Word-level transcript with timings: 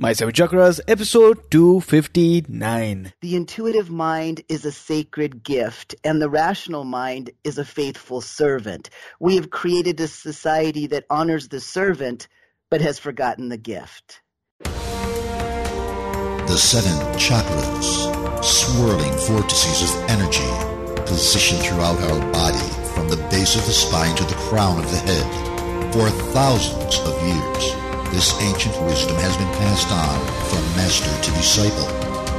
My 0.00 0.12
Seven 0.12 0.34
Chakras, 0.34 0.80
episode 0.88 1.52
259. 1.52 3.12
The 3.20 3.36
intuitive 3.36 3.90
mind 3.90 4.42
is 4.48 4.64
a 4.64 4.72
sacred 4.72 5.44
gift, 5.44 5.94
and 6.02 6.20
the 6.20 6.28
rational 6.28 6.82
mind 6.82 7.30
is 7.44 7.58
a 7.58 7.64
faithful 7.64 8.20
servant. 8.20 8.90
We 9.20 9.36
have 9.36 9.50
created 9.50 10.00
a 10.00 10.08
society 10.08 10.88
that 10.88 11.04
honors 11.10 11.46
the 11.46 11.60
servant, 11.60 12.26
but 12.70 12.80
has 12.80 12.98
forgotten 12.98 13.50
the 13.50 13.56
gift. 13.56 14.20
The 14.64 16.58
seven 16.58 16.90
chakras, 17.16 18.42
swirling 18.42 19.12
vortices 19.28 19.94
of 19.94 20.10
energy, 20.10 20.50
positioned 21.06 21.62
throughout 21.62 22.00
our 22.00 22.32
body 22.32 22.68
from 22.96 23.08
the 23.08 23.28
base 23.30 23.54
of 23.54 23.64
the 23.64 23.72
spine 23.72 24.16
to 24.16 24.24
the 24.24 24.34
crown 24.34 24.82
of 24.82 24.90
the 24.90 24.96
head 24.96 25.92
for 25.92 26.10
thousands 26.32 26.98
of 26.98 27.22
years. 27.22 27.83
This 28.14 28.40
ancient 28.40 28.80
wisdom 28.82 29.16
has 29.16 29.36
been 29.36 29.50
passed 29.58 29.90
on 29.90 30.20
from 30.46 30.62
master 30.78 31.10
to 31.10 31.30
disciple. 31.34 31.90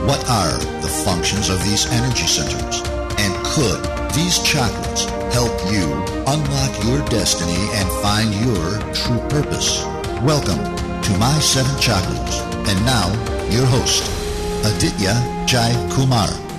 What 0.07 0.23
are 0.29 0.57
the 0.79 0.87
functions 0.87 1.49
of 1.49 1.61
these 1.65 1.85
energy 1.91 2.27
centers? 2.27 2.79
And 3.19 3.35
could 3.43 3.83
these 4.15 4.39
chakras 4.39 5.03
help 5.35 5.51
you 5.67 5.83
unlock 6.31 6.71
your 6.85 7.03
destiny 7.11 7.59
and 7.75 7.91
find 7.99 8.31
your 8.39 8.79
true 8.95 9.19
purpose? 9.27 9.83
Welcome 10.23 10.63
to 11.03 11.11
My 11.19 11.37
Seven 11.43 11.75
Chakras. 11.75 12.39
And 12.71 12.79
now, 12.85 13.11
your 13.51 13.65
host, 13.65 14.07
Aditya 14.63 15.43
Jai 15.45 15.75
Kumar. 15.91 16.54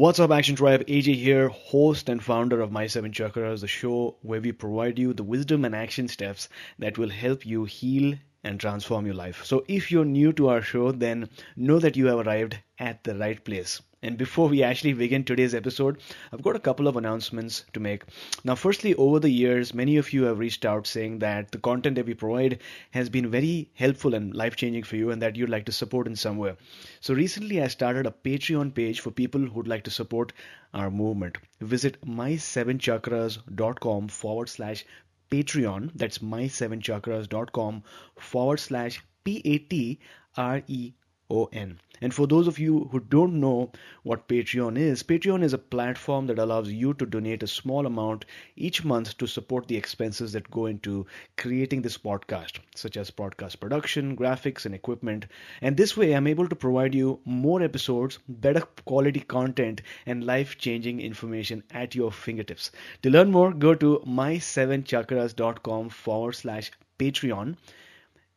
What's 0.00 0.18
up, 0.18 0.30
Action 0.30 0.56
Tribe? 0.56 0.86
AJ 0.86 1.16
here, 1.16 1.48
host 1.48 2.08
and 2.08 2.24
founder 2.24 2.62
of 2.62 2.72
My 2.72 2.86
Seven 2.86 3.12
Chakras, 3.12 3.60
the 3.60 3.68
show 3.68 4.16
where 4.22 4.40
we 4.40 4.50
provide 4.50 4.98
you 4.98 5.12
the 5.12 5.22
wisdom 5.22 5.62
and 5.62 5.76
action 5.76 6.08
steps 6.08 6.48
that 6.78 6.96
will 6.96 7.10
help 7.10 7.44
you 7.44 7.66
heal 7.66 8.16
and 8.42 8.58
transform 8.58 9.04
your 9.04 9.14
life. 9.14 9.44
So, 9.44 9.62
if 9.68 9.92
you're 9.92 10.06
new 10.06 10.32
to 10.32 10.48
our 10.48 10.62
show, 10.62 10.90
then 10.90 11.28
know 11.54 11.78
that 11.80 11.98
you 11.98 12.06
have 12.06 12.26
arrived 12.26 12.56
at 12.78 13.04
the 13.04 13.14
right 13.14 13.44
place. 13.44 13.82
And 14.02 14.16
before 14.16 14.48
we 14.48 14.62
actually 14.62 14.94
begin 14.94 15.24
today's 15.24 15.54
episode, 15.54 16.00
I've 16.32 16.40
got 16.40 16.56
a 16.56 16.60
couple 16.60 16.88
of 16.88 16.96
announcements 16.96 17.66
to 17.74 17.80
make. 17.80 18.04
Now, 18.44 18.54
firstly, 18.54 18.94
over 18.94 19.20
the 19.20 19.28
years, 19.28 19.74
many 19.74 19.98
of 19.98 20.14
you 20.14 20.22
have 20.22 20.38
reached 20.38 20.64
out 20.64 20.86
saying 20.86 21.18
that 21.18 21.52
the 21.52 21.58
content 21.58 21.96
that 21.96 22.06
we 22.06 22.14
provide 22.14 22.60
has 22.92 23.10
been 23.10 23.30
very 23.30 23.70
helpful 23.74 24.14
and 24.14 24.34
life 24.34 24.56
changing 24.56 24.84
for 24.84 24.96
you 24.96 25.10
and 25.10 25.20
that 25.20 25.36
you'd 25.36 25.50
like 25.50 25.66
to 25.66 25.72
support 25.72 26.06
in 26.06 26.16
some 26.16 26.38
way. 26.38 26.56
So, 27.00 27.12
recently 27.12 27.62
I 27.62 27.68
started 27.68 28.06
a 28.06 28.14
Patreon 28.24 28.74
page 28.74 29.00
for 29.00 29.10
people 29.10 29.42
who'd 29.42 29.68
like 29.68 29.84
to 29.84 29.90
support 29.90 30.32
our 30.72 30.90
movement. 30.90 31.36
Visit 31.60 32.00
my7chakras.com 32.00 34.08
forward 34.08 34.48
slash 34.48 34.86
Patreon. 35.30 35.90
That's 35.94 36.18
my7chakras.com 36.18 37.82
forward 38.18 38.60
slash 38.60 39.04
P 39.24 39.42
A 39.44 39.58
T 39.58 40.00
R 40.38 40.62
E 40.66 40.94
O 41.30 41.48
N. 41.52 41.80
And 42.02 42.14
for 42.14 42.26
those 42.26 42.48
of 42.48 42.58
you 42.58 42.88
who 42.90 42.98
don't 42.98 43.40
know 43.40 43.70
what 44.04 44.26
Patreon 44.26 44.78
is, 44.78 45.02
Patreon 45.02 45.42
is 45.42 45.52
a 45.52 45.58
platform 45.58 46.26
that 46.28 46.38
allows 46.38 46.70
you 46.70 46.94
to 46.94 47.04
donate 47.04 47.42
a 47.42 47.46
small 47.46 47.84
amount 47.84 48.24
each 48.56 48.82
month 48.84 49.18
to 49.18 49.26
support 49.26 49.68
the 49.68 49.76
expenses 49.76 50.32
that 50.32 50.50
go 50.50 50.64
into 50.64 51.06
creating 51.36 51.82
this 51.82 51.98
podcast, 51.98 52.60
such 52.74 52.96
as 52.96 53.10
podcast 53.10 53.60
production, 53.60 54.16
graphics, 54.16 54.64
and 54.64 54.74
equipment. 54.74 55.26
And 55.60 55.76
this 55.76 55.94
way, 55.94 56.12
I'm 56.12 56.26
able 56.26 56.48
to 56.48 56.56
provide 56.56 56.94
you 56.94 57.20
more 57.26 57.62
episodes, 57.62 58.18
better 58.28 58.62
quality 58.86 59.20
content, 59.20 59.82
and 60.06 60.24
life 60.24 60.56
changing 60.56 61.00
information 61.00 61.62
at 61.70 61.94
your 61.94 62.10
fingertips. 62.10 62.70
To 63.02 63.10
learn 63.10 63.30
more, 63.30 63.52
go 63.52 63.74
to 63.74 64.02
my7chakras.com 64.06 65.90
forward 65.90 66.32
slash 66.32 66.72
Patreon 66.98 67.56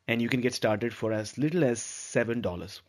and 0.08 0.22
you 0.22 0.30
can 0.30 0.42
get 0.42 0.54
started 0.54 0.94
for 0.94 1.14
as 1.14 1.38
little 1.38 1.64
as 1.64 1.80
$7. 1.80 2.82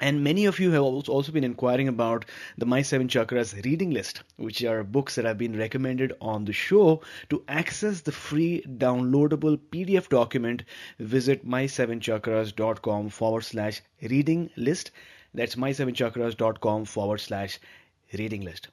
And 0.00 0.24
many 0.24 0.46
of 0.46 0.58
you 0.58 0.72
have 0.72 0.82
also 0.82 1.30
been 1.30 1.44
inquiring 1.44 1.86
about 1.86 2.24
the 2.58 2.66
My 2.66 2.82
Seven 2.82 3.06
Chakras 3.06 3.64
reading 3.64 3.90
list, 3.90 4.24
which 4.36 4.64
are 4.64 4.82
books 4.82 5.14
that 5.14 5.24
have 5.24 5.38
been 5.38 5.56
recommended 5.56 6.12
on 6.20 6.44
the 6.44 6.52
show. 6.52 7.00
To 7.30 7.44
access 7.46 8.00
the 8.00 8.10
free 8.10 8.64
downloadable 8.66 9.56
PDF 9.70 10.08
document, 10.08 10.64
visit 10.98 11.46
my7chakras.com 11.46 13.10
forward 13.10 13.42
slash 13.42 13.82
reading 14.02 14.50
list. 14.56 14.90
That's 15.32 15.54
my7chakras.com 15.54 16.86
forward 16.86 17.20
slash 17.20 17.60
reading 18.12 18.42
list. 18.42 18.68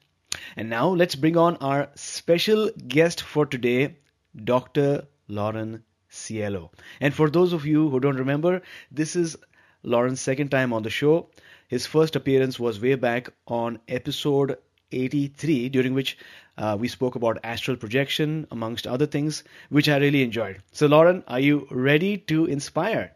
And 0.55 0.71
now 0.71 0.87
let's 0.87 1.15
bring 1.15 1.37
on 1.37 1.55
our 1.57 1.89
special 1.93 2.71
guest 2.87 3.21
for 3.21 3.45
today, 3.45 3.97
Dr. 4.43 5.05
Lauren 5.27 5.83
Cielo. 6.11 6.71
And 6.99 7.13
for 7.13 7.29
those 7.29 7.53
of 7.53 7.65
you 7.65 7.89
who 7.89 7.99
don't 7.99 8.17
remember, 8.17 8.61
this 8.91 9.15
is 9.15 9.37
Lauren's 9.83 10.21
second 10.21 10.49
time 10.49 10.73
on 10.73 10.83
the 10.83 10.89
show. 10.89 11.29
His 11.67 11.87
first 11.87 12.15
appearance 12.15 12.59
was 12.59 12.81
way 12.81 12.95
back 12.95 13.29
on 13.47 13.79
episode 13.87 14.57
83, 14.91 15.69
during 15.69 15.93
which 15.93 16.17
uh, 16.57 16.77
we 16.79 16.87
spoke 16.87 17.15
about 17.15 17.39
astral 17.43 17.77
projection, 17.77 18.45
amongst 18.51 18.85
other 18.85 19.05
things, 19.05 19.43
which 19.69 19.87
I 19.87 19.97
really 19.97 20.21
enjoyed. 20.21 20.61
So, 20.73 20.87
Lauren, 20.87 21.23
are 21.27 21.39
you 21.39 21.67
ready 21.71 22.17
to 22.17 22.45
inspire? 22.45 23.13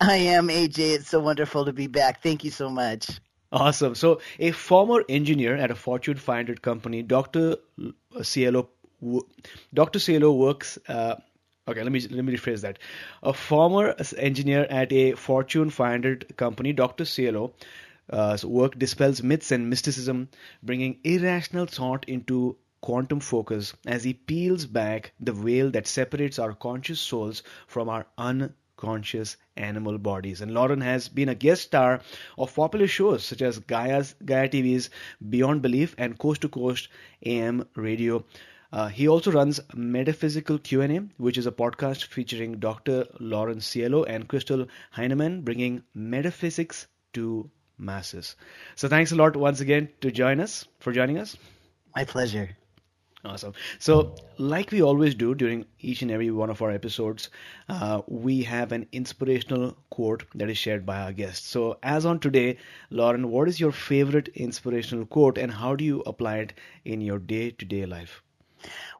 I 0.00 0.16
am, 0.16 0.48
AJ. 0.48 0.78
It's 0.78 1.08
so 1.08 1.20
wonderful 1.20 1.64
to 1.66 1.72
be 1.72 1.86
back. 1.86 2.22
Thank 2.22 2.44
you 2.44 2.50
so 2.50 2.70
much. 2.70 3.20
Awesome. 3.52 3.94
So, 3.94 4.20
a 4.38 4.52
former 4.52 5.04
engineer 5.08 5.56
at 5.56 5.70
a 5.70 5.74
Fortune 5.74 6.16
500 6.16 6.62
company, 6.62 7.02
Dr. 7.02 7.56
Cielo, 8.22 8.70
Dr. 9.74 9.98
Cielo 9.98 10.32
works 10.32 10.78
uh, 10.88 11.16
Okay, 11.68 11.82
let 11.82 11.92
me 11.92 12.00
let 12.00 12.24
me 12.24 12.34
rephrase 12.34 12.62
that. 12.62 12.78
A 13.22 13.34
former 13.34 13.94
engineer 14.16 14.66
at 14.70 14.90
a 14.90 15.12
Fortune 15.12 15.68
500 15.68 16.34
company, 16.38 16.72
Dr. 16.72 17.04
Cielo, 17.04 17.52
uh, 18.08 18.38
work 18.42 18.78
dispels 18.78 19.22
myths 19.22 19.52
and 19.52 19.68
mysticism, 19.68 20.30
bringing 20.62 20.98
irrational 21.04 21.66
thought 21.66 22.06
into 22.08 22.56
quantum 22.80 23.20
focus 23.20 23.74
as 23.86 24.02
he 24.04 24.14
peels 24.14 24.64
back 24.64 25.12
the 25.20 25.32
veil 25.32 25.70
that 25.72 25.86
separates 25.86 26.38
our 26.38 26.54
conscious 26.54 27.00
souls 27.00 27.42
from 27.66 27.90
our 27.90 28.06
unconscious 28.16 29.36
animal 29.58 29.98
bodies. 29.98 30.40
And 30.40 30.54
Lauren 30.54 30.80
has 30.80 31.08
been 31.08 31.28
a 31.28 31.34
guest 31.34 31.64
star 31.64 32.00
of 32.38 32.54
popular 32.54 32.86
shows 32.86 33.24
such 33.24 33.42
as 33.42 33.58
Gaia's, 33.58 34.14
Gaia 34.24 34.48
TV's 34.48 34.88
Beyond 35.28 35.60
Belief 35.60 35.94
and 35.98 36.18
Coast 36.18 36.40
to 36.42 36.48
Coast 36.48 36.88
AM 37.26 37.68
radio. 37.74 38.24
Uh, 38.72 38.88
he 38.88 39.08
also 39.08 39.30
runs 39.30 39.60
Metaphysical 39.74 40.58
Q&A, 40.58 41.08
which 41.16 41.38
is 41.38 41.46
a 41.46 41.52
podcast 41.52 42.04
featuring 42.04 42.58
Dr. 42.58 43.06
Lauren 43.20 43.60
Cielo 43.60 44.04
and 44.04 44.28
Crystal 44.28 44.66
Heinemann, 44.92 45.42
bringing 45.42 45.82
metaphysics 45.94 46.86
to 47.12 47.50
masses. 47.78 48.36
So 48.76 48.88
thanks 48.88 49.12
a 49.12 49.16
lot 49.16 49.36
once 49.36 49.60
again 49.60 49.88
to 50.00 50.10
join 50.10 50.40
us 50.40 50.66
for 50.80 50.92
joining 50.92 51.18
us. 51.18 51.36
My 51.94 52.04
pleasure. 52.04 52.56
Awesome. 53.24 53.52
So, 53.78 54.14
like 54.38 54.70
we 54.72 54.82
always 54.82 55.14
do 55.14 55.34
during 55.34 55.66
each 55.80 56.02
and 56.02 56.10
every 56.10 56.30
one 56.30 56.50
of 56.50 56.62
our 56.62 56.70
episodes, 56.70 57.30
uh, 57.68 58.02
we 58.06 58.42
have 58.44 58.72
an 58.72 58.86
inspirational 58.92 59.76
quote 59.90 60.24
that 60.34 60.50
is 60.50 60.58
shared 60.58 60.86
by 60.86 61.00
our 61.00 61.12
guests. 61.12 61.46
So, 61.48 61.78
as 61.82 62.06
on 62.06 62.20
today, 62.20 62.58
Lauren, 62.90 63.30
what 63.30 63.48
is 63.48 63.60
your 63.60 63.72
favorite 63.72 64.28
inspirational 64.28 65.06
quote 65.06 65.38
and 65.38 65.52
how 65.52 65.76
do 65.76 65.84
you 65.84 66.00
apply 66.06 66.38
it 66.38 66.52
in 66.84 67.00
your 67.00 67.18
day 67.18 67.50
to 67.50 67.64
day 67.64 67.86
life? 67.86 68.22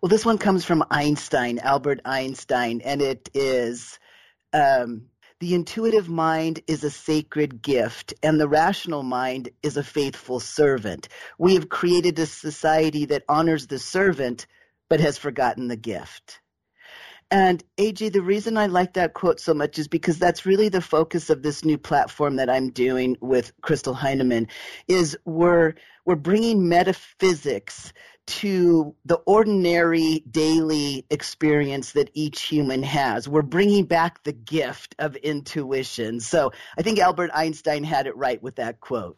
Well, 0.00 0.08
this 0.08 0.24
one 0.24 0.38
comes 0.38 0.64
from 0.64 0.84
Einstein, 0.90 1.58
Albert 1.58 2.00
Einstein, 2.04 2.80
and 2.82 3.02
it 3.02 3.30
is 3.34 3.98
um, 4.52 5.06
the 5.40 5.54
intuitive 5.54 6.08
mind 6.08 6.62
is 6.66 6.82
a 6.82 6.90
sacred 6.90 7.62
gift, 7.62 8.14
and 8.22 8.40
the 8.40 8.48
rational 8.48 9.02
mind 9.02 9.50
is 9.62 9.76
a 9.76 9.84
faithful 9.84 10.40
servant. 10.40 11.08
We 11.38 11.54
have 11.54 11.68
created 11.68 12.18
a 12.18 12.26
society 12.26 13.04
that 13.06 13.24
honors 13.28 13.66
the 13.66 13.78
servant 13.78 14.46
but 14.88 15.00
has 15.00 15.18
forgotten 15.18 15.68
the 15.68 15.76
gift. 15.76 16.40
And 17.30 17.62
AJ, 17.76 18.12
the 18.14 18.22
reason 18.22 18.56
I 18.56 18.66
like 18.66 18.94
that 18.94 19.12
quote 19.12 19.38
so 19.38 19.52
much 19.52 19.78
is 19.78 19.86
because 19.86 20.18
that's 20.18 20.46
really 20.46 20.70
the 20.70 20.80
focus 20.80 21.28
of 21.28 21.42
this 21.42 21.62
new 21.62 21.76
platform 21.76 22.36
that 22.36 22.48
I'm 22.48 22.70
doing 22.70 23.16
with 23.20 23.52
Crystal 23.60 23.92
Heinemann 23.94 24.48
is 24.88 25.16
we're 25.26 25.74
we're 26.06 26.16
bringing 26.16 26.70
metaphysics 26.70 27.92
to 28.28 28.94
the 29.04 29.16
ordinary 29.16 30.22
daily 30.30 31.06
experience 31.10 31.92
that 31.92 32.10
each 32.12 32.42
human 32.42 32.82
has. 32.82 33.26
We're 33.26 33.42
bringing 33.42 33.86
back 33.86 34.22
the 34.22 34.32
gift 34.32 34.94
of 34.98 35.16
intuition. 35.16 36.20
So 36.20 36.52
I 36.76 36.82
think 36.82 36.98
Albert 36.98 37.30
Einstein 37.34 37.84
had 37.84 38.06
it 38.06 38.16
right 38.16 38.42
with 38.42 38.56
that 38.56 38.80
quote. 38.80 39.16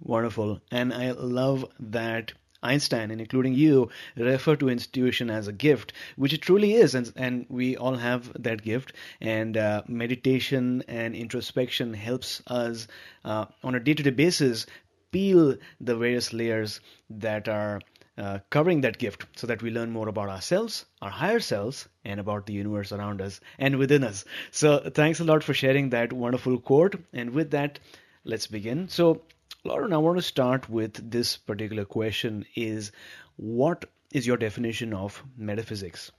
Wonderful. 0.00 0.60
And 0.70 0.94
I 0.94 1.10
love 1.10 1.66
that 1.80 2.32
Einstein 2.62 3.10
and 3.10 3.20
including 3.20 3.54
you 3.54 3.90
refer 4.16 4.54
to 4.56 4.68
intuition 4.68 5.30
as 5.30 5.48
a 5.48 5.52
gift, 5.52 5.92
which 6.16 6.32
it 6.32 6.42
truly 6.42 6.74
is, 6.74 6.94
and, 6.94 7.12
and 7.16 7.46
we 7.48 7.76
all 7.76 7.96
have 7.96 8.30
that 8.42 8.62
gift. 8.62 8.92
And 9.20 9.56
uh, 9.56 9.82
meditation 9.88 10.84
and 10.86 11.14
introspection 11.14 11.94
helps 11.94 12.42
us 12.46 12.86
uh, 13.24 13.46
on 13.62 13.74
a 13.74 13.80
day-to-day 13.80 14.10
basis 14.10 14.66
peel 15.10 15.56
the 15.80 15.96
various 15.96 16.32
layers 16.32 16.80
that 17.08 17.48
are 17.48 17.80
uh, 18.18 18.38
covering 18.50 18.82
that 18.82 18.98
gift 18.98 19.24
so 19.36 19.46
that 19.46 19.62
we 19.62 19.70
learn 19.70 19.90
more 19.90 20.08
about 20.08 20.28
ourselves, 20.28 20.84
our 21.00 21.10
higher 21.10 21.40
selves, 21.40 21.88
and 22.04 22.20
about 22.20 22.44
the 22.46 22.52
universe 22.52 22.92
around 22.92 23.22
us 23.22 23.40
and 23.58 23.76
within 23.76 24.04
us. 24.04 24.24
So, 24.50 24.78
thanks 24.78 25.20
a 25.20 25.24
lot 25.24 25.42
for 25.42 25.54
sharing 25.54 25.90
that 25.90 26.12
wonderful 26.12 26.58
quote. 26.58 26.96
And 27.12 27.30
with 27.30 27.50
that, 27.52 27.78
let's 28.24 28.46
begin. 28.46 28.88
So, 28.88 29.22
Lauren, 29.64 29.92
I 29.92 29.98
want 29.98 30.18
to 30.18 30.22
start 30.22 30.68
with 30.68 31.10
this 31.10 31.36
particular 31.36 31.84
question: 31.84 32.44
Is 32.54 32.92
what 33.36 33.86
is 34.12 34.26
your 34.26 34.36
definition 34.36 34.92
of 34.92 35.22
metaphysics? 35.36 36.10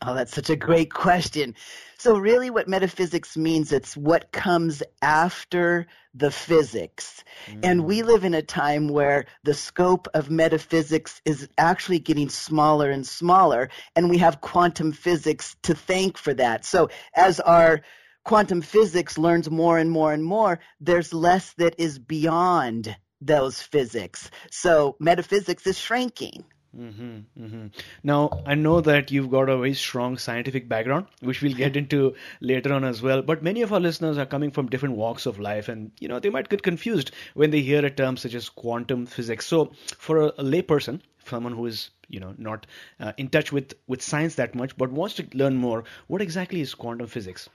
Oh, 0.00 0.14
that's 0.14 0.34
such 0.34 0.50
a 0.50 0.56
great 0.56 0.92
question. 0.92 1.54
So 1.98 2.16
really 2.16 2.50
what 2.50 2.68
metaphysics 2.68 3.36
means, 3.36 3.72
it's 3.72 3.96
what 3.96 4.30
comes 4.30 4.82
after 5.02 5.88
the 6.14 6.30
physics. 6.30 7.24
Mm. 7.50 7.60
And 7.64 7.84
we 7.84 8.02
live 8.02 8.24
in 8.24 8.34
a 8.34 8.42
time 8.42 8.88
where 8.88 9.26
the 9.42 9.54
scope 9.54 10.06
of 10.14 10.30
metaphysics 10.30 11.20
is 11.24 11.48
actually 11.58 11.98
getting 11.98 12.28
smaller 12.28 12.90
and 12.90 13.04
smaller, 13.04 13.70
and 13.96 14.08
we 14.08 14.18
have 14.18 14.40
quantum 14.40 14.92
physics 14.92 15.56
to 15.62 15.74
thank 15.74 16.16
for 16.16 16.32
that. 16.34 16.64
So 16.64 16.90
as 17.14 17.40
our 17.40 17.80
quantum 18.24 18.60
physics 18.60 19.18
learns 19.18 19.50
more 19.50 19.78
and 19.78 19.90
more 19.90 20.12
and 20.12 20.22
more, 20.24 20.60
there's 20.80 21.12
less 21.12 21.52
that 21.54 21.74
is 21.78 21.98
beyond 21.98 22.96
those 23.20 23.60
physics. 23.60 24.30
So 24.50 24.96
metaphysics 25.00 25.66
is 25.66 25.76
shrinking. 25.76 26.44
Mm-hmm, 26.78 27.44
mm-hmm. 27.44 27.66
Now, 28.04 28.42
I 28.46 28.54
know 28.54 28.80
that 28.80 29.10
you've 29.10 29.30
got 29.30 29.48
a 29.48 29.56
very 29.56 29.74
strong 29.74 30.16
scientific 30.16 30.68
background, 30.68 31.06
which 31.20 31.42
we'll 31.42 31.54
get 31.54 31.76
into 31.82 32.14
later 32.40 32.72
on 32.72 32.84
as 32.84 33.02
well. 33.02 33.22
But 33.22 33.42
many 33.42 33.62
of 33.62 33.72
our 33.72 33.80
listeners 33.80 34.16
are 34.16 34.26
coming 34.26 34.52
from 34.52 34.68
different 34.68 34.96
walks 34.96 35.26
of 35.26 35.40
life, 35.40 35.68
and 35.68 35.90
you 35.98 36.06
know 36.06 36.20
they 36.20 36.30
might 36.30 36.48
get 36.48 36.62
confused 36.62 37.10
when 37.34 37.50
they 37.50 37.62
hear 37.62 37.84
a 37.84 37.90
term 37.90 38.16
such 38.16 38.34
as 38.34 38.48
quantum 38.48 39.06
physics. 39.06 39.46
So, 39.46 39.72
for 39.96 40.18
a, 40.18 40.26
a 40.26 40.44
layperson, 40.44 41.00
someone 41.26 41.52
who 41.52 41.66
is 41.66 41.90
you 42.08 42.20
know 42.20 42.34
not 42.38 42.66
uh, 43.00 43.12
in 43.16 43.28
touch 43.28 43.50
with 43.50 43.74
with 43.88 44.00
science 44.00 44.36
that 44.36 44.54
much, 44.54 44.76
but 44.76 44.92
wants 44.92 45.16
to 45.16 45.26
learn 45.34 45.56
more, 45.56 45.84
what 46.06 46.22
exactly 46.22 46.60
is 46.60 46.74
quantum 46.74 47.08
physics? 47.08 47.48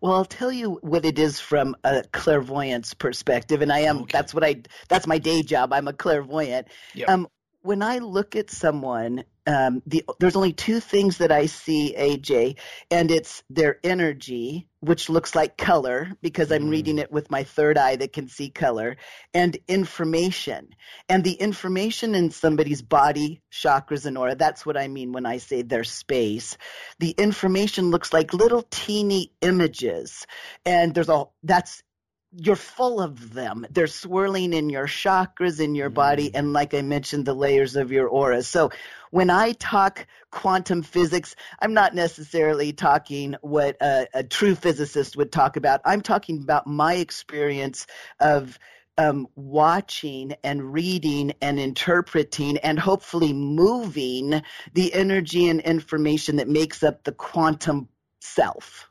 Well, 0.00 0.12
I'll 0.12 0.24
tell 0.24 0.52
you 0.52 0.78
what 0.82 1.04
it 1.04 1.18
is 1.18 1.40
from 1.40 1.76
a 1.82 2.04
clairvoyance 2.12 2.94
perspective, 2.94 3.62
and 3.62 3.72
I 3.72 3.80
am 3.80 4.02
okay. 4.02 4.12
that's 4.12 4.32
what 4.32 4.44
I 4.44 4.62
that's 4.88 5.08
my 5.08 5.18
day 5.18 5.42
job. 5.42 5.72
I'm 5.72 5.88
a 5.88 5.92
clairvoyant. 5.92 6.68
Yep. 6.94 7.08
Um, 7.08 7.28
when 7.62 7.82
I 7.82 7.98
look 7.98 8.36
at 8.36 8.50
someone, 8.50 9.24
um, 9.46 9.82
the, 9.86 10.04
there's 10.18 10.36
only 10.36 10.52
two 10.52 10.80
things 10.80 11.18
that 11.18 11.32
I 11.32 11.46
see, 11.46 11.94
AJ, 11.96 12.58
and 12.90 13.10
it's 13.10 13.42
their 13.50 13.78
energy, 13.82 14.68
which 14.80 15.08
looks 15.10 15.34
like 15.34 15.58
color 15.58 16.12
because 16.22 16.52
I'm 16.52 16.66
mm. 16.66 16.70
reading 16.70 16.98
it 16.98 17.12
with 17.12 17.30
my 17.30 17.44
third 17.44 17.76
eye 17.76 17.96
that 17.96 18.12
can 18.12 18.28
see 18.28 18.50
color, 18.50 18.96
and 19.34 19.58
information. 19.68 20.68
And 21.08 21.22
the 21.22 21.32
information 21.32 22.14
in 22.14 22.30
somebody's 22.30 22.82
body, 22.82 23.42
chakras, 23.52 24.06
and 24.06 24.16
aura, 24.16 24.36
that's 24.36 24.64
what 24.64 24.76
I 24.76 24.88
mean 24.88 25.12
when 25.12 25.26
I 25.26 25.38
say 25.38 25.62
their 25.62 25.84
space. 25.84 26.56
The 26.98 27.10
information 27.10 27.90
looks 27.90 28.12
like 28.12 28.32
little 28.32 28.64
teeny 28.70 29.32
images. 29.42 30.26
And 30.64 30.94
there's 30.94 31.08
a, 31.08 31.24
that's 31.42 31.82
you're 32.32 32.56
full 32.56 33.00
of 33.00 33.32
them. 33.32 33.66
They're 33.70 33.86
swirling 33.86 34.52
in 34.52 34.70
your 34.70 34.86
chakras 34.86 35.60
in 35.60 35.74
your 35.74 35.90
body 35.90 36.28
mm-hmm. 36.28 36.36
and 36.36 36.52
like 36.52 36.74
I 36.74 36.82
mentioned 36.82 37.26
the 37.26 37.34
layers 37.34 37.76
of 37.76 37.90
your 37.90 38.08
aura. 38.08 38.42
So 38.42 38.70
when 39.10 39.30
I 39.30 39.52
talk 39.52 40.06
quantum 40.30 40.82
physics, 40.82 41.34
I'm 41.60 41.74
not 41.74 41.94
necessarily 41.94 42.72
talking 42.72 43.34
what 43.40 43.76
a, 43.80 44.06
a 44.14 44.22
true 44.22 44.54
physicist 44.54 45.16
would 45.16 45.32
talk 45.32 45.56
about. 45.56 45.80
I'm 45.84 46.02
talking 46.02 46.40
about 46.42 46.66
my 46.66 46.94
experience 46.94 47.86
of 48.20 48.58
um, 48.96 49.26
watching 49.34 50.34
and 50.44 50.72
reading 50.72 51.32
and 51.40 51.58
interpreting 51.58 52.58
and 52.58 52.78
hopefully 52.78 53.32
moving 53.32 54.42
the 54.74 54.92
energy 54.92 55.48
and 55.48 55.60
information 55.60 56.36
that 56.36 56.48
makes 56.48 56.82
up 56.82 57.02
the 57.02 57.12
quantum 57.12 57.88
self. 58.20 58.89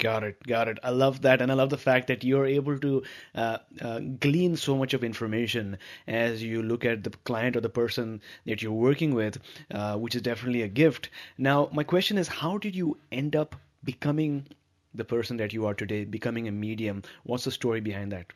Got 0.00 0.24
it, 0.24 0.42
got 0.46 0.66
it. 0.66 0.78
I 0.82 0.90
love 0.90 1.20
that, 1.22 1.42
and 1.42 1.52
I 1.52 1.54
love 1.54 1.68
the 1.68 1.76
fact 1.76 2.06
that 2.06 2.24
you're 2.24 2.46
able 2.46 2.78
to 2.78 3.02
uh, 3.34 3.58
uh, 3.82 4.00
glean 4.18 4.56
so 4.56 4.74
much 4.74 4.94
of 4.94 5.04
information 5.04 5.76
as 6.06 6.42
you 6.42 6.62
look 6.62 6.86
at 6.86 7.04
the 7.04 7.10
client 7.24 7.54
or 7.54 7.60
the 7.60 7.68
person 7.68 8.22
that 8.46 8.62
you're 8.62 8.72
working 8.72 9.14
with, 9.14 9.38
uh, 9.70 9.96
which 9.96 10.14
is 10.14 10.22
definitely 10.22 10.62
a 10.62 10.68
gift. 10.68 11.10
Now, 11.36 11.68
my 11.72 11.84
question 11.84 12.16
is, 12.16 12.28
how 12.28 12.56
did 12.56 12.74
you 12.74 12.96
end 13.12 13.36
up 13.36 13.54
becoming 13.84 14.46
the 14.94 15.04
person 15.04 15.36
that 15.36 15.52
you 15.52 15.66
are 15.66 15.74
today, 15.74 16.06
becoming 16.06 16.48
a 16.48 16.52
medium? 16.52 17.02
What's 17.24 17.44
the 17.44 17.50
story 17.50 17.82
behind 17.82 18.12
that? 18.12 18.32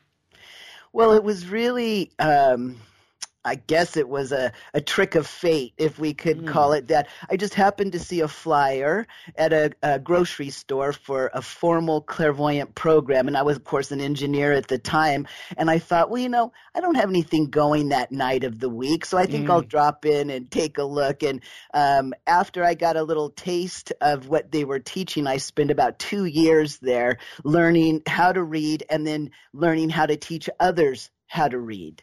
Well, 0.93 1.13
it 1.13 1.25
was 1.25 1.49
really. 1.49 2.13
Um 2.19 2.77
I 3.45 3.57
guess 3.57 3.97
it 3.97 4.09
was 4.09 4.33
a, 4.33 4.53
a 4.73 4.81
trick 4.81 5.15
of 5.15 5.27
fate, 5.27 5.75
if 5.77 5.99
we 5.99 6.15
could 6.15 6.43
mm. 6.43 6.47
call 6.47 6.73
it 6.73 6.89
that. 6.89 7.09
I 7.29 7.37
just 7.37 7.55
happened 7.55 7.93
to 7.93 7.99
see 7.99 8.21
a 8.21 8.29
flyer 8.29 9.07
at 9.37 9.53
a, 9.53 9.73
a, 9.83 9.99
grocery 9.99 10.51
store 10.51 10.93
for 10.93 11.31
a 11.35 11.43
formal 11.43 12.01
clairvoyant 12.01 12.75
program. 12.75 13.29
And 13.29 13.37
I 13.37 13.43
was, 13.43 13.57
of 13.57 13.65
course, 13.65 13.93
an 13.93 14.01
engineer 14.01 14.53
at 14.53 14.69
the 14.69 14.79
time. 14.79 15.27
And 15.57 15.71
I 15.71 15.79
thought, 15.79 16.11
well, 16.11 16.23
you 16.23 16.29
know, 16.29 16.53
I 16.75 16.81
don't 16.81 16.95
have 16.97 17.11
anything 17.11 17.51
going 17.51 17.91
that 17.91 18.13
night 18.13 18.45
of 18.45 18.59
the 18.59 18.69
week. 18.69 19.05
So 19.05 19.19
I 19.19 19.27
think 19.27 19.47
mm. 19.47 19.51
I'll 19.51 19.63
drop 19.63 20.07
in 20.07 20.31
and 20.31 20.51
take 20.51 20.79
a 20.79 20.85
look. 20.85 21.23
And 21.23 21.41
um, 21.73 22.15
after 22.27 22.65
I 22.65 22.75
got 22.75 22.97
a 22.97 23.03
little 23.03 23.31
taste 23.31 23.93
of 24.01 24.29
what 24.29 24.51
they 24.51 24.65
were 24.65 24.81
teaching, 24.81 25.27
I 25.27 25.37
spent 25.37 25.71
about 25.71 25.99
two 25.99 26.25
years 26.25 26.79
there 26.79 27.19
learning 27.45 28.03
how 28.07 28.33
to 28.33 28.43
read 28.43 28.85
and 28.89 29.07
then 29.07 29.31
learning 29.53 29.91
how 29.91 30.07
to 30.07 30.17
teach 30.17 30.49
others 30.59 31.11
how 31.27 31.49
to 31.49 31.59
read. 31.59 32.03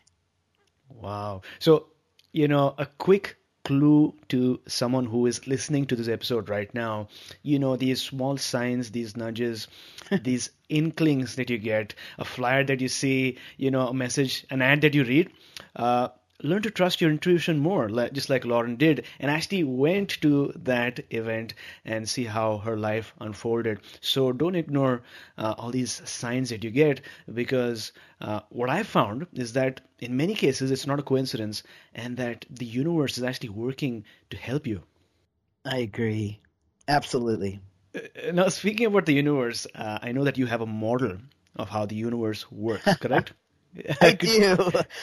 Wow. 1.00 1.42
So, 1.60 1.88
you 2.34 2.48
know, 2.48 2.74
a 2.78 2.86
quick 2.86 3.38
clue 3.64 4.14
to 4.30 4.60
someone 4.68 5.06
who 5.06 5.28
is 5.28 5.46
listening 5.48 5.86
to 5.86 5.96
this 5.96 6.08
episode 6.08 6.50
right 6.50 6.74
now 6.74 7.08
you 7.44 7.60
know 7.60 7.76
these 7.76 8.02
small 8.02 8.36
signs 8.36 8.90
these 8.90 9.16
nudges 9.16 9.68
these 10.24 10.50
inklings 10.68 11.36
that 11.36 11.48
you 11.48 11.60
get 11.60 11.94
a 12.18 12.26
flyer 12.26 12.64
that 12.64 12.82
you 12.82 12.88
see 12.88 13.38
you 13.58 13.70
know 13.70 13.88
a 13.88 13.94
message 13.94 14.48
an 14.50 14.64
ad 14.64 14.82
that 14.82 14.96
you 14.96 15.04
read 15.04 15.30
uh, 15.76 16.08
learn 16.44 16.62
to 16.62 16.72
trust 16.72 17.02
your 17.02 17.12
intuition 17.12 17.60
more, 17.60 17.90
just 18.12 18.30
like 18.30 18.46
Lauren 18.46 18.76
did, 18.76 19.06
and 19.20 19.30
actually 19.32 19.64
went 19.64 20.22
to 20.22 20.52
that 20.56 21.00
event 21.10 21.54
and 21.86 22.08
see 22.08 22.26
how 22.26 22.58
her 22.58 22.78
life 22.78 23.14
unfolded. 23.20 23.80
So 24.02 24.32
don't 24.32 24.56
ignore 24.56 25.04
uh, 25.38 25.56
all 25.58 25.72
these 25.72 26.02
signs 26.10 26.50
that 26.50 26.64
you 26.64 26.72
get 26.72 27.02
because 27.34 27.92
uh, 28.20 28.42
what 28.50 28.70
I 28.70 28.84
found 28.84 29.28
is 29.34 29.54
that 29.54 29.82
in 30.00 30.18
many 30.18 30.36
cases 30.36 30.72
it's 30.72 30.88
not 30.88 31.00
a 31.00 31.04
coincidence 31.04 31.64
and 31.94 32.18
that 32.18 32.46
the 32.50 32.66
universe 32.66 33.18
is 33.18 33.24
actually 33.24 33.50
working 33.50 34.04
to 34.30 34.38
help 34.38 34.68
you. 34.68 34.84
I 35.66 35.78
agree. 35.80 36.40
Absolutely. 36.88 37.62
Uh, 37.96 38.32
now, 38.34 38.48
speaking 38.50 38.86
about 38.88 39.06
the 39.06 39.14
universe, 39.14 39.68
uh, 39.76 40.00
I 40.02 40.12
know 40.12 40.24
that 40.24 40.38
you 40.38 40.46
have 40.46 40.62
a 40.62 40.66
model 40.66 41.18
of 41.56 41.70
how 41.70 41.86
the 41.86 41.96
universe 41.96 42.52
works, 42.52 42.96
correct? 43.00 43.34
I 44.02 44.14
could, 44.14 44.20
do. 44.20 44.56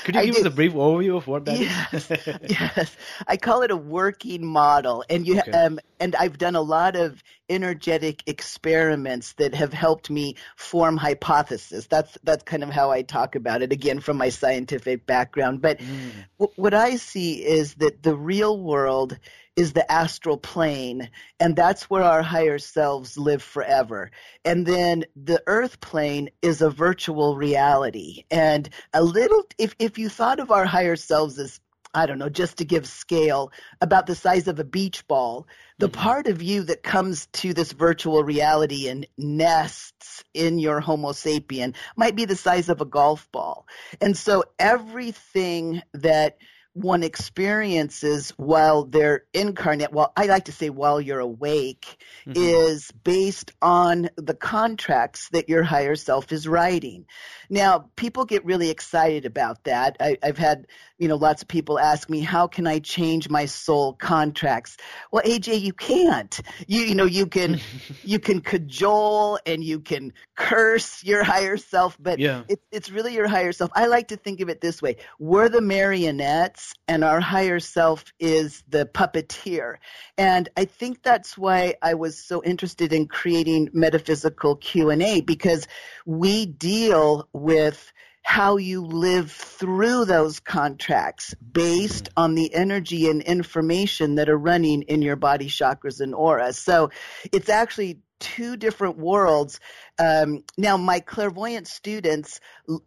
Could 0.05 0.15
you 0.15 0.21
I 0.21 0.27
give 0.27 0.35
do. 0.35 0.41
us 0.41 0.47
a 0.47 0.51
brief 0.51 0.75
overview 0.75 1.17
of 1.17 1.27
what 1.27 1.47
that 1.47 1.59
yes. 1.59 2.11
is? 2.11 2.29
yes, 2.49 2.97
I 3.27 3.37
call 3.37 3.63
it 3.63 3.71
a 3.71 3.77
working 3.77 4.45
model, 4.45 5.05
and 5.09 5.27
you 5.27 5.41
okay. 5.41 5.51
um, 5.53 5.81
and 5.99 6.15
I've 6.15 6.37
done 6.37 6.55
a 6.55 6.61
lot 6.61 6.95
of 6.95 7.23
energetic 7.49 8.23
experiments 8.27 9.33
that 9.35 9.55
have 9.55 9.73
helped 9.73 10.11
me 10.11 10.37
form 10.57 10.97
hypotheses. 10.97 11.87
That's 11.87 12.19
that's 12.23 12.43
kind 12.45 12.63
of 12.63 12.69
how 12.69 12.91
I 12.91 13.03
talk 13.03 13.37
about 13.37 13.63
it 13.63 13.73
again 13.73 14.01
from 14.01 14.19
my 14.19 14.29
scientific 14.29 15.07
background. 15.07 15.63
But 15.63 15.79
mm. 15.79 16.11
w- 16.39 16.53
what 16.57 16.75
I 16.75 16.97
see 16.97 17.45
is 17.45 17.75
that 17.77 18.03
the 18.03 18.15
real 18.15 18.61
world 18.61 19.19
is 19.59 19.73
the 19.73 19.91
astral 19.91 20.37
plane, 20.37 21.11
and 21.41 21.57
that's 21.57 21.91
where 21.91 22.05
our 22.05 22.23
higher 22.23 22.61
selves 22.61 23.19
live 23.19 23.43
forever. 23.43 24.13
And 24.45 24.65
then 24.65 25.05
the 25.17 25.43
earth 25.49 25.81
plane 25.81 26.31
is 26.43 26.63
a 26.63 26.71
virtual 26.71 27.37
reality. 27.37 28.23
And 28.31 28.69
a 28.95 29.03
little, 29.03 29.43
if, 29.59 29.75
if 29.81 29.99
you 29.99 30.09
thought 30.09 30.39
of 30.39 30.53
our 30.53 30.65
higher 30.65 30.95
selves 30.95 31.41
as 31.41 31.59
I 31.93 32.07
don't 32.07 32.19
know, 32.19 32.29
just 32.29 32.59
to 32.59 32.65
give 32.65 32.87
scale, 32.87 33.51
about 33.81 34.07
the 34.07 34.15
size 34.15 34.47
of 34.47 34.61
a 34.61 34.65
beach 34.65 35.09
ball. 35.09 35.49
The 35.79 35.89
mm-hmm. 35.89 36.01
part 36.01 36.27
of 36.27 36.43
you 36.43 36.65
that 36.65 36.83
comes 36.83 37.27
to 37.33 37.55
this 37.55 37.73
virtual 37.73 38.23
reality 38.23 38.89
and 38.89 39.07
nests 39.17 40.23
in 40.35 40.59
your 40.59 40.81
Homo 40.81 41.13
sapien 41.13 41.75
might 41.97 42.15
be 42.15 42.27
the 42.27 42.37
size 42.37 42.69
of 42.69 42.83
a 42.83 42.85
golf 42.85 43.27
ball. 43.33 43.67
And 44.03 44.17
so 44.17 44.45
everything 44.59 45.83
that 45.95 46.37
one 46.73 47.03
experiences 47.03 48.31
while 48.37 48.85
they're 48.85 49.25
incarnate, 49.35 49.93
well, 49.93 50.13
I 50.17 50.27
like 50.27 50.45
to 50.45 50.53
say 50.53 50.71
while 50.71 51.01
you're 51.01 51.19
awake, 51.19 51.97
mm-hmm. 52.27 52.33
is 52.37 52.91
based 52.93 53.53
on 53.61 54.11
the 54.17 54.35
contracts 54.35 55.29
that 55.31 55.49
your 55.49 55.63
higher 55.63 55.97
self 55.97 56.33
is 56.33 56.47
writing. 56.47 57.07
Now, 57.51 57.91
people 57.97 58.25
get 58.27 58.45
really 58.45 58.71
excited 58.71 59.25
about 59.25 59.65
that. 59.65 59.97
I, 60.01 60.19
have 60.23 60.39
had, 60.39 60.67
you 60.99 61.09
know, 61.09 61.17
lots 61.17 61.43
of 61.43 61.49
people 61.49 61.79
ask 61.79 62.09
me, 62.09 62.21
how 62.21 62.47
can 62.47 62.67
I 62.67 62.79
change 62.79 63.29
my 63.29 63.47
soul 63.47 63.95
contracts? 63.95 64.77
Well, 65.11 65.23
AJ, 65.25 65.61
you 65.63 65.73
can't. 65.73 66.39
You, 66.67 66.83
you 66.83 66.95
know, 66.95 67.07
you 67.07 67.27
can, 67.27 67.61
you 68.05 68.19
can 68.19 68.41
cajole 68.41 69.39
and 69.47 69.65
you 69.65 69.81
can 69.81 70.13
curse 70.37 71.03
your 71.03 71.25
higher 71.25 71.57
self, 71.57 71.97
but 71.99 72.19
yeah. 72.19 72.43
it, 72.49 72.61
it's 72.71 72.91
really 72.91 73.15
your 73.15 73.29
higher 73.29 73.53
self. 73.53 73.71
I 73.75 73.87
like 73.87 74.09
to 74.09 74.17
think 74.17 74.41
of 74.41 74.49
it 74.49 74.61
this 74.61 74.83
way. 74.83 74.97
We're 75.19 75.49
the 75.49 75.63
marionettes 75.63 76.68
and 76.87 77.05
our 77.05 77.21
higher 77.21 77.61
self 77.61 78.05
is 78.19 78.63
the 78.69 78.87
puppeteer. 78.87 79.77
And 80.17 80.49
I 80.57 80.65
think 80.65 81.03
that's 81.03 81.37
why 81.37 81.75
I 81.83 81.95
was 81.95 82.19
so 82.19 82.43
interested 82.43 82.93
in 82.93 83.07
creating 83.07 83.71
metaphysical 83.73 84.57
Q&A 84.57 85.21
because 85.21 85.67
we 86.07 86.47
deal 86.47 87.29
with 87.33 87.93
how 88.23 88.59
you 88.59 88.85
live 88.85 89.33
through 89.33 90.05
those 90.05 90.39
contracts 90.39 91.35
based 91.35 92.11
on 92.15 92.35
the 92.35 92.53
energy 92.55 93.09
and 93.09 93.23
information 93.23 94.17
that 94.17 94.29
are 94.29 94.37
running 94.37 94.83
in 94.83 95.01
your 95.01 95.17
body 95.17 95.49
chakras 95.49 96.01
and 96.01 96.15
aura. 96.15 96.53
So 96.53 96.91
it's 97.33 97.49
actually 97.49 98.01
two 98.21 98.57
different 98.57 98.99
worlds. 98.99 99.61
Um, 99.99 100.45
now, 100.57 100.77
my 100.77 101.01
clairvoyant 101.01 101.67
students 101.67 102.41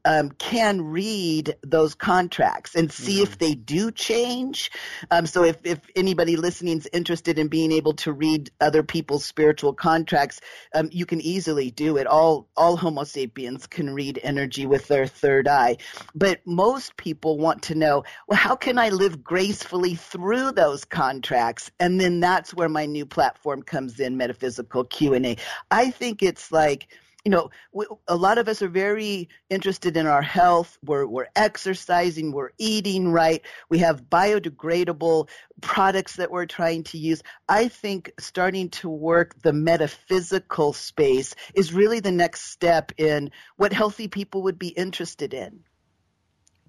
um, 0.05 0.31
can 0.31 0.81
read 0.81 1.55
those 1.61 1.95
contracts 1.95 2.75
and 2.75 2.91
see 2.91 3.15
mm-hmm. 3.15 3.23
if 3.23 3.37
they 3.37 3.53
do 3.53 3.91
change. 3.91 4.71
Um, 5.09 5.25
so, 5.25 5.43
if, 5.43 5.57
if 5.63 5.79
anybody 5.95 6.35
listening 6.37 6.77
is 6.77 6.87
interested 6.93 7.37
in 7.37 7.47
being 7.47 7.71
able 7.71 7.93
to 7.95 8.13
read 8.13 8.49
other 8.59 8.83
people's 8.83 9.25
spiritual 9.25 9.73
contracts, 9.73 10.39
um, 10.73 10.89
you 10.91 11.05
can 11.05 11.21
easily 11.21 11.71
do 11.71 11.97
it. 11.97 12.07
All 12.07 12.49
all 12.55 12.77
Homo 12.77 13.03
sapiens 13.03 13.67
can 13.67 13.93
read 13.93 14.19
energy 14.23 14.65
with 14.65 14.87
their 14.87 15.07
third 15.07 15.47
eye, 15.47 15.77
but 16.15 16.39
most 16.45 16.95
people 16.97 17.37
want 17.37 17.63
to 17.63 17.75
know, 17.75 18.03
well, 18.27 18.39
how 18.39 18.55
can 18.55 18.77
I 18.77 18.89
live 18.89 19.23
gracefully 19.23 19.95
through 19.95 20.51
those 20.53 20.85
contracts? 20.85 21.71
And 21.79 21.99
then 21.99 22.19
that's 22.19 22.53
where 22.53 22.69
my 22.69 22.85
new 22.85 23.05
platform 23.05 23.63
comes 23.63 23.99
in, 23.99 24.17
metaphysical 24.17 24.83
Q 24.85 25.13
and 25.13 25.25
A. 25.25 25.37
I 25.69 25.91
think 25.91 26.23
it's 26.23 26.51
like 26.51 26.87
you 27.23 27.29
know, 27.29 27.51
we, 27.71 27.85
a 28.07 28.15
lot 28.15 28.37
of 28.37 28.47
us 28.47 28.61
are 28.61 28.67
very 28.67 29.29
interested 29.49 29.95
in 29.95 30.07
our 30.07 30.21
health. 30.21 30.77
We're, 30.83 31.05
we're 31.05 31.27
exercising, 31.35 32.31
we're 32.31 32.51
eating 32.57 33.11
right, 33.11 33.41
we 33.69 33.79
have 33.79 34.09
biodegradable 34.09 35.29
products 35.61 36.15
that 36.15 36.31
we're 36.31 36.47
trying 36.47 36.83
to 36.85 36.97
use. 36.97 37.21
I 37.47 37.67
think 37.67 38.11
starting 38.19 38.69
to 38.69 38.89
work 38.89 39.39
the 39.43 39.53
metaphysical 39.53 40.73
space 40.73 41.35
is 41.53 41.73
really 41.73 41.99
the 41.99 42.11
next 42.11 42.51
step 42.51 42.91
in 42.97 43.31
what 43.55 43.71
healthy 43.71 44.07
people 44.07 44.43
would 44.43 44.57
be 44.57 44.69
interested 44.69 45.33
in. 45.33 45.63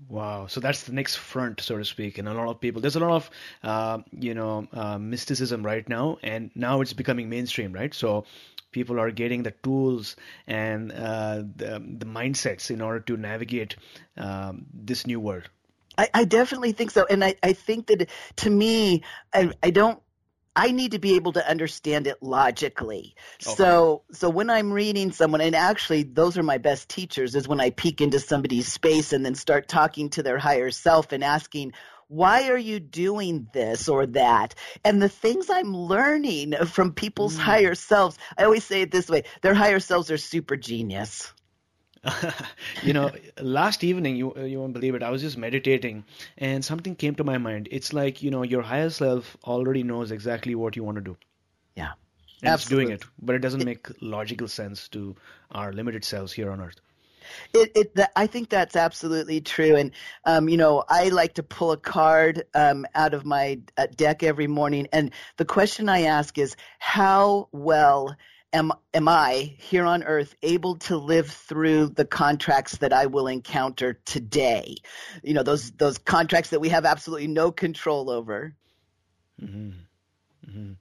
Wow. 0.08 0.48
So 0.48 0.60
that's 0.60 0.82
the 0.82 0.92
next 0.92 1.16
front, 1.16 1.60
so 1.60 1.78
to 1.78 1.84
speak. 1.84 2.18
And 2.18 2.28
a 2.28 2.34
lot 2.34 2.48
of 2.48 2.60
people, 2.60 2.82
there's 2.82 2.96
a 2.96 3.00
lot 3.00 3.12
of, 3.12 3.30
uh, 3.62 3.98
you 4.10 4.34
know, 4.34 4.66
uh, 4.72 4.98
mysticism 4.98 5.64
right 5.64 5.88
now, 5.88 6.18
and 6.22 6.50
now 6.54 6.80
it's 6.80 6.92
becoming 6.92 7.30
mainstream, 7.30 7.72
right? 7.72 7.94
So 7.94 8.24
people 8.72 8.98
are 8.98 9.10
getting 9.10 9.42
the 9.42 9.50
tools 9.50 10.16
and 10.46 10.90
uh, 10.92 11.42
the, 11.56 11.82
the, 11.98 12.06
mindsets 12.06 12.70
in 12.70 12.80
order 12.80 13.00
to 13.00 13.16
navigate 13.16 13.76
um, 14.16 14.66
this 14.72 15.06
new 15.06 15.20
world. 15.20 15.48
I, 15.96 16.08
I, 16.12 16.24
definitely 16.24 16.72
think 16.72 16.90
so. 16.90 17.06
And 17.08 17.22
I, 17.22 17.36
I 17.42 17.52
think 17.52 17.88
that 17.88 18.08
to 18.36 18.50
me, 18.50 19.02
I, 19.32 19.52
I 19.62 19.70
don't 19.70 20.02
I 20.54 20.70
need 20.70 20.92
to 20.92 20.98
be 20.98 21.14
able 21.16 21.32
to 21.32 21.48
understand 21.48 22.06
it 22.06 22.22
logically. 22.22 23.14
Okay. 23.42 23.54
So, 23.54 24.02
so 24.12 24.28
when 24.28 24.50
I'm 24.50 24.72
reading 24.72 25.10
someone, 25.12 25.40
and 25.40 25.56
actually 25.56 26.02
those 26.02 26.36
are 26.36 26.42
my 26.42 26.58
best 26.58 26.90
teachers, 26.90 27.34
is 27.34 27.48
when 27.48 27.60
I 27.60 27.70
peek 27.70 28.00
into 28.02 28.20
somebody's 28.20 28.70
space 28.70 29.12
and 29.14 29.24
then 29.24 29.34
start 29.34 29.66
talking 29.66 30.10
to 30.10 30.22
their 30.22 30.38
higher 30.38 30.70
self 30.70 31.12
and 31.12 31.24
asking, 31.24 31.72
why 32.12 32.50
are 32.50 32.58
you 32.58 32.78
doing 32.78 33.48
this 33.54 33.88
or 33.88 34.04
that? 34.06 34.54
And 34.84 35.00
the 35.00 35.08
things 35.08 35.48
I'm 35.48 35.74
learning 35.74 36.52
from 36.66 36.92
people's 36.92 37.36
mm. 37.36 37.40
higher 37.40 37.74
selves, 37.74 38.18
I 38.36 38.44
always 38.44 38.64
say 38.64 38.82
it 38.82 38.90
this 38.90 39.08
way: 39.08 39.24
their 39.40 39.54
higher 39.54 39.80
selves 39.80 40.10
are 40.10 40.18
super 40.18 40.56
genius. 40.56 41.32
you 42.82 42.92
know, 42.92 43.10
last 43.40 43.82
evening, 43.82 44.16
you 44.16 44.34
you 44.44 44.60
won't 44.60 44.74
believe 44.74 44.94
it. 44.94 45.02
I 45.02 45.10
was 45.10 45.22
just 45.22 45.38
meditating, 45.38 46.04
and 46.36 46.64
something 46.64 46.96
came 46.96 47.14
to 47.14 47.24
my 47.24 47.38
mind. 47.38 47.68
It's 47.70 47.92
like 47.92 48.22
you 48.22 48.30
know, 48.30 48.42
your 48.42 48.62
higher 48.62 48.90
self 48.90 49.36
already 49.44 49.82
knows 49.82 50.10
exactly 50.10 50.54
what 50.54 50.76
you 50.76 50.84
want 50.84 50.96
to 50.96 51.02
do. 51.02 51.16
Yeah, 51.76 51.92
and 52.42 52.50
absolutely. 52.52 52.92
it's 52.92 53.02
doing 53.04 53.10
it, 53.10 53.26
but 53.26 53.36
it 53.36 53.38
doesn't 53.38 53.64
make 53.64 53.88
logical 54.02 54.48
sense 54.48 54.88
to 54.88 55.16
our 55.50 55.72
limited 55.72 56.04
selves 56.04 56.32
here 56.32 56.50
on 56.50 56.60
Earth. 56.60 56.80
It, 57.54 57.72
it, 57.74 58.00
I 58.16 58.26
think 58.26 58.48
that's 58.48 58.76
absolutely 58.76 59.40
true. 59.40 59.76
And, 59.76 59.92
um, 60.24 60.48
you 60.48 60.56
know, 60.56 60.84
I 60.88 61.08
like 61.08 61.34
to 61.34 61.42
pull 61.42 61.72
a 61.72 61.76
card 61.76 62.44
um, 62.54 62.86
out 62.94 63.14
of 63.14 63.24
my 63.24 63.60
uh, 63.76 63.86
deck 63.94 64.22
every 64.22 64.46
morning. 64.46 64.88
And 64.92 65.12
the 65.36 65.44
question 65.44 65.88
I 65.88 66.02
ask 66.02 66.38
is, 66.38 66.56
how 66.78 67.48
well 67.52 68.16
am 68.52 68.72
am 68.92 69.08
I 69.08 69.54
here 69.58 69.84
on 69.84 70.02
earth 70.02 70.34
able 70.42 70.76
to 70.76 70.96
live 70.96 71.30
through 71.30 71.88
the 71.88 72.04
contracts 72.04 72.78
that 72.78 72.92
I 72.92 73.06
will 73.06 73.26
encounter 73.26 73.94
today? 74.04 74.76
You 75.22 75.34
know, 75.34 75.42
those 75.42 75.70
those 75.72 75.98
contracts 75.98 76.50
that 76.50 76.60
we 76.60 76.68
have 76.68 76.84
absolutely 76.84 77.28
no 77.28 77.50
control 77.50 78.10
over. 78.10 78.54
Mm-hmm. 79.40 79.70
Mm-hmm. 80.48 80.72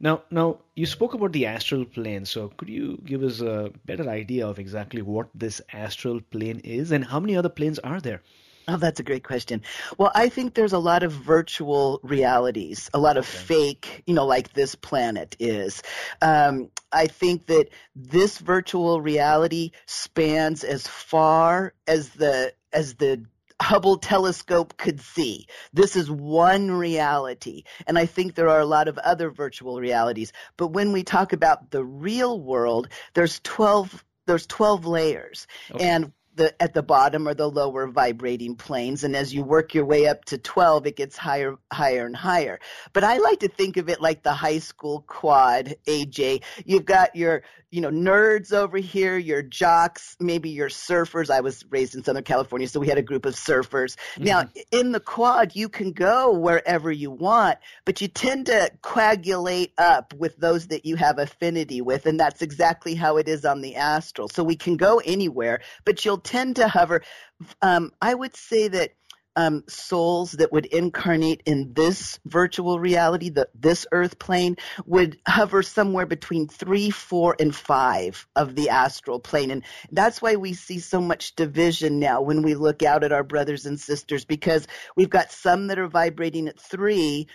Now, 0.00 0.22
now 0.30 0.60
you 0.74 0.86
spoke 0.86 1.14
about 1.14 1.32
the 1.32 1.46
astral 1.46 1.84
plane. 1.84 2.24
So, 2.24 2.48
could 2.56 2.68
you 2.68 3.00
give 3.04 3.22
us 3.22 3.40
a 3.40 3.70
better 3.84 4.08
idea 4.08 4.46
of 4.48 4.58
exactly 4.58 5.02
what 5.02 5.28
this 5.34 5.60
astral 5.72 6.20
plane 6.20 6.60
is, 6.64 6.90
and 6.90 7.04
how 7.04 7.20
many 7.20 7.36
other 7.36 7.50
planes 7.50 7.78
are 7.78 8.00
there? 8.00 8.22
Oh, 8.68 8.76
that's 8.76 9.00
a 9.00 9.02
great 9.02 9.24
question. 9.24 9.62
Well, 9.98 10.12
I 10.14 10.28
think 10.28 10.54
there's 10.54 10.72
a 10.72 10.78
lot 10.78 11.02
of 11.02 11.12
virtual 11.12 11.98
realities, 12.02 12.88
a 12.94 12.98
lot 12.98 13.16
of 13.16 13.28
okay. 13.28 13.44
fake, 13.44 14.02
you 14.06 14.14
know, 14.14 14.26
like 14.26 14.52
this 14.52 14.74
planet 14.74 15.36
is. 15.40 15.82
Um, 16.22 16.70
I 16.92 17.06
think 17.06 17.46
that 17.46 17.68
this 17.96 18.38
virtual 18.38 19.00
reality 19.00 19.72
spans 19.86 20.62
as 20.62 20.86
far 20.86 21.74
as 21.86 22.10
the 22.10 22.54
as 22.72 22.94
the 22.94 23.24
Hubble 23.60 23.98
telescope 23.98 24.76
could 24.76 25.00
see. 25.00 25.46
This 25.72 25.96
is 25.96 26.10
one 26.10 26.70
reality. 26.70 27.64
And 27.86 27.98
I 27.98 28.06
think 28.06 28.34
there 28.34 28.48
are 28.48 28.60
a 28.60 28.66
lot 28.66 28.88
of 28.88 28.98
other 28.98 29.30
virtual 29.30 29.80
realities. 29.80 30.32
But 30.56 30.68
when 30.68 30.92
we 30.92 31.02
talk 31.02 31.32
about 31.32 31.70
the 31.70 31.84
real 31.84 32.40
world, 32.40 32.88
there's 33.14 33.40
12 33.40 34.04
there's 34.26 34.46
12 34.46 34.86
layers. 34.86 35.46
Okay. 35.72 35.84
And 35.84 36.12
the 36.36 36.62
at 36.62 36.74
the 36.74 36.82
bottom 36.82 37.26
are 37.28 37.34
the 37.34 37.50
lower 37.50 37.86
vibrating 37.88 38.54
planes 38.54 39.04
and 39.04 39.16
as 39.16 39.34
you 39.34 39.42
work 39.42 39.74
your 39.74 39.84
way 39.84 40.06
up 40.06 40.24
to 40.24 40.38
12 40.38 40.86
it 40.86 40.96
gets 40.96 41.16
higher 41.16 41.56
higher 41.72 42.06
and 42.06 42.16
higher 42.16 42.60
but 42.92 43.02
i 43.02 43.18
like 43.18 43.40
to 43.40 43.48
think 43.48 43.76
of 43.76 43.88
it 43.88 44.00
like 44.00 44.22
the 44.22 44.32
high 44.32 44.58
school 44.60 45.04
quad 45.06 45.74
aj 45.86 46.42
you've 46.64 46.84
got 46.84 47.16
your 47.16 47.42
you 47.70 47.80
know 47.80 47.90
nerds 47.90 48.52
over 48.52 48.78
here 48.78 49.16
your 49.16 49.42
jocks 49.42 50.16
maybe 50.20 50.50
your 50.50 50.68
surfers 50.68 51.30
i 51.30 51.40
was 51.40 51.64
raised 51.70 51.94
in 51.94 52.02
southern 52.02 52.24
california 52.24 52.66
so 52.66 52.80
we 52.80 52.88
had 52.88 52.98
a 52.98 53.02
group 53.02 53.26
of 53.26 53.34
surfers 53.34 53.96
mm-hmm. 54.14 54.24
now 54.24 54.48
in 54.70 54.92
the 54.92 55.00
quad 55.00 55.54
you 55.54 55.68
can 55.68 55.92
go 55.92 56.32
wherever 56.32 56.90
you 56.90 57.10
want 57.10 57.58
but 57.84 58.00
you 58.00 58.08
tend 58.08 58.46
to 58.46 58.70
coagulate 58.82 59.72
up 59.78 60.12
with 60.14 60.36
those 60.36 60.68
that 60.68 60.84
you 60.84 60.96
have 60.96 61.18
affinity 61.18 61.80
with 61.80 62.06
and 62.06 62.18
that's 62.18 62.42
exactly 62.42 62.94
how 62.94 63.16
it 63.16 63.28
is 63.28 63.44
on 63.44 63.60
the 63.60 63.76
astral 63.76 64.28
so 64.28 64.42
we 64.42 64.56
can 64.56 64.76
go 64.76 65.00
anywhere 65.04 65.60
but 65.84 66.04
you'll 66.04 66.18
tend 66.18 66.56
to 66.56 66.68
hover. 66.68 67.02
Um, 67.62 67.92
I 68.00 68.14
would 68.14 68.36
say 68.36 68.68
that 68.68 68.92
um, 69.36 69.64
souls 69.68 70.32
that 70.32 70.52
would 70.52 70.66
incarnate 70.66 71.42
in 71.46 71.72
this 71.74 72.18
virtual 72.24 72.78
reality, 72.78 73.30
the, 73.30 73.48
this 73.54 73.86
earth 73.92 74.18
plane, 74.18 74.56
would 74.86 75.18
hover 75.26 75.62
somewhere 75.62 76.06
between 76.06 76.48
three, 76.48 76.90
four, 76.90 77.36
and 77.38 77.54
five 77.54 78.26
of 78.36 78.54
the 78.54 78.70
astral 78.70 79.20
plane. 79.20 79.50
And 79.50 79.64
that's 79.92 80.20
why 80.20 80.36
we 80.36 80.52
see 80.54 80.78
so 80.78 81.00
much 81.00 81.34
division 81.36 81.98
now 82.00 82.22
when 82.22 82.42
we 82.42 82.54
look 82.54 82.82
out 82.82 83.04
at 83.04 83.12
our 83.12 83.24
brothers 83.24 83.66
and 83.66 83.78
sisters, 83.78 84.24
because 84.24 84.66
we've 84.96 85.10
got 85.10 85.32
some 85.32 85.68
that 85.68 85.78
are 85.78 85.88
vibrating 85.88 86.48
at 86.48 86.58
three, 86.58 87.28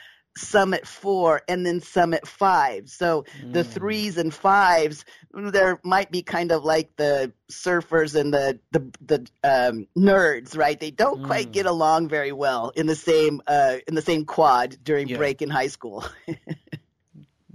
at 0.74 0.86
four 0.86 1.42
and 1.48 1.65
then 1.65 1.82
at 2.13 2.27
five. 2.27 2.89
So 2.89 3.25
mm. 3.42 3.54
the 3.54 3.63
threes 3.63 4.18
and 4.18 4.34
fives, 4.34 5.06
there 5.34 5.80
might 5.84 6.12
be 6.12 6.22
kind 6.22 6.51
of 6.51 6.63
like 6.63 6.96
the 6.98 7.32
surfers 7.50 8.20
and 8.20 8.34
the 8.34 8.60
the 8.72 8.92
the 9.01 9.27
um, 9.44 9.88
nerds, 9.98 10.58
right? 10.58 10.80
They 10.80 10.92
don't 10.92 11.22
mm. 11.22 11.25
quite 11.25 11.51
get 11.51 11.65
along 11.65 12.10
very 12.10 12.32
well 12.32 12.72
in 12.75 12.88
the 12.88 12.96
same 12.96 13.42
uh, 13.48 13.77
in 13.88 13.96
the 13.96 14.01
same 14.01 14.25
quad 14.25 14.77
during 14.84 15.08
yeah. 15.08 15.18
break 15.18 15.42
in 15.42 15.50
high 15.50 15.68
school. 15.68 16.04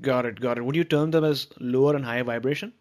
got 0.00 0.24
it, 0.24 0.40
got 0.40 0.58
it. 0.58 0.64
Would 0.64 0.76
you 0.76 0.84
term 0.84 1.10
them 1.10 1.24
as 1.24 1.48
lower 1.58 1.94
and 1.94 2.04
higher 2.04 2.24
vibration? 2.24 2.72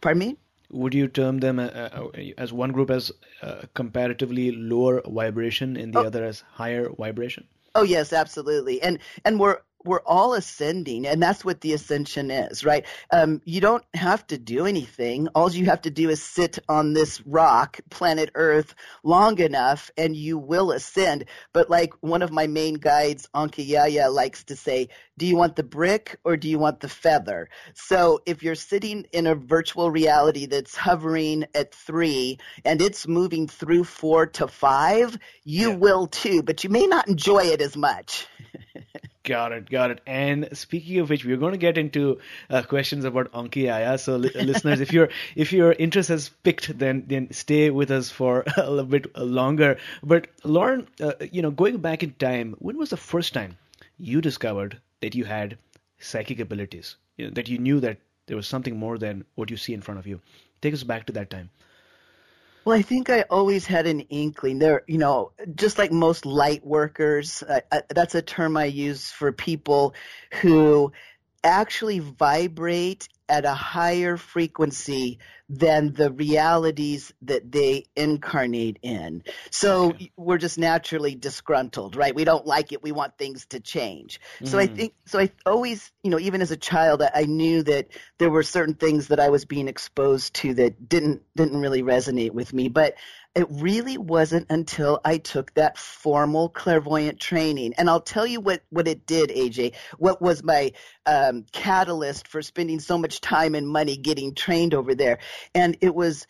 Pardon 0.00 0.18
me. 0.18 0.36
Would 0.70 0.94
you 0.94 1.08
term 1.08 1.38
them 1.38 1.58
uh, 1.58 1.62
uh 1.62 2.08
as 2.36 2.52
one 2.52 2.72
group 2.72 2.90
as 2.90 3.10
uh, 3.40 3.62
comparatively 3.72 4.50
lower 4.52 5.00
vibration 5.06 5.78
and 5.78 5.94
the 5.94 6.00
oh. 6.00 6.06
other 6.06 6.24
as 6.24 6.44
higher 6.52 6.90
vibration? 6.90 7.48
Oh 7.78 7.84
yes, 7.84 8.12
absolutely. 8.12 8.82
And 8.82 8.98
and 9.24 9.38
we're 9.38 9.58
we're 9.84 10.02
all 10.04 10.34
ascending, 10.34 11.06
and 11.06 11.22
that's 11.22 11.44
what 11.44 11.60
the 11.60 11.72
ascension 11.72 12.30
is, 12.30 12.64
right? 12.64 12.84
Um, 13.12 13.40
you 13.44 13.60
don't 13.60 13.84
have 13.94 14.26
to 14.28 14.38
do 14.38 14.66
anything. 14.66 15.28
All 15.34 15.50
you 15.50 15.66
have 15.66 15.82
to 15.82 15.90
do 15.90 16.10
is 16.10 16.22
sit 16.22 16.58
on 16.68 16.92
this 16.92 17.20
rock, 17.26 17.80
planet 17.88 18.30
Earth, 18.34 18.74
long 19.04 19.38
enough, 19.38 19.90
and 19.96 20.16
you 20.16 20.36
will 20.36 20.72
ascend. 20.72 21.26
But 21.52 21.70
like 21.70 21.92
one 22.00 22.22
of 22.22 22.32
my 22.32 22.46
main 22.46 22.74
guides, 22.74 23.28
Anke 23.34 23.66
Yaya, 23.66 24.10
likes 24.10 24.44
to 24.44 24.56
say, 24.56 24.88
do 25.16 25.26
you 25.26 25.36
want 25.36 25.56
the 25.56 25.62
brick 25.62 26.18
or 26.24 26.36
do 26.36 26.48
you 26.48 26.58
want 26.58 26.80
the 26.80 26.88
feather? 26.88 27.48
So 27.74 28.20
if 28.26 28.42
you're 28.42 28.54
sitting 28.54 29.06
in 29.12 29.26
a 29.26 29.34
virtual 29.34 29.90
reality 29.90 30.46
that's 30.46 30.76
hovering 30.76 31.46
at 31.54 31.74
three 31.74 32.38
and 32.64 32.80
it's 32.80 33.06
moving 33.06 33.48
through 33.48 33.84
four 33.84 34.26
to 34.26 34.48
five, 34.48 35.18
you 35.44 35.70
yeah. 35.70 35.76
will 35.76 36.06
too, 36.06 36.42
but 36.42 36.64
you 36.64 36.70
may 36.70 36.86
not 36.86 37.08
enjoy 37.08 37.44
it 37.44 37.60
as 37.60 37.76
much. 37.76 38.26
Got 39.28 39.52
it, 39.52 39.70
got 39.70 39.90
it. 39.90 40.00
And 40.06 40.48
speaking 40.56 40.98
of 41.00 41.10
which, 41.10 41.24
we're 41.24 41.36
going 41.36 41.52
to 41.52 41.58
get 41.58 41.76
into 41.76 42.18
uh, 42.50 42.62
questions 42.62 43.04
about 43.04 43.30
Anke 43.32 43.64
Yaya. 43.64 43.98
So, 43.98 44.16
li- 44.16 44.30
listeners, 44.34 44.80
if 44.80 44.92
your 44.92 45.08
if 45.36 45.52
your 45.52 45.72
interest 45.72 46.08
has 46.08 46.30
picked, 46.30 46.78
then 46.78 47.04
then 47.06 47.30
stay 47.32 47.70
with 47.70 47.90
us 47.90 48.10
for 48.10 48.44
a 48.56 48.70
little 48.70 48.90
bit 48.96 49.16
longer. 49.16 49.76
But 50.02 50.28
Lauren, 50.44 50.88
uh, 51.00 51.12
you 51.30 51.42
know, 51.42 51.50
going 51.50 51.78
back 51.78 52.02
in 52.02 52.12
time, 52.14 52.56
when 52.58 52.78
was 52.78 52.90
the 52.90 52.96
first 52.96 53.34
time 53.34 53.58
you 53.98 54.20
discovered 54.22 54.80
that 55.00 55.14
you 55.14 55.24
had 55.26 55.58
psychic 55.98 56.40
abilities? 56.40 56.96
You 57.18 57.26
know, 57.26 57.32
that 57.34 57.48
you 57.48 57.58
knew 57.58 57.80
that 57.80 57.98
there 58.26 58.36
was 58.36 58.46
something 58.48 58.78
more 58.78 58.98
than 58.98 59.24
what 59.34 59.50
you 59.50 59.56
see 59.58 59.74
in 59.74 59.82
front 59.82 60.00
of 60.00 60.06
you. 60.06 60.20
Take 60.62 60.74
us 60.74 60.84
back 60.84 61.06
to 61.06 61.12
that 61.12 61.30
time. 61.30 61.50
Well, 62.68 62.76
I 62.76 62.82
think 62.82 63.08
I 63.08 63.22
always 63.30 63.64
had 63.64 63.86
an 63.86 64.00
inkling. 64.00 64.58
There, 64.58 64.82
you 64.86 64.98
know, 64.98 65.32
just 65.54 65.78
like 65.78 65.90
most 65.90 66.26
light 66.26 66.66
workers, 66.66 67.42
uh, 67.42 67.60
uh, 67.72 67.80
that's 67.88 68.14
a 68.14 68.20
term 68.20 68.58
I 68.58 68.66
use 68.66 69.10
for 69.10 69.32
people 69.32 69.94
who 70.42 70.92
actually 71.42 72.00
vibrate 72.00 73.08
at 73.28 73.44
a 73.44 73.54
higher 73.54 74.16
frequency 74.16 75.18
than 75.50 75.94
the 75.94 76.12
realities 76.12 77.12
that 77.22 77.50
they 77.50 77.86
incarnate 77.96 78.78
in. 78.82 79.22
So 79.50 79.90
okay. 79.90 80.12
we're 80.16 80.38
just 80.38 80.58
naturally 80.58 81.14
disgruntled, 81.14 81.96
right? 81.96 82.14
We 82.14 82.24
don't 82.24 82.46
like 82.46 82.72
it. 82.72 82.82
We 82.82 82.92
want 82.92 83.16
things 83.16 83.46
to 83.46 83.60
change. 83.60 84.20
Mm. 84.40 84.48
So 84.48 84.58
I 84.58 84.66
mm. 84.66 84.76
think, 84.76 84.94
so 85.06 85.18
I 85.18 85.30
always, 85.46 85.90
you 86.02 86.10
know, 86.10 86.18
even 86.18 86.42
as 86.42 86.50
a 86.50 86.56
child, 86.56 87.02
I 87.02 87.24
knew 87.24 87.62
that 87.62 87.88
there 88.18 88.30
were 88.30 88.42
certain 88.42 88.74
things 88.74 89.08
that 89.08 89.20
I 89.20 89.30
was 89.30 89.46
being 89.46 89.68
exposed 89.68 90.34
to 90.34 90.54
that 90.54 90.88
didn't, 90.88 91.22
didn't 91.34 91.60
really 91.60 91.82
resonate 91.82 92.32
with 92.32 92.52
me. 92.52 92.68
But 92.68 92.94
it 93.38 93.46
really 93.50 93.96
wasn't 93.96 94.48
until 94.50 95.00
I 95.04 95.18
took 95.18 95.54
that 95.54 95.78
formal 95.78 96.48
clairvoyant 96.48 97.20
training. 97.20 97.74
And 97.78 97.88
I'll 97.88 98.00
tell 98.00 98.26
you 98.26 98.40
what, 98.40 98.64
what 98.70 98.88
it 98.88 99.06
did, 99.06 99.30
AJ, 99.30 99.76
what 99.96 100.20
was 100.20 100.42
my 100.42 100.72
um, 101.06 101.46
catalyst 101.52 102.26
for 102.26 102.42
spending 102.42 102.80
so 102.80 102.98
much 102.98 103.20
time 103.20 103.54
and 103.54 103.68
money 103.68 103.96
getting 103.96 104.34
trained 104.34 104.74
over 104.74 104.96
there. 104.96 105.20
And 105.54 105.76
it 105.80 105.94
was 105.94 106.26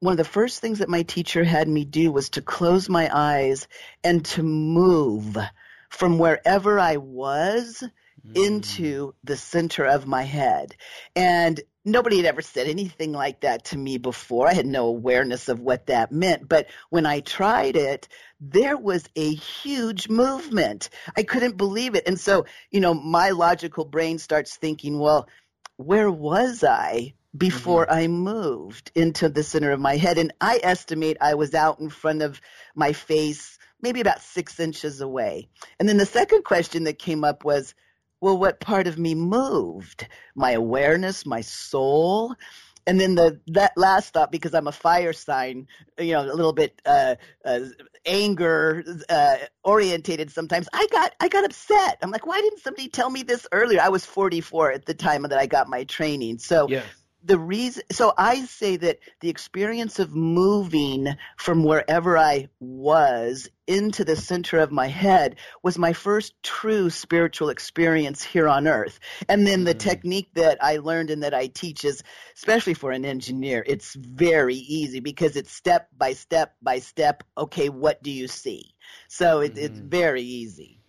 one 0.00 0.12
of 0.12 0.18
the 0.18 0.24
first 0.24 0.60
things 0.60 0.80
that 0.80 0.90
my 0.90 1.04
teacher 1.04 1.42
had 1.42 1.68
me 1.68 1.86
do 1.86 2.12
was 2.12 2.28
to 2.30 2.42
close 2.42 2.86
my 2.86 3.08
eyes 3.10 3.66
and 4.04 4.22
to 4.26 4.42
move 4.42 5.38
from 5.88 6.18
wherever 6.18 6.78
I 6.78 6.98
was 6.98 7.82
mm. 8.26 8.36
into 8.36 9.14
the 9.24 9.36
center 9.36 9.84
of 9.84 10.06
my 10.06 10.22
head. 10.22 10.74
And 11.16 11.60
nobody 11.84 12.18
had 12.18 12.26
ever 12.26 12.42
said 12.42 12.68
anything 12.68 13.12
like 13.12 13.40
that 13.40 13.66
to 13.66 13.78
me 13.78 13.98
before. 13.98 14.48
I 14.48 14.54
had 14.54 14.66
no 14.66 14.86
awareness 14.86 15.48
of 15.48 15.60
what 15.60 15.86
that 15.86 16.12
meant. 16.12 16.48
But 16.48 16.68
when 16.90 17.06
I 17.06 17.20
tried 17.20 17.76
it, 17.76 18.08
there 18.40 18.76
was 18.76 19.04
a 19.16 19.34
huge 19.34 20.08
movement. 20.08 20.90
I 21.16 21.22
couldn't 21.22 21.56
believe 21.56 21.94
it. 21.94 22.04
And 22.06 22.18
so, 22.18 22.46
you 22.70 22.80
know, 22.80 22.94
my 22.94 23.30
logical 23.30 23.84
brain 23.84 24.18
starts 24.18 24.56
thinking, 24.56 24.98
well, 24.98 25.28
where 25.76 26.10
was 26.10 26.62
I 26.62 27.14
before 27.36 27.86
mm-hmm. 27.86 27.94
I 27.94 28.08
moved 28.08 28.92
into 28.94 29.28
the 29.28 29.42
center 29.42 29.70
of 29.70 29.80
my 29.80 29.96
head? 29.96 30.18
And 30.18 30.32
I 30.40 30.60
estimate 30.62 31.16
I 31.20 31.34
was 31.34 31.54
out 31.54 31.80
in 31.80 31.88
front 31.88 32.22
of 32.22 32.40
my 32.74 32.92
face, 32.92 33.58
maybe 33.80 34.00
about 34.00 34.22
six 34.22 34.60
inches 34.60 35.00
away. 35.00 35.48
And 35.80 35.88
then 35.88 35.96
the 35.96 36.06
second 36.06 36.44
question 36.44 36.84
that 36.84 36.98
came 36.98 37.24
up 37.24 37.44
was, 37.44 37.74
well, 38.22 38.38
what 38.38 38.60
part 38.60 38.86
of 38.86 38.98
me 38.98 39.16
moved? 39.16 40.06
My 40.36 40.52
awareness, 40.52 41.26
my 41.26 41.40
soul. 41.40 42.36
And 42.86 43.00
then 43.00 43.16
the 43.16 43.40
that 43.48 43.72
last 43.76 44.12
thought, 44.12 44.30
because 44.30 44.54
I'm 44.54 44.68
a 44.68 44.72
fire 44.72 45.12
sign, 45.12 45.66
you 45.98 46.12
know, 46.12 46.22
a 46.22 46.34
little 46.34 46.52
bit 46.52 46.80
uh, 46.86 47.16
uh, 47.44 47.60
anger 48.06 48.84
uh, 49.08 49.36
orientated. 49.64 50.30
Sometimes 50.30 50.68
I 50.72 50.86
got 50.90 51.12
I 51.20 51.28
got 51.28 51.44
upset. 51.44 51.98
I'm 52.00 52.12
like, 52.12 52.26
why 52.26 52.40
didn't 52.40 52.60
somebody 52.60 52.88
tell 52.88 53.10
me 53.10 53.24
this 53.24 53.46
earlier? 53.50 53.80
I 53.80 53.88
was 53.88 54.06
44 54.06 54.72
at 54.72 54.86
the 54.86 54.94
time 54.94 55.22
that 55.22 55.38
I 55.38 55.46
got 55.46 55.68
my 55.68 55.84
training, 55.84 56.38
so 56.38 56.68
yes 56.68 57.01
the 57.24 57.38
reason 57.38 57.82
so 57.90 58.12
i 58.16 58.44
say 58.44 58.76
that 58.76 58.98
the 59.20 59.28
experience 59.28 59.98
of 59.98 60.14
moving 60.14 61.08
from 61.36 61.64
wherever 61.64 62.18
i 62.18 62.48
was 62.60 63.48
into 63.66 64.04
the 64.04 64.16
center 64.16 64.58
of 64.58 64.72
my 64.72 64.88
head 64.88 65.36
was 65.62 65.78
my 65.78 65.92
first 65.92 66.34
true 66.42 66.90
spiritual 66.90 67.48
experience 67.48 68.22
here 68.22 68.48
on 68.48 68.66
earth 68.66 68.98
and 69.28 69.46
then 69.46 69.64
the 69.64 69.72
mm-hmm. 69.72 69.88
technique 69.88 70.28
that 70.34 70.62
i 70.62 70.78
learned 70.78 71.10
and 71.10 71.22
that 71.22 71.34
i 71.34 71.46
teach 71.46 71.84
is 71.84 72.02
especially 72.36 72.74
for 72.74 72.90
an 72.90 73.04
engineer 73.04 73.62
it's 73.66 73.94
very 73.94 74.56
easy 74.56 75.00
because 75.00 75.36
it's 75.36 75.52
step 75.52 75.88
by 75.96 76.12
step 76.12 76.54
by 76.62 76.78
step 76.78 77.22
okay 77.38 77.68
what 77.68 78.02
do 78.02 78.10
you 78.10 78.26
see 78.28 78.74
so 79.08 79.40
it, 79.40 79.54
mm-hmm. 79.54 79.64
it's 79.64 79.78
very 79.78 80.22
easy 80.22 80.80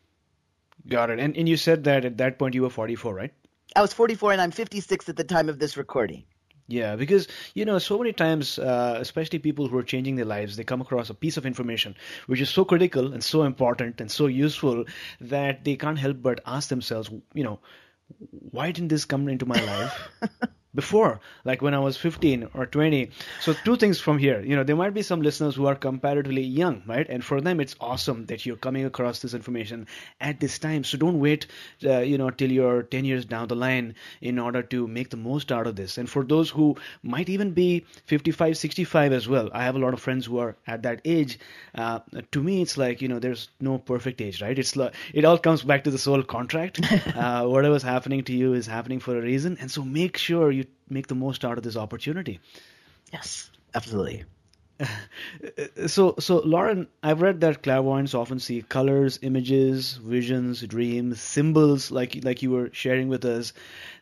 got 0.87 1.09
it 1.09 1.19
and, 1.19 1.37
and 1.37 1.47
you 1.47 1.57
said 1.57 1.83
that 1.83 2.05
at 2.05 2.17
that 2.17 2.39
point 2.39 2.55
you 2.55 2.63
were 2.63 2.69
44 2.69 3.13
right 3.13 3.33
I 3.75 3.81
was 3.81 3.93
44 3.93 4.33
and 4.33 4.41
I'm 4.41 4.51
56 4.51 5.09
at 5.09 5.15
the 5.15 5.23
time 5.23 5.49
of 5.49 5.57
this 5.57 5.77
recording. 5.77 6.25
Yeah, 6.67 6.95
because 6.95 7.27
you 7.53 7.65
know, 7.65 7.77
so 7.79 7.97
many 7.97 8.13
times, 8.13 8.57
uh, 8.57 8.97
especially 8.99 9.39
people 9.39 9.67
who 9.67 9.77
are 9.77 9.83
changing 9.83 10.15
their 10.15 10.25
lives, 10.25 10.55
they 10.55 10.63
come 10.63 10.81
across 10.81 11.09
a 11.09 11.13
piece 11.13 11.37
of 11.37 11.45
information 11.45 11.95
which 12.27 12.39
is 12.41 12.49
so 12.49 12.63
critical 12.63 13.13
and 13.13 13.23
so 13.23 13.43
important 13.43 13.99
and 13.99 14.09
so 14.09 14.27
useful 14.27 14.85
that 15.19 15.63
they 15.65 15.75
can't 15.75 15.99
help 15.99 16.21
but 16.21 16.39
ask 16.45 16.69
themselves, 16.69 17.09
you 17.33 17.43
know, 17.43 17.59
why 18.29 18.71
didn't 18.71 18.89
this 18.89 19.05
come 19.05 19.27
into 19.27 19.45
my 19.45 19.59
life? 19.59 20.09
before, 20.75 21.19
like 21.45 21.61
when 21.61 21.73
I 21.73 21.79
was 21.79 21.97
15 21.97 22.49
or 22.53 22.65
20. 22.65 23.09
So 23.41 23.53
two 23.53 23.75
things 23.75 23.99
from 23.99 24.17
here. 24.17 24.41
You 24.41 24.55
know, 24.55 24.63
there 24.63 24.75
might 24.75 24.93
be 24.93 25.01
some 25.01 25.21
listeners 25.21 25.55
who 25.55 25.67
are 25.67 25.75
comparatively 25.75 26.41
young, 26.41 26.83
right? 26.87 27.07
And 27.07 27.23
for 27.23 27.41
them, 27.41 27.59
it's 27.59 27.75
awesome 27.79 28.25
that 28.27 28.45
you're 28.45 28.55
coming 28.55 28.85
across 28.85 29.19
this 29.19 29.33
information 29.33 29.87
at 30.19 30.39
this 30.39 30.59
time. 30.59 30.83
So 30.83 30.97
don't 30.97 31.19
wait, 31.19 31.47
uh, 31.83 31.99
you 31.99 32.17
know, 32.17 32.29
till 32.29 32.51
you're 32.51 32.83
10 32.83 33.05
years 33.05 33.25
down 33.25 33.47
the 33.47 33.55
line 33.55 33.95
in 34.21 34.39
order 34.39 34.63
to 34.63 34.87
make 34.87 35.09
the 35.09 35.17
most 35.17 35.51
out 35.51 35.67
of 35.67 35.75
this. 35.75 35.97
And 35.97 36.09
for 36.09 36.23
those 36.23 36.49
who 36.49 36.75
might 37.03 37.29
even 37.29 37.51
be 37.51 37.85
55, 38.05 38.57
65 38.57 39.13
as 39.13 39.27
well, 39.27 39.49
I 39.53 39.63
have 39.63 39.75
a 39.75 39.79
lot 39.79 39.93
of 39.93 40.01
friends 40.01 40.25
who 40.25 40.39
are 40.39 40.55
at 40.65 40.83
that 40.83 41.01
age. 41.05 41.39
Uh, 41.75 41.99
to 42.31 42.41
me, 42.41 42.61
it's 42.61 42.77
like, 42.77 43.01
you 43.01 43.07
know, 43.07 43.19
there's 43.19 43.49
no 43.59 43.77
perfect 43.77 44.21
age, 44.21 44.41
right? 44.41 44.57
It's 44.57 44.75
like, 44.75 44.93
it 45.13 45.25
all 45.25 45.37
comes 45.37 45.63
back 45.63 45.83
to 45.83 45.91
the 45.91 45.97
soul 45.97 46.23
contract. 46.23 46.79
uh, 47.15 47.45
whatever's 47.45 47.83
happening 47.83 48.23
to 48.25 48.33
you 48.33 48.53
is 48.53 48.65
happening 48.67 48.99
for 48.99 49.17
a 49.17 49.21
reason. 49.21 49.57
And 49.59 49.69
so 49.69 49.83
make 49.83 50.17
sure 50.17 50.51
you 50.51 50.62
make 50.89 51.07
the 51.07 51.15
most 51.15 51.45
out 51.45 51.57
of 51.57 51.63
this 51.63 51.77
opportunity. 51.77 52.39
Yes, 53.11 53.49
absolutely. 53.75 54.25
so, 55.87 56.15
so 56.19 56.39
Lauren, 56.39 56.87
I've 57.03 57.21
read 57.21 57.41
that 57.41 57.63
clairvoyants 57.63 58.13
often 58.13 58.39
see 58.39 58.63
colors, 58.63 59.19
images, 59.21 59.93
visions, 59.97 60.61
dreams, 60.61 61.21
symbols, 61.21 61.91
like 61.91 62.23
like 62.23 62.41
you 62.41 62.51
were 62.51 62.69
sharing 62.73 63.07
with 63.07 63.23
us, 63.23 63.53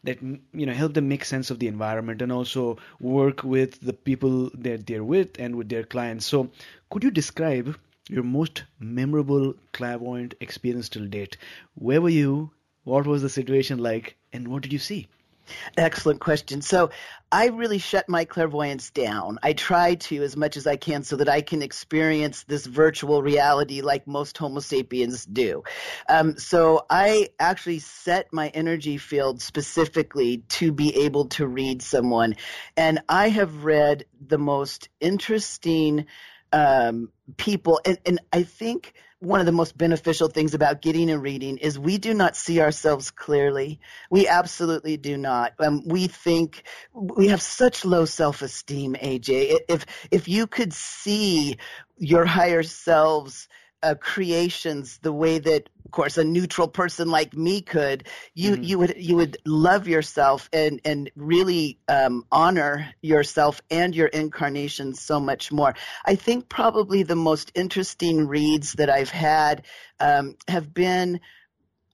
that 0.04 0.21
you 0.21 0.65
know 0.65 0.74
help 0.74 0.93
them 0.93 1.10
make 1.10 1.26
sense 1.26 1.52
of 1.52 1.60
the 1.60 1.67
environment 1.67 2.21
and 2.21 2.32
also 2.32 2.78
work 3.00 3.43
with 3.43 3.80
the 3.82 3.93
people 3.93 4.50
that 4.54 4.88
they're 4.88 5.04
with 5.04 5.39
and 5.39 5.56
with 5.56 5.69
their 5.69 5.84
clients. 5.84 6.26
So, 6.26 6.50
could 6.89 7.04
you 7.04 7.12
describe 7.12 7.78
your 8.10 8.24
most 8.24 8.63
memorable 8.80 9.54
clairvoyant 9.74 10.36
experience 10.39 10.89
till 10.89 11.06
date? 11.06 11.38
Where 11.76 12.02
were 12.02 12.10
you? 12.10 12.52
What 12.84 13.06
was 13.06 13.21
the 13.21 13.30
situation 13.30 13.78
like? 13.80 14.15
And 14.34 14.47
what 14.47 14.63
did 14.63 14.74
you 14.74 14.80
see? 14.80 15.08
Excellent 15.77 16.19
question. 16.19 16.62
So 16.62 16.91
I 17.32 17.47
really 17.47 17.77
shut 17.77 18.10
my 18.10 18.25
clairvoyance 18.25 18.89
down. 18.91 19.39
I 19.41 19.54
try 19.54 19.95
to 19.95 20.23
as 20.23 20.36
much 20.36 20.58
as 20.58 20.67
I 20.67 20.75
can 20.75 21.04
so 21.04 21.15
that 21.17 21.30
I 21.30 21.41
can 21.41 21.62
experience 21.62 22.43
this 22.43 22.65
virtual 22.65 23.21
reality 23.21 23.82
like 23.82 24.06
most 24.08 24.38
Homo 24.38 24.60
sapiens 24.60 25.25
do. 25.25 25.63
Um, 26.10 26.38
so 26.38 26.86
I 26.89 27.30
actually 27.39 27.80
set 27.80 28.34
my 28.34 28.49
energy 28.49 28.97
field 28.97 29.41
specifically 29.41 30.43
to 30.49 30.71
be 30.71 31.04
able 31.06 31.25
to 31.30 31.47
read 31.47 31.82
someone. 31.82 32.36
And 32.75 32.99
I 33.08 33.30
have 33.30 33.63
read 33.63 34.06
the 34.25 34.38
most 34.38 34.89
interesting 34.99 36.06
um, 36.54 37.10
people, 37.38 37.80
and, 37.86 37.97
and 38.06 38.19
I 38.34 38.43
think– 38.43 38.93
one 39.21 39.39
of 39.39 39.45
the 39.45 39.51
most 39.51 39.77
beneficial 39.77 40.27
things 40.29 40.55
about 40.55 40.81
getting 40.81 41.12
a 41.12 41.17
reading 41.17 41.60
is 41.60 41.77
we 41.77 41.99
do 41.99 42.12
not 42.12 42.36
see 42.36 42.60
ourselves 42.60 43.12
clearly. 43.12 43.79
We 44.10 44.27
absolutely 44.27 44.97
do 44.97 45.15
not. 45.15 45.53
Um, 45.60 45.84
we 45.86 46.07
think 46.07 46.63
we 46.91 47.27
have 47.27 47.41
such 47.41 47.86
low 47.86 48.05
self-esteem, 48.05 48.95
AJ. 48.95 49.60
If 49.69 49.86
if 50.10 50.27
you 50.27 50.47
could 50.47 50.73
see 50.73 51.57
your 51.97 52.25
higher 52.25 52.63
selves 52.63 53.47
uh, 53.83 53.95
creations 53.95 54.99
the 54.99 55.11
way 55.13 55.39
that 55.39 55.69
of 55.85 55.91
course 55.91 56.17
a 56.17 56.23
neutral 56.23 56.67
person 56.67 57.09
like 57.09 57.33
me 57.35 57.61
could, 57.61 58.07
you 58.33 58.53
Mhm. 58.53 58.63
you 58.63 58.79
would 58.79 58.93
you 58.97 59.15
would 59.15 59.37
love 59.45 59.87
yourself 59.87 60.49
and 60.53 60.79
and 60.85 61.11
really 61.15 61.79
um, 61.87 62.25
honor 62.31 62.93
yourself 63.01 63.61
and 63.69 63.95
your 63.95 64.07
incarnation 64.07 64.93
so 64.93 65.19
much 65.19 65.51
more. 65.51 65.73
I 66.05 66.15
think 66.15 66.49
probably 66.49 67.03
the 67.03 67.15
most 67.15 67.51
interesting 67.55 68.27
reads 68.27 68.73
that 68.73 68.89
I've 68.89 69.09
had 69.09 69.65
um, 69.99 70.35
have 70.47 70.73
been. 70.73 71.19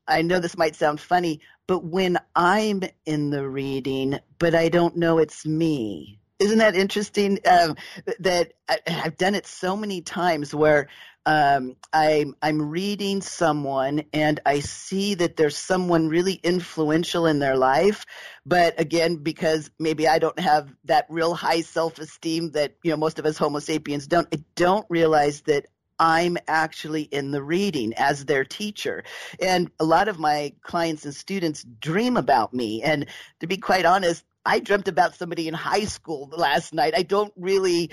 I 0.07 0.21
know 0.21 0.39
this 0.39 0.57
might 0.57 0.75
sound 0.75 1.01
funny, 1.01 1.41
but 1.67 1.83
when 1.83 2.17
I'm 2.35 2.81
in 3.05 3.29
the 3.29 3.47
reading, 3.47 4.19
but 4.39 4.55
I 4.55 4.69
don't 4.69 4.95
know 4.95 5.17
it's 5.17 5.45
me. 5.45 6.19
Isn't 6.39 6.59
that 6.59 6.75
interesting? 6.75 7.39
Um, 7.49 7.75
that 8.19 8.53
I, 8.69 8.77
I've 8.87 9.17
done 9.17 9.33
it 9.33 9.47
so 9.47 9.75
many 9.75 10.01
times 10.01 10.53
where 10.53 10.87
um, 11.25 11.75
I'm 11.91 12.35
I'm 12.41 12.69
reading 12.69 13.21
someone 13.21 14.03
and 14.13 14.39
I 14.45 14.59
see 14.59 15.15
that 15.15 15.35
there's 15.35 15.57
someone 15.57 16.09
really 16.09 16.35
influential 16.35 17.25
in 17.25 17.39
their 17.39 17.57
life, 17.57 18.05
but 18.45 18.79
again, 18.79 19.17
because 19.17 19.69
maybe 19.79 20.07
I 20.07 20.19
don't 20.19 20.39
have 20.39 20.73
that 20.85 21.07
real 21.09 21.33
high 21.33 21.61
self-esteem 21.61 22.51
that 22.51 22.75
you 22.83 22.91
know 22.91 22.97
most 22.97 23.19
of 23.19 23.25
us 23.25 23.37
Homo 23.37 23.59
sapiens 23.59 24.07
don't, 24.07 24.27
I 24.33 24.43
don't 24.55 24.85
realize 24.89 25.41
that 25.41 25.65
I'm 25.99 26.37
actually 26.47 27.01
in 27.01 27.31
the 27.31 27.41
reading 27.41 27.93
as 27.97 28.25
their 28.25 28.45
teacher. 28.45 29.03
And 29.41 29.71
a 29.79 29.85
lot 29.85 30.07
of 30.07 30.19
my 30.19 30.53
clients 30.61 31.05
and 31.05 31.13
students 31.15 31.65
dream 31.79 32.17
about 32.17 32.53
me. 32.53 32.83
And 32.83 33.07
to 33.39 33.47
be 33.47 33.57
quite 33.57 33.85
honest, 33.85 34.23
I 34.47 34.59
dreamt 34.59 34.87
about 34.87 35.15
somebody 35.15 35.47
in 35.47 35.53
high 35.53 35.85
school 35.85 36.29
last 36.35 36.73
night. 36.73 36.93
I 36.95 37.03
don't 37.03 37.33
really 37.35 37.91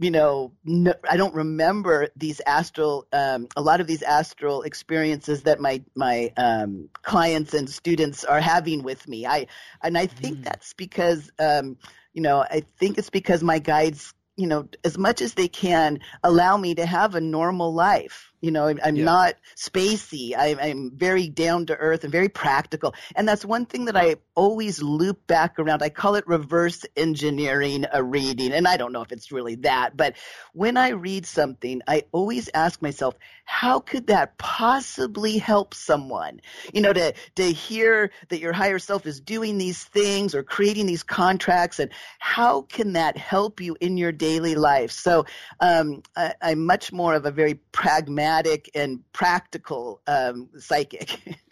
you 0.00 0.10
know, 0.10 0.52
no, 0.64 0.94
I 1.08 1.18
don't 1.18 1.34
remember 1.34 2.08
these 2.16 2.40
astral, 2.46 3.06
um, 3.12 3.48
a 3.54 3.60
lot 3.60 3.82
of 3.82 3.86
these 3.86 4.02
astral 4.02 4.62
experiences 4.62 5.42
that 5.42 5.60
my 5.60 5.82
my 5.94 6.32
um, 6.38 6.88
clients 7.02 7.52
and 7.52 7.68
students 7.68 8.24
are 8.24 8.40
having 8.40 8.82
with 8.82 9.06
me. 9.06 9.26
I 9.26 9.46
and 9.82 9.98
I 9.98 10.06
think 10.06 10.38
Mm. 10.38 10.44
that's 10.44 10.72
because, 10.72 11.30
um, 11.38 11.76
you 12.14 12.22
know, 12.22 12.40
I 12.40 12.60
think 12.78 12.96
it's 12.96 13.10
because 13.10 13.42
my 13.42 13.58
guides, 13.58 14.14
you 14.36 14.46
know, 14.46 14.68
as 14.84 14.96
much 14.96 15.20
as 15.20 15.34
they 15.34 15.48
can, 15.48 16.00
allow 16.24 16.56
me 16.56 16.74
to 16.76 16.86
have 16.86 17.14
a 17.14 17.20
normal 17.20 17.74
life. 17.74 18.29
You 18.40 18.50
know, 18.50 18.66
I'm, 18.66 18.80
I'm 18.82 18.96
Yeah. 18.96 19.04
not 19.04 19.34
spacey. 19.54 20.34
I, 20.34 20.56
I'm 20.58 20.92
very 20.94 21.28
down 21.28 21.66
to 21.66 21.76
earth 21.76 22.04
and 22.04 22.12
very 22.12 22.28
practical. 22.30 22.94
And 23.14 23.28
that's 23.28 23.44
one 23.44 23.66
thing 23.66 23.84
that 23.84 23.96
I 23.96 24.16
always 24.34 24.82
loop 24.82 25.26
back 25.26 25.58
around. 25.58 25.82
I 25.82 25.90
call 25.90 26.14
it 26.14 26.26
reverse 26.26 26.86
engineering 26.96 27.84
a 27.92 28.02
reading. 28.02 28.52
And 28.52 28.66
I 28.66 28.78
don't 28.78 28.92
know 28.92 29.02
if 29.02 29.12
it's 29.12 29.30
really 29.30 29.56
that, 29.56 29.96
but 29.96 30.16
when 30.54 30.78
I 30.78 30.90
read 30.90 31.26
something, 31.26 31.82
I 31.86 32.04
always 32.12 32.48
ask 32.54 32.80
myself, 32.80 33.14
how 33.44 33.80
could 33.80 34.06
that 34.06 34.38
possibly 34.38 35.36
help 35.36 35.74
someone? 35.74 36.40
You 36.72 36.80
know, 36.80 36.94
to, 36.94 37.12
to 37.34 37.42
hear 37.52 38.10
that 38.30 38.40
your 38.40 38.54
higher 38.54 38.78
self 38.78 39.04
is 39.04 39.20
doing 39.20 39.58
these 39.58 39.84
things 39.84 40.34
or 40.34 40.42
creating 40.42 40.86
these 40.86 41.02
contracts 41.02 41.78
and 41.78 41.90
how 42.18 42.62
can 42.62 42.94
that 42.94 43.18
help 43.18 43.60
you 43.60 43.76
in 43.80 43.98
your 43.98 44.12
daily 44.12 44.54
life? 44.54 44.92
So, 44.92 45.26
um, 45.60 46.02
I, 46.16 46.34
I'm 46.40 46.64
much 46.64 46.90
more 46.90 47.14
of 47.14 47.26
a 47.26 47.30
very 47.30 47.54
pragmatic 47.72 48.29
and 48.74 49.12
practical 49.12 50.00
um, 50.06 50.48
psychic. 50.58 51.18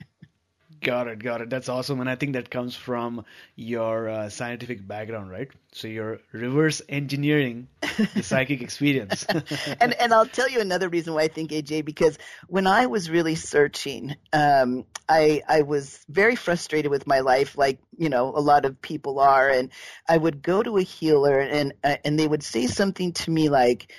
Got 0.80 1.08
it, 1.08 1.18
got 1.18 1.40
it. 1.40 1.50
That's 1.50 1.68
awesome, 1.68 2.00
and 2.00 2.08
I 2.08 2.14
think 2.14 2.34
that 2.34 2.50
comes 2.50 2.76
from 2.76 3.24
your 3.56 4.08
uh, 4.08 4.28
scientific 4.28 4.86
background, 4.86 5.28
right? 5.28 5.48
So 5.72 5.88
you're 5.88 6.20
reverse 6.30 6.82
engineering 6.88 7.66
the 8.14 8.22
psychic 8.22 8.62
experience. 8.62 9.24
and 9.80 9.92
and 9.94 10.12
I'll 10.14 10.26
tell 10.26 10.48
you 10.48 10.60
another 10.60 10.88
reason 10.88 11.14
why 11.14 11.22
I 11.22 11.28
think 11.28 11.50
AJ 11.50 11.84
because 11.84 12.16
when 12.46 12.68
I 12.68 12.86
was 12.86 13.10
really 13.10 13.34
searching, 13.34 14.14
um, 14.32 14.84
I 15.08 15.42
I 15.48 15.62
was 15.62 16.04
very 16.08 16.36
frustrated 16.36 16.90
with 16.90 17.08
my 17.08 17.20
life, 17.20 17.58
like 17.58 17.80
you 17.96 18.08
know 18.08 18.28
a 18.28 18.40
lot 18.40 18.64
of 18.64 18.80
people 18.80 19.18
are, 19.18 19.48
and 19.48 19.70
I 20.08 20.16
would 20.16 20.42
go 20.42 20.62
to 20.62 20.76
a 20.76 20.82
healer 20.82 21.40
and 21.40 21.72
uh, 21.82 21.96
and 22.04 22.18
they 22.18 22.28
would 22.28 22.44
say 22.44 22.68
something 22.68 23.14
to 23.14 23.30
me 23.30 23.48
like, 23.48 23.92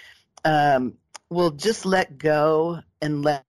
um, 0.46 0.94
"Well, 1.30 1.52
just 1.52 1.86
let 1.86 2.18
go 2.18 2.82
and 3.02 3.24
let." 3.24 3.44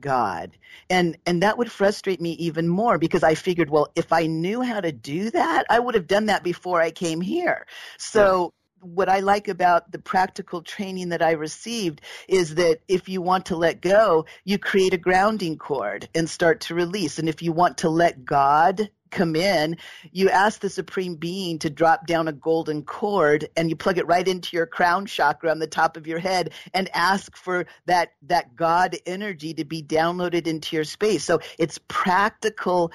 God. 0.00 0.58
And 0.90 1.16
and 1.26 1.42
that 1.42 1.58
would 1.58 1.70
frustrate 1.70 2.20
me 2.20 2.32
even 2.32 2.68
more 2.68 2.98
because 2.98 3.22
I 3.22 3.34
figured, 3.34 3.70
well, 3.70 3.88
if 3.94 4.12
I 4.12 4.26
knew 4.26 4.62
how 4.62 4.80
to 4.80 4.92
do 4.92 5.30
that, 5.30 5.64
I 5.70 5.78
would 5.78 5.94
have 5.94 6.08
done 6.08 6.26
that 6.26 6.42
before 6.42 6.82
I 6.82 6.90
came 6.90 7.20
here. 7.20 7.66
So 7.96 8.54
what 8.80 9.08
I 9.08 9.20
like 9.20 9.48
about 9.48 9.90
the 9.92 9.98
practical 9.98 10.62
training 10.62 11.10
that 11.10 11.22
I 11.22 11.32
received 11.32 12.00
is 12.28 12.56
that 12.56 12.80
if 12.88 13.08
you 13.08 13.22
want 13.22 13.46
to 13.46 13.56
let 13.56 13.80
go, 13.80 14.26
you 14.44 14.58
create 14.58 14.94
a 14.94 14.98
grounding 14.98 15.58
cord 15.58 16.08
and 16.14 16.28
start 16.28 16.60
to 16.62 16.74
release. 16.74 17.18
And 17.18 17.28
if 17.28 17.42
you 17.42 17.52
want 17.52 17.78
to 17.78 17.88
let 17.88 18.24
God 18.24 18.90
come 19.10 19.36
in, 19.36 19.76
you 20.12 20.30
ask 20.30 20.60
the 20.60 20.70
Supreme 20.70 21.16
Being 21.16 21.58
to 21.60 21.70
drop 21.70 22.06
down 22.06 22.28
a 22.28 22.32
golden 22.32 22.82
cord 22.82 23.48
and 23.56 23.70
you 23.70 23.76
plug 23.76 23.98
it 23.98 24.06
right 24.06 24.26
into 24.26 24.56
your 24.56 24.66
crown 24.66 25.06
chakra 25.06 25.50
on 25.50 25.58
the 25.58 25.66
top 25.66 25.96
of 25.96 26.06
your 26.06 26.18
head 26.18 26.52
and 26.74 26.88
ask 26.94 27.36
for 27.36 27.66
that, 27.86 28.12
that 28.22 28.54
God 28.56 28.96
energy 29.06 29.54
to 29.54 29.64
be 29.64 29.82
downloaded 29.82 30.46
into 30.46 30.76
your 30.76 30.84
space. 30.84 31.24
So 31.24 31.40
it's 31.58 31.78
practical 31.88 32.92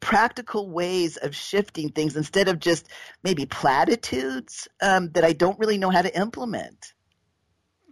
practical 0.00 0.68
ways 0.68 1.16
of 1.16 1.34
shifting 1.34 1.88
things 1.88 2.16
instead 2.16 2.48
of 2.48 2.58
just 2.58 2.88
maybe 3.22 3.46
platitudes 3.46 4.66
um, 4.82 5.10
that 5.12 5.24
I 5.24 5.32
don't 5.32 5.58
really 5.60 5.78
know 5.78 5.90
how 5.90 6.02
to 6.02 6.14
implement. 6.18 6.92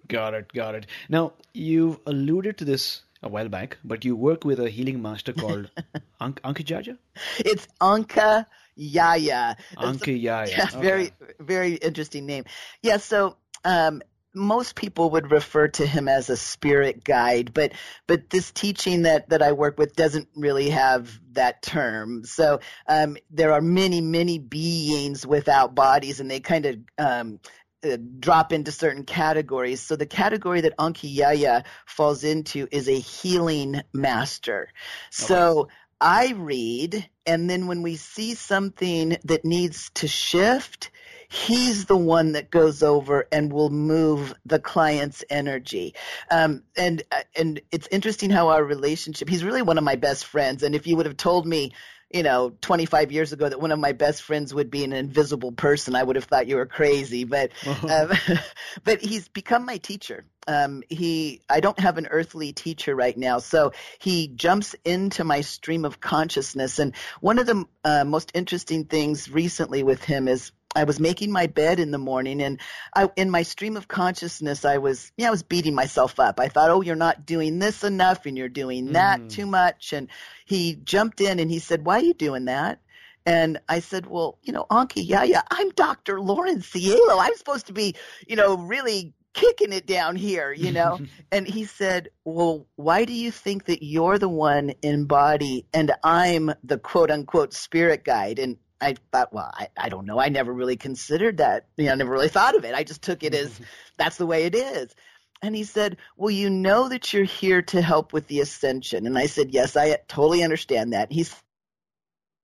got 0.08 0.34
it, 0.34 0.52
got 0.52 0.74
it. 0.74 0.88
Now 1.08 1.34
you've 1.54 2.00
alluded 2.06 2.58
to 2.58 2.64
this 2.64 3.02
a 3.22 3.28
while 3.28 3.48
back, 3.48 3.78
but 3.84 4.04
you 4.04 4.16
work 4.16 4.44
with 4.44 4.60
a 4.60 4.70
healing 4.70 5.02
master 5.02 5.32
called 5.32 5.70
Ank- 6.20 6.40
Jaja? 6.42 6.96
It's 7.38 7.66
Anka 7.80 8.46
Yaya. 8.76 9.56
Anki 9.76 10.20
Yaya. 10.20 10.48
Yeah, 10.48 10.68
Okay. 10.74 10.80
very 10.80 11.10
very 11.38 11.74
interesting 11.74 12.26
name. 12.26 12.44
Yeah, 12.82 12.96
so 12.96 13.36
um, 13.64 14.02
most 14.34 14.74
people 14.76 15.10
would 15.10 15.30
refer 15.30 15.68
to 15.68 15.84
him 15.86 16.08
as 16.08 16.30
a 16.30 16.36
spirit 16.36 17.04
guide, 17.04 17.52
but 17.52 17.72
but 18.06 18.30
this 18.30 18.50
teaching 18.52 19.02
that 19.02 19.28
that 19.28 19.42
I 19.42 19.52
work 19.52 19.76
with 19.78 19.96
doesn't 19.96 20.28
really 20.36 20.70
have 20.70 21.20
that 21.32 21.62
term. 21.62 22.24
So 22.24 22.60
um, 22.86 23.16
there 23.30 23.52
are 23.52 23.60
many 23.60 24.00
many 24.00 24.38
beings 24.38 25.26
without 25.26 25.74
bodies, 25.74 26.20
and 26.20 26.30
they 26.30 26.40
kind 26.40 26.64
of 26.66 26.76
um, 26.96 27.40
uh, 27.84 27.96
drop 28.18 28.52
into 28.52 28.72
certain 28.72 29.04
categories. 29.04 29.80
So 29.80 29.96
the 29.96 30.06
category 30.06 30.60
that 30.62 30.76
Anki 30.76 31.14
Yaya 31.14 31.64
falls 31.86 32.24
into 32.24 32.68
is 32.70 32.88
a 32.88 32.98
healing 32.98 33.80
master. 33.92 34.68
So 35.10 35.68
I 36.00 36.34
read, 36.36 37.08
and 37.26 37.48
then 37.48 37.66
when 37.66 37.82
we 37.82 37.96
see 37.96 38.34
something 38.34 39.18
that 39.24 39.44
needs 39.44 39.90
to 39.94 40.08
shift, 40.08 40.90
he's 41.28 41.84
the 41.84 41.96
one 41.96 42.32
that 42.32 42.50
goes 42.50 42.82
over 42.82 43.28
and 43.30 43.52
will 43.52 43.70
move 43.70 44.34
the 44.46 44.58
client's 44.58 45.22
energy. 45.28 45.94
Um, 46.30 46.62
and 46.76 47.02
and 47.36 47.60
it's 47.70 47.88
interesting 47.90 48.30
how 48.30 48.48
our 48.48 48.64
relationship. 48.64 49.28
He's 49.28 49.44
really 49.44 49.62
one 49.62 49.78
of 49.78 49.84
my 49.84 49.96
best 49.96 50.24
friends, 50.24 50.62
and 50.62 50.74
if 50.74 50.86
you 50.86 50.96
would 50.96 51.06
have 51.06 51.16
told 51.16 51.46
me. 51.46 51.72
You 52.10 52.22
know, 52.22 52.52
25 52.60 53.12
years 53.12 53.32
ago, 53.32 53.48
that 53.48 53.60
one 53.60 53.70
of 53.70 53.78
my 53.78 53.92
best 53.92 54.22
friends 54.22 54.52
would 54.52 54.70
be 54.70 54.82
an 54.84 54.92
invisible 54.92 55.52
person, 55.52 55.94
I 55.94 56.02
would 56.02 56.16
have 56.16 56.24
thought 56.24 56.48
you 56.48 56.56
were 56.56 56.66
crazy. 56.66 57.24
But, 57.24 57.52
um, 57.88 58.10
but 58.84 59.00
he's 59.00 59.28
become 59.28 59.64
my 59.64 59.76
teacher. 59.76 60.24
Um, 60.48 60.82
he, 60.88 61.42
I 61.48 61.60
don't 61.60 61.78
have 61.78 61.98
an 61.98 62.08
earthly 62.10 62.52
teacher 62.52 62.96
right 62.96 63.16
now, 63.16 63.38
so 63.38 63.72
he 64.00 64.28
jumps 64.28 64.74
into 64.84 65.22
my 65.22 65.42
stream 65.42 65.84
of 65.84 66.00
consciousness. 66.00 66.78
And 66.78 66.94
one 67.20 67.38
of 67.38 67.46
the 67.46 67.64
uh, 67.84 68.04
most 68.04 68.32
interesting 68.34 68.84
things 68.86 69.30
recently 69.30 69.82
with 69.82 70.02
him 70.02 70.26
is 70.26 70.50
I 70.74 70.84
was 70.84 71.00
making 71.00 71.32
my 71.32 71.46
bed 71.46 71.80
in 71.80 71.90
the 71.90 71.98
morning, 71.98 72.40
and 72.42 72.60
I, 72.94 73.10
in 73.16 73.30
my 73.30 73.42
stream 73.42 73.76
of 73.76 73.88
consciousness, 73.88 74.64
I 74.64 74.78
was, 74.78 75.10
yeah, 75.16 75.28
I 75.28 75.30
was 75.30 75.42
beating 75.42 75.74
myself 75.74 76.20
up. 76.20 76.38
I 76.38 76.48
thought, 76.48 76.70
oh, 76.70 76.80
you're 76.80 76.96
not 76.96 77.26
doing 77.26 77.58
this 77.58 77.82
enough, 77.82 78.26
and 78.26 78.38
you're 78.38 78.48
doing 78.48 78.92
that 78.92 79.20
Mm. 79.20 79.28
too 79.28 79.46
much. 79.46 79.92
And 79.92 80.08
he 80.46 80.76
jumped 80.76 81.20
in 81.20 81.40
and 81.40 81.50
he 81.50 81.58
said, 81.58 81.84
"Why 81.84 81.96
are 81.96 82.04
you 82.04 82.14
doing 82.14 82.44
that?" 82.46 82.80
And 83.26 83.60
I 83.68 83.80
said, 83.80 84.06
well, 84.06 84.38
you 84.42 84.52
know, 84.52 84.66
Anki, 84.70 85.02
yeah, 85.06 85.24
yeah, 85.24 85.42
I'm 85.50 85.70
Dr. 85.70 86.20
Lauren 86.20 86.62
Cielo. 86.62 87.18
I'm 87.18 87.36
supposed 87.36 87.66
to 87.66 87.72
be, 87.72 87.94
you 88.26 88.34
know, 88.34 88.56
really 88.56 89.14
kicking 89.34 89.72
it 89.72 89.86
down 89.86 90.16
here, 90.16 90.52
you 90.52 90.72
know? 90.72 91.00
and 91.32 91.46
he 91.46 91.64
said, 91.64 92.08
well, 92.24 92.66
why 92.76 93.04
do 93.04 93.12
you 93.12 93.30
think 93.30 93.66
that 93.66 93.84
you're 93.84 94.18
the 94.18 94.28
one 94.28 94.70
in 94.82 95.04
body 95.04 95.66
and 95.72 95.92
I'm 96.02 96.52
the 96.64 96.78
quote 96.78 97.10
unquote 97.10 97.52
spirit 97.52 98.04
guide? 98.04 98.38
And 98.38 98.56
I 98.80 98.96
thought, 99.12 99.32
well, 99.32 99.50
I, 99.52 99.68
I 99.76 99.88
don't 99.88 100.06
know. 100.06 100.18
I 100.18 100.28
never 100.28 100.52
really 100.52 100.76
considered 100.76 101.38
that. 101.38 101.66
You 101.76 101.86
know, 101.86 101.92
I 101.92 101.94
never 101.96 102.10
really 102.10 102.28
thought 102.28 102.56
of 102.56 102.64
it. 102.64 102.74
I 102.74 102.84
just 102.84 103.02
took 103.02 103.22
it 103.22 103.34
as 103.34 103.60
that's 103.98 104.16
the 104.16 104.26
way 104.26 104.44
it 104.44 104.54
is. 104.54 104.94
And 105.42 105.56
he 105.56 105.64
said, 105.64 105.96
well, 106.16 106.30
you 106.30 106.50
know 106.50 106.88
that 106.88 107.12
you're 107.12 107.24
here 107.24 107.62
to 107.62 107.80
help 107.80 108.12
with 108.12 108.26
the 108.26 108.40
ascension. 108.40 109.06
And 109.06 109.16
I 109.16 109.26
said, 109.26 109.50
yes, 109.50 109.76
I 109.76 109.96
totally 110.06 110.42
understand 110.42 110.92
that. 110.92 111.10
He 111.10 111.26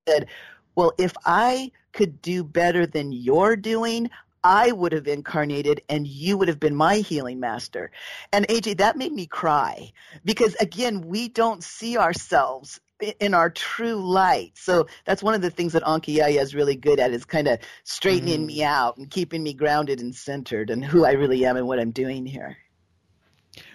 said, 0.09 0.29
well, 0.75 0.92
if 0.99 1.12
I 1.25 1.72
could 1.92 2.22
do 2.22 2.42
better 2.42 2.87
than 2.87 3.12
you're 3.12 3.57
doing, 3.57 4.11
I 4.42 4.70
would 4.70 4.92
have 4.92 5.09
incarnated 5.09 5.83
and 5.88 6.07
you 6.07 6.38
would 6.38 6.49
have 6.49 6.61
been 6.61 6.77
my 6.77 6.99
healing 6.99 7.40
master. 7.40 7.90
And 8.33 8.46
AJ, 8.49 8.79
that 8.79 8.96
made 8.96 9.12
me 9.12 9.27
cry 9.27 9.90
because 10.25 10.55
again, 10.57 11.03
we 11.03 11.29
don't 11.29 11.64
see 11.64 11.99
ourselves 11.99 12.81
in 13.20 13.35
our 13.35 13.50
true 13.50 13.96
light. 13.96 14.52
So 14.54 14.87
that's 15.04 15.22
one 15.22 15.35
of 15.35 15.42
the 15.42 15.50
things 15.50 15.72
that 15.72 15.82
Anka 15.82 16.09
Yaya 16.09 16.40
is 16.40 16.54
really 16.54 16.76
good 16.76 17.00
at 17.00 17.12
is 17.12 17.24
kind 17.24 17.48
of 17.48 17.59
straightening 17.85 18.42
mm. 18.42 18.46
me 18.46 18.64
out 18.64 18.96
and 18.96 19.11
keeping 19.11 19.42
me 19.42 19.52
grounded 19.52 20.00
and 20.00 20.14
centered 20.14 20.70
and 20.70 20.85
who 20.85 21.04
I 21.04 21.12
really 21.12 21.44
am 21.44 21.56
and 21.56 21.66
what 21.66 21.78
I'm 21.78 21.90
doing 21.90 22.26
here. 22.26 22.56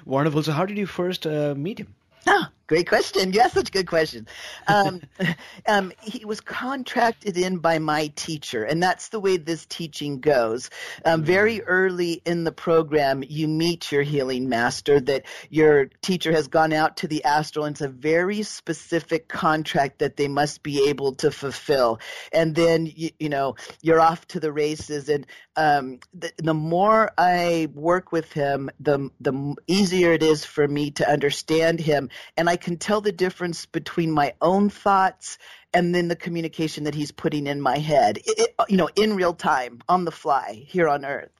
Wonderful. 0.05 0.43
So 0.43 0.51
how 0.51 0.65
did 0.65 0.77
you 0.77 0.85
first 0.85 1.25
uh, 1.25 1.53
meet 1.55 1.79
him? 1.79 1.95
Oh, 2.27 2.45
great 2.71 2.87
question. 2.87 3.33
Yes, 3.33 3.51
such 3.51 3.67
a 3.67 3.71
good 3.73 3.87
question. 3.87 4.25
Um, 4.65 5.01
um, 5.67 5.91
he 6.01 6.23
was 6.23 6.39
contracted 6.39 7.35
in 7.35 7.57
by 7.57 7.79
my 7.79 8.07
teacher, 8.15 8.63
and 8.63 8.81
that's 8.81 9.09
the 9.09 9.19
way 9.19 9.35
this 9.35 9.65
teaching 9.65 10.21
goes. 10.21 10.69
Um, 11.03 11.21
very 11.21 11.57
mm. 11.57 11.63
early 11.67 12.21
in 12.23 12.45
the 12.45 12.53
program, 12.53 13.25
you 13.27 13.49
meet 13.49 13.91
your 13.91 14.03
healing 14.03 14.47
master 14.47 15.01
that 15.01 15.25
your 15.49 15.87
teacher 16.01 16.31
has 16.31 16.47
gone 16.47 16.71
out 16.71 16.95
to 16.97 17.09
the 17.09 17.25
astral, 17.25 17.65
and 17.65 17.73
it's 17.73 17.81
a 17.81 17.89
very 17.89 18.41
specific 18.41 19.27
contract 19.27 19.99
that 19.99 20.15
they 20.15 20.29
must 20.29 20.63
be 20.63 20.87
able 20.87 21.15
to 21.15 21.29
fulfill. 21.29 21.99
And 22.31 22.55
then, 22.55 22.85
you, 22.85 23.09
you 23.19 23.27
know, 23.27 23.55
you're 23.81 23.99
off 23.99 24.25
to 24.29 24.39
the 24.39 24.53
races. 24.53 25.09
And 25.09 25.27
um, 25.57 25.99
the, 26.13 26.31
the 26.37 26.53
more 26.53 27.11
I 27.17 27.67
work 27.73 28.13
with 28.13 28.31
him, 28.31 28.69
the, 28.79 29.09
the 29.19 29.55
easier 29.67 30.13
it 30.13 30.23
is 30.23 30.45
for 30.45 30.65
me 30.65 30.91
to 30.91 31.09
understand 31.09 31.81
him 31.81 32.09
and 32.37 32.49
I 32.49 32.60
can 32.61 32.77
tell 32.77 33.01
the 33.01 33.11
difference 33.11 33.65
between 33.65 34.11
my 34.11 34.33
own 34.41 34.69
thoughts 34.69 35.37
and 35.73 35.93
then 35.93 36.07
the 36.07 36.15
communication 36.15 36.85
that 36.85 36.95
he's 36.95 37.11
putting 37.11 37.47
in 37.47 37.59
my 37.61 37.77
head, 37.77 38.19
it, 38.25 38.55
you 38.69 38.77
know, 38.77 38.89
in 38.95 39.15
real 39.15 39.33
time, 39.33 39.81
on 39.89 40.05
the 40.05 40.11
fly, 40.11 40.63
here 40.67 40.87
on 40.87 41.03
Earth. 41.03 41.31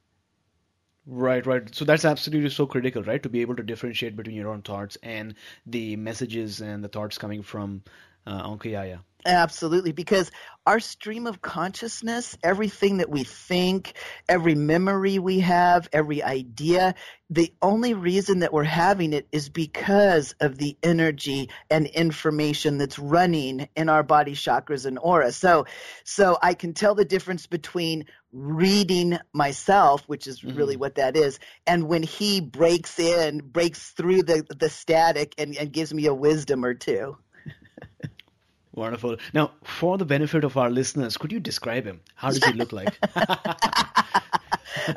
Right, 1.05 1.45
right. 1.45 1.73
So 1.73 1.84
that's 1.84 2.05
absolutely 2.05 2.49
so 2.49 2.65
critical, 2.65 3.03
right? 3.03 3.21
To 3.23 3.29
be 3.29 3.41
able 3.41 3.55
to 3.55 3.63
differentiate 3.63 4.15
between 4.15 4.36
your 4.36 4.49
own 4.49 4.62
thoughts 4.62 4.97
and 5.01 5.36
the 5.65 5.95
messages 5.95 6.62
and 6.62 6.84
the 6.84 6.88
thoughts 6.89 7.17
coming 7.17 7.41
from 7.41 7.84
uh, 8.25 8.47
Anka 8.47 8.65
Yaya. 8.65 8.99
Absolutely, 9.25 9.91
because 9.91 10.31
our 10.65 10.79
stream 10.79 11.27
of 11.27 11.41
consciousness, 11.41 12.38
everything 12.43 12.97
that 12.97 13.10
we 13.10 13.23
think, 13.23 13.93
every 14.27 14.55
memory 14.55 15.19
we 15.19 15.39
have, 15.39 15.89
every 15.91 16.23
idea, 16.23 16.95
the 17.29 17.53
only 17.62 17.93
reason 17.93 18.39
that 18.39 18.53
we're 18.53 18.63
having 18.63 19.13
it 19.13 19.27
is 19.31 19.49
because 19.49 20.36
of 20.39 20.57
the 20.57 20.77
energy 20.84 21.49
and 21.69 21.88
information 21.88 22.77
that's 22.77 22.99
running 22.99 23.69
in 23.75 23.89
our 23.89 24.03
body 24.03 24.34
chakras 24.34 24.86
and 24.86 24.99
aura. 24.99 25.31
So, 25.31 25.65
so 26.03 26.38
I 26.41 26.53
can 26.53 26.73
tell 26.73 26.95
the 26.95 27.05
difference 27.05 27.47
between 27.47 28.05
reading 28.31 29.17
myself, 29.34 30.03
which 30.07 30.27
is 30.27 30.41
mm-hmm. 30.41 30.57
really 30.57 30.77
what 30.77 30.95
that 30.95 31.15
is, 31.15 31.39
and 31.67 31.88
when 31.88 32.03
he 32.03 32.39
breaks 32.39 32.99
in, 32.99 33.39
breaks 33.39 33.91
through 33.91 34.23
the, 34.23 34.45
the 34.57 34.69
static 34.69 35.36
and, 35.38 35.55
and 35.57 35.71
gives 35.71 35.93
me 35.93 36.05
a 36.05 36.13
wisdom 36.13 36.65
or 36.65 36.73
two. 36.73 37.17
Wonderful. 38.73 39.17
Now, 39.34 39.51
for 39.63 39.97
the 39.97 40.05
benefit 40.05 40.43
of 40.43 40.55
our 40.57 40.69
listeners, 40.69 41.17
could 41.17 41.31
you 41.31 41.39
describe 41.39 41.86
him? 41.86 41.99
How 42.15 42.29
does 42.29 42.43
he 42.43 42.53
look 42.53 42.71
like? 42.71 42.97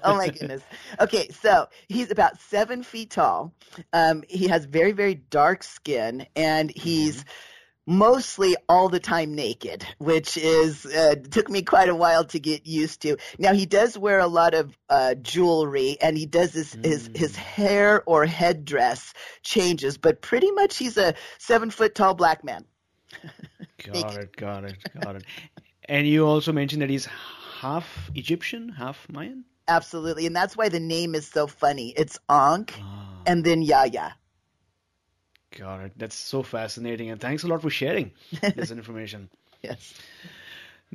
oh 0.04 0.16
my 0.16 0.28
goodness. 0.28 0.62
Okay, 1.00 1.28
so 1.30 1.68
he's 1.88 2.12
about 2.12 2.40
seven 2.40 2.84
feet 2.84 3.10
tall. 3.10 3.52
Um, 3.92 4.22
he 4.28 4.48
has 4.48 4.64
very, 4.64 4.92
very 4.92 5.14
dark 5.14 5.64
skin, 5.64 6.26
and 6.36 6.70
he's 6.70 7.24
mm-hmm. 7.24 7.98
mostly 7.98 8.56
all 8.68 8.88
the 8.88 9.00
time 9.00 9.34
naked, 9.34 9.84
which 9.98 10.36
is 10.36 10.86
uh, 10.86 11.16
took 11.30 11.50
me 11.50 11.62
quite 11.62 11.88
a 11.88 11.96
while 11.96 12.24
to 12.26 12.38
get 12.38 12.68
used 12.68 13.02
to. 13.02 13.16
Now 13.38 13.54
he 13.54 13.66
does 13.66 13.98
wear 13.98 14.20
a 14.20 14.28
lot 14.28 14.54
of 14.54 14.76
uh, 14.88 15.14
jewelry, 15.14 15.96
and 16.00 16.16
he 16.16 16.26
does 16.26 16.52
his, 16.52 16.76
mm. 16.76 16.84
his 16.84 17.10
his 17.12 17.36
hair 17.36 18.04
or 18.06 18.24
headdress 18.24 19.12
changes, 19.42 19.98
but 19.98 20.22
pretty 20.22 20.52
much 20.52 20.76
he's 20.76 20.96
a 20.96 21.14
seven 21.38 21.70
foot 21.70 21.96
tall 21.96 22.14
black 22.14 22.44
man. 22.44 22.64
got 23.92 24.16
it, 24.16 24.36
got 24.36 24.64
it, 24.64 24.76
got 25.00 25.16
it. 25.16 25.24
And 25.88 26.06
you 26.06 26.26
also 26.26 26.52
mentioned 26.52 26.82
that 26.82 26.90
he's 26.90 27.06
half 27.60 28.10
Egyptian, 28.14 28.68
half 28.70 29.06
Mayan? 29.10 29.44
Absolutely, 29.68 30.26
and 30.26 30.36
that's 30.36 30.56
why 30.56 30.68
the 30.68 30.80
name 30.80 31.14
is 31.14 31.26
so 31.26 31.46
funny. 31.46 31.94
It's 31.96 32.18
Ankh 32.28 32.74
oh. 32.78 33.08
and 33.26 33.44
then 33.44 33.62
Yaya. 33.62 34.14
Got 35.56 35.80
it. 35.80 35.92
That's 35.96 36.16
so 36.16 36.42
fascinating, 36.42 37.10
and 37.10 37.20
thanks 37.20 37.44
a 37.44 37.46
lot 37.48 37.62
for 37.62 37.70
sharing 37.70 38.12
this 38.54 38.70
information. 38.78 39.30
yes. 39.62 39.94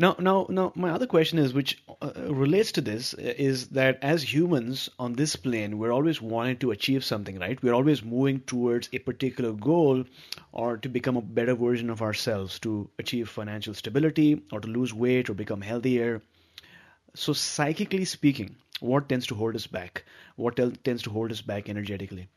Now, 0.02 0.16
now, 0.18 0.46
now, 0.48 0.72
my 0.76 0.92
other 0.92 1.08
question 1.08 1.40
is, 1.40 1.54
which 1.54 1.84
uh, 2.02 2.14
relates 2.30 2.72
to 2.72 2.80
this, 2.82 3.14
is 3.14 3.68
that 3.72 4.00
as 4.02 4.34
humans 4.34 4.90
on 4.98 5.12
this 5.12 5.36
plane, 5.36 5.78
we're 5.78 5.92
always 5.92 6.22
wanting 6.22 6.56
to 6.60 6.72
achieve 6.72 7.04
something, 7.04 7.38
right? 7.38 7.62
We're 7.62 7.74
always 7.74 8.02
moving 8.02 8.40
towards 8.40 8.88
a 8.94 9.00
particular 9.00 9.52
goal, 9.52 10.06
or 10.54 10.78
to 10.78 10.88
become 10.88 11.18
a 11.18 11.22
better 11.22 11.54
version 11.54 11.90
of 11.90 12.02
ourselves, 12.02 12.60
to 12.60 12.90
achieve 12.98 13.28
financial 13.28 13.74
stability, 13.74 14.42
or 14.54 14.62
to 14.62 14.70
lose 14.70 14.94
weight, 14.94 15.30
or 15.30 15.34
become 15.34 15.60
healthier. 15.60 16.22
So, 17.14 17.34
psychically 17.34 18.06
speaking, 18.06 18.56
what 18.80 19.10
tends 19.10 19.28
to 19.28 19.36
hold 19.36 19.58
us 19.58 19.68
back? 19.68 20.06
What 20.38 20.56
tends 20.86 21.04
to 21.04 21.10
hold 21.10 21.30
us 21.34 21.42
back 21.42 21.68
energetically? 21.68 22.30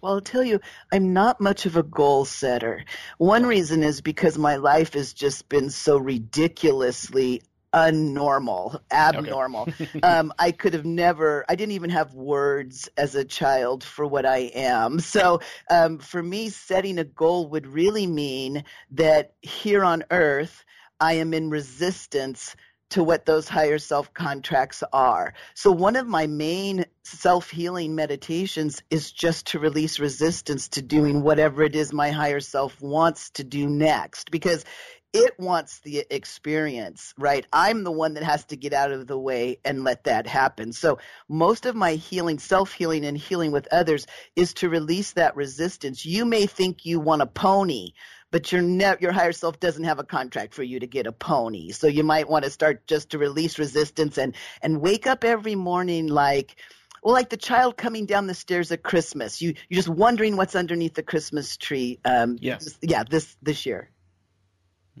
Well, 0.00 0.14
I'll 0.14 0.20
tell 0.20 0.42
you, 0.42 0.60
I'm 0.92 1.12
not 1.12 1.40
much 1.40 1.66
of 1.66 1.76
a 1.76 1.82
goal 1.82 2.24
setter. 2.24 2.84
One 3.18 3.46
reason 3.46 3.82
is 3.82 4.00
because 4.00 4.36
my 4.36 4.56
life 4.56 4.94
has 4.94 5.12
just 5.12 5.48
been 5.48 5.70
so 5.70 5.96
ridiculously 5.96 7.42
unnormal, 7.72 8.80
abnormal. 8.90 9.68
Okay. 9.80 10.00
um, 10.02 10.32
I 10.38 10.52
could 10.52 10.74
have 10.74 10.84
never, 10.84 11.44
I 11.48 11.54
didn't 11.54 11.72
even 11.72 11.90
have 11.90 12.14
words 12.14 12.88
as 12.96 13.14
a 13.14 13.24
child 13.24 13.82
for 13.84 14.06
what 14.06 14.26
I 14.26 14.50
am. 14.54 15.00
So 15.00 15.40
um, 15.70 15.98
for 15.98 16.22
me, 16.22 16.48
setting 16.48 16.98
a 16.98 17.04
goal 17.04 17.48
would 17.50 17.66
really 17.66 18.06
mean 18.06 18.64
that 18.92 19.34
here 19.40 19.84
on 19.84 20.04
earth, 20.10 20.64
I 21.00 21.14
am 21.14 21.34
in 21.34 21.50
resistance 21.50 22.56
to 22.92 23.02
what 23.02 23.26
those 23.26 23.48
higher 23.48 23.78
self 23.78 24.12
contracts 24.14 24.82
are. 24.92 25.34
So 25.54 25.72
one 25.72 25.96
of 25.96 26.06
my 26.06 26.26
main 26.26 26.84
self 27.02 27.50
healing 27.50 27.94
meditations 27.94 28.82
is 28.90 29.10
just 29.10 29.48
to 29.48 29.58
release 29.58 29.98
resistance 29.98 30.68
to 30.70 30.82
doing 30.82 31.22
whatever 31.22 31.62
it 31.62 31.74
is 31.74 31.92
my 31.92 32.10
higher 32.10 32.40
self 32.40 32.80
wants 32.80 33.30
to 33.30 33.44
do 33.44 33.68
next 33.68 34.30
because 34.30 34.64
it 35.12 35.38
wants 35.38 35.80
the 35.80 36.06
experience, 36.10 37.12
right? 37.18 37.46
I'm 37.52 37.84
the 37.84 37.92
one 37.92 38.14
that 38.14 38.22
has 38.22 38.46
to 38.46 38.56
get 38.56 38.72
out 38.72 38.92
of 38.92 39.06
the 39.06 39.18
way 39.18 39.58
and 39.64 39.84
let 39.84 40.04
that 40.04 40.26
happen. 40.26 40.72
So 40.72 40.98
most 41.28 41.66
of 41.66 41.74
my 41.74 41.92
healing, 41.94 42.38
self 42.38 42.72
healing 42.72 43.04
and 43.04 43.16
healing 43.16 43.52
with 43.52 43.68
others 43.70 44.06
is 44.36 44.54
to 44.54 44.70
release 44.70 45.12
that 45.12 45.36
resistance. 45.36 46.06
You 46.06 46.24
may 46.24 46.46
think 46.46 46.86
you 46.86 46.98
want 46.98 47.22
a 47.22 47.26
pony, 47.26 47.92
but 48.32 48.50
your 48.50 48.62
ne- 48.62 48.96
your 48.98 49.12
higher 49.12 49.30
self 49.30 49.60
doesn't 49.60 49.84
have 49.84 50.00
a 50.00 50.04
contract 50.04 50.54
for 50.54 50.64
you 50.64 50.80
to 50.80 50.86
get 50.88 51.06
a 51.06 51.12
pony. 51.12 51.70
So 51.70 51.86
you 51.86 52.02
might 52.02 52.28
want 52.28 52.44
to 52.44 52.50
start 52.50 52.84
just 52.88 53.10
to 53.10 53.18
release 53.18 53.60
resistance 53.60 54.18
and 54.18 54.34
and 54.62 54.80
wake 54.80 55.06
up 55.06 55.22
every 55.22 55.54
morning 55.54 56.08
like 56.08 56.56
well, 57.04 57.14
like 57.14 57.30
the 57.30 57.36
child 57.36 57.76
coming 57.76 58.06
down 58.06 58.26
the 58.26 58.34
stairs 58.34 58.72
at 58.72 58.82
Christmas. 58.82 59.40
You 59.40 59.54
you're 59.68 59.76
just 59.76 59.88
wondering 59.88 60.36
what's 60.36 60.56
underneath 60.56 60.94
the 60.94 61.02
Christmas 61.02 61.56
tree. 61.56 62.00
Um, 62.04 62.38
yeah, 62.40 62.56
this, 62.56 62.78
yeah, 62.80 63.04
this 63.08 63.36
this 63.42 63.66
year. 63.66 63.90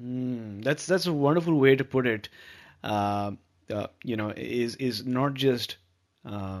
Mm, 0.00 0.62
that's 0.62 0.86
that's 0.86 1.06
a 1.06 1.12
wonderful 1.12 1.58
way 1.58 1.74
to 1.74 1.84
put 1.84 2.06
it. 2.06 2.28
Uh, 2.84 3.32
uh, 3.72 3.86
you 4.04 4.16
know, 4.16 4.32
is 4.36 4.76
is 4.76 5.06
not 5.06 5.34
just 5.34 5.78
uh, 6.26 6.60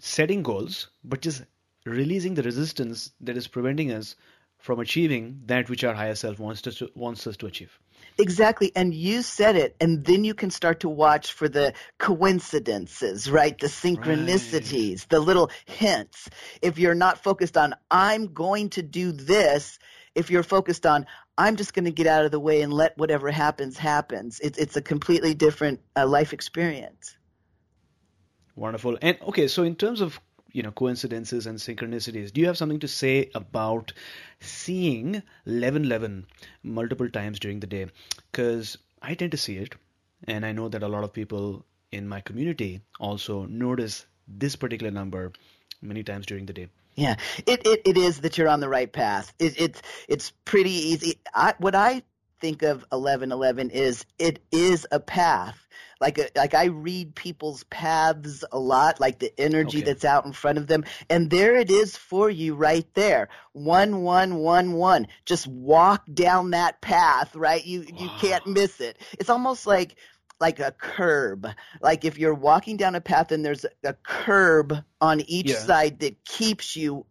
setting 0.00 0.42
goals, 0.42 0.88
but 1.04 1.20
just 1.20 1.42
releasing 1.84 2.34
the 2.34 2.42
resistance 2.42 3.12
that 3.20 3.36
is 3.36 3.48
preventing 3.48 3.92
us 3.92 4.14
from 4.58 4.80
achieving 4.80 5.42
that 5.46 5.70
which 5.70 5.84
our 5.84 5.94
higher 5.94 6.14
self 6.14 6.38
wants 6.38 6.66
us 6.66 6.76
to, 6.76 6.90
wants 6.94 7.26
us 7.26 7.36
to 7.38 7.46
achieve. 7.46 7.78
Exactly. 8.18 8.72
And 8.74 8.92
you 8.92 9.22
said 9.22 9.56
it, 9.56 9.76
and 9.80 10.04
then 10.04 10.24
you 10.24 10.34
can 10.34 10.50
start 10.50 10.80
to 10.80 10.88
watch 10.88 11.32
for 11.32 11.48
the 11.48 11.72
coincidences, 11.98 13.30
right? 13.30 13.56
The 13.58 13.68
synchronicities, 13.68 15.00
right. 15.00 15.08
the 15.08 15.20
little 15.20 15.50
hints. 15.66 16.28
If 16.60 16.78
you're 16.78 16.94
not 16.94 17.22
focused 17.22 17.56
on, 17.56 17.74
I'm 17.90 18.32
going 18.32 18.70
to 18.70 18.82
do 18.82 19.12
this, 19.12 19.78
if 20.14 20.30
you're 20.30 20.42
focused 20.42 20.84
on, 20.84 21.06
I'm 21.36 21.54
just 21.54 21.74
going 21.74 21.84
to 21.84 21.92
get 21.92 22.08
out 22.08 22.24
of 22.24 22.32
the 22.32 22.40
way 22.40 22.62
and 22.62 22.72
let 22.72 22.98
whatever 22.98 23.30
happens, 23.30 23.78
happens, 23.78 24.40
it's, 24.40 24.58
it's 24.58 24.76
a 24.76 24.82
completely 24.82 25.34
different 25.34 25.80
uh, 25.96 26.06
life 26.06 26.32
experience. 26.32 27.16
Wonderful. 28.56 28.98
And 29.00 29.16
okay, 29.22 29.46
so 29.46 29.62
in 29.62 29.76
terms 29.76 30.00
of 30.00 30.20
you 30.52 30.62
know 30.62 30.70
coincidences 30.70 31.46
and 31.46 31.58
synchronicities. 31.58 32.32
Do 32.32 32.40
you 32.40 32.46
have 32.46 32.58
something 32.58 32.80
to 32.80 32.88
say 32.88 33.30
about 33.34 33.92
seeing 34.40 35.12
1111 35.44 36.26
multiple 36.62 37.08
times 37.08 37.38
during 37.38 37.60
the 37.60 37.66
day? 37.66 37.86
Because 38.30 38.78
i 39.00 39.14
tend 39.14 39.30
to 39.30 39.38
see 39.38 39.56
it 39.56 39.74
and 40.24 40.44
i 40.44 40.52
know 40.52 40.68
that 40.68 40.82
a 40.82 40.88
lot 40.88 41.04
of 41.04 41.12
people 41.12 41.64
in 41.92 42.08
my 42.08 42.20
community 42.20 42.80
also 42.98 43.44
notice 43.46 44.06
this 44.26 44.56
particular 44.56 44.90
number 44.90 45.32
many 45.80 46.02
times 46.02 46.26
during 46.26 46.46
the 46.46 46.52
day. 46.52 46.68
Yeah 46.96 47.16
it, 47.46 47.66
it, 47.66 47.82
it 47.84 47.96
is 47.96 48.20
that 48.20 48.36
you're 48.36 48.48
on 48.48 48.60
the 48.60 48.68
right 48.68 48.92
path. 48.92 49.32
It, 49.38 49.60
it's 49.60 49.82
it's 50.08 50.32
pretty 50.44 50.72
easy. 50.72 51.20
I, 51.34 51.54
what 51.58 51.74
i 51.74 52.02
think 52.40 52.62
of 52.62 52.78
1111 52.90 53.70
is 53.70 54.04
it 54.18 54.40
is 54.52 54.86
a 54.90 55.00
path. 55.00 55.58
Like 56.00 56.18
a, 56.18 56.28
like 56.36 56.54
I 56.54 56.66
read 56.66 57.16
people's 57.16 57.64
paths 57.64 58.44
a 58.52 58.58
lot, 58.58 59.00
like 59.00 59.18
the 59.18 59.32
energy 59.38 59.78
Okay. 59.78 59.82
that's 59.82 60.04
out 60.04 60.26
in 60.26 60.32
front 60.32 60.58
of 60.58 60.68
them, 60.68 60.84
and 61.10 61.28
there 61.28 61.56
it 61.56 61.70
is 61.70 61.96
for 61.96 62.30
you 62.30 62.54
right 62.54 62.86
there. 62.94 63.28
One 63.52 64.02
one 64.02 64.36
one 64.36 64.74
one. 64.74 65.08
Just 65.24 65.48
walk 65.48 66.04
down 66.12 66.50
that 66.52 66.80
path, 66.80 67.34
right? 67.34 67.64
You 67.64 67.84
you 67.96 68.10
can't 68.20 68.46
miss 68.46 68.80
it. 68.80 68.98
It's 69.18 69.30
almost 69.30 69.66
like 69.66 69.96
like 70.40 70.60
a 70.60 70.70
curb. 70.70 71.48
Like 71.82 72.04
if 72.04 72.16
you're 72.16 72.32
walking 72.34 72.76
down 72.76 72.94
a 72.94 73.00
path 73.00 73.32
and 73.32 73.44
there's 73.44 73.66
a 73.82 73.94
curb 73.94 74.72
on 75.00 75.20
each 75.22 75.48
Yeah. 75.50 75.56
side 75.56 75.98
that 76.00 76.24
keeps 76.24 76.76
you 76.76 77.06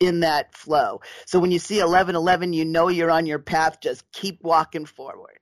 in 0.00 0.20
that 0.20 0.54
flow. 0.54 1.00
So 1.24 1.38
when 1.38 1.50
you 1.50 1.58
see 1.58 1.76
1111, 1.76 2.52
you 2.52 2.64
know 2.64 2.88
you're 2.88 3.10
on 3.10 3.26
your 3.26 3.38
path. 3.38 3.80
Just 3.80 4.10
keep 4.12 4.42
walking 4.42 4.86
forward. 4.86 5.38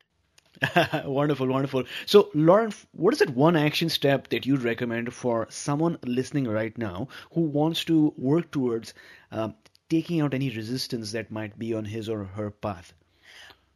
wonderful, 1.05 1.49
wonderful. 1.49 1.85
So, 2.07 2.31
Lauren, 2.35 2.73
what 2.93 3.13
is 3.13 3.21
that 3.21 3.31
one 3.31 3.57
action 3.57 3.89
step 3.89 4.29
that 4.29 4.47
you'd 4.47 4.63
recommend 4.63 5.13
for 5.13 5.47
someone 5.51 5.99
listening 6.05 6.47
right 6.47 6.77
now 6.79 7.09
who 7.33 7.43
wants 7.43 7.85
to 7.87 8.15
work 8.17 8.51
towards 8.51 8.95
um, 9.31 9.55
taking 9.91 10.21
out 10.21 10.35
any 10.35 10.51
resistance 10.51 11.13
that 11.13 11.31
might 11.31 11.59
be 11.59 11.75
on 11.75 11.85
his 11.85 12.09
or 12.09 12.25
her 12.25 12.51
path? 12.51 12.95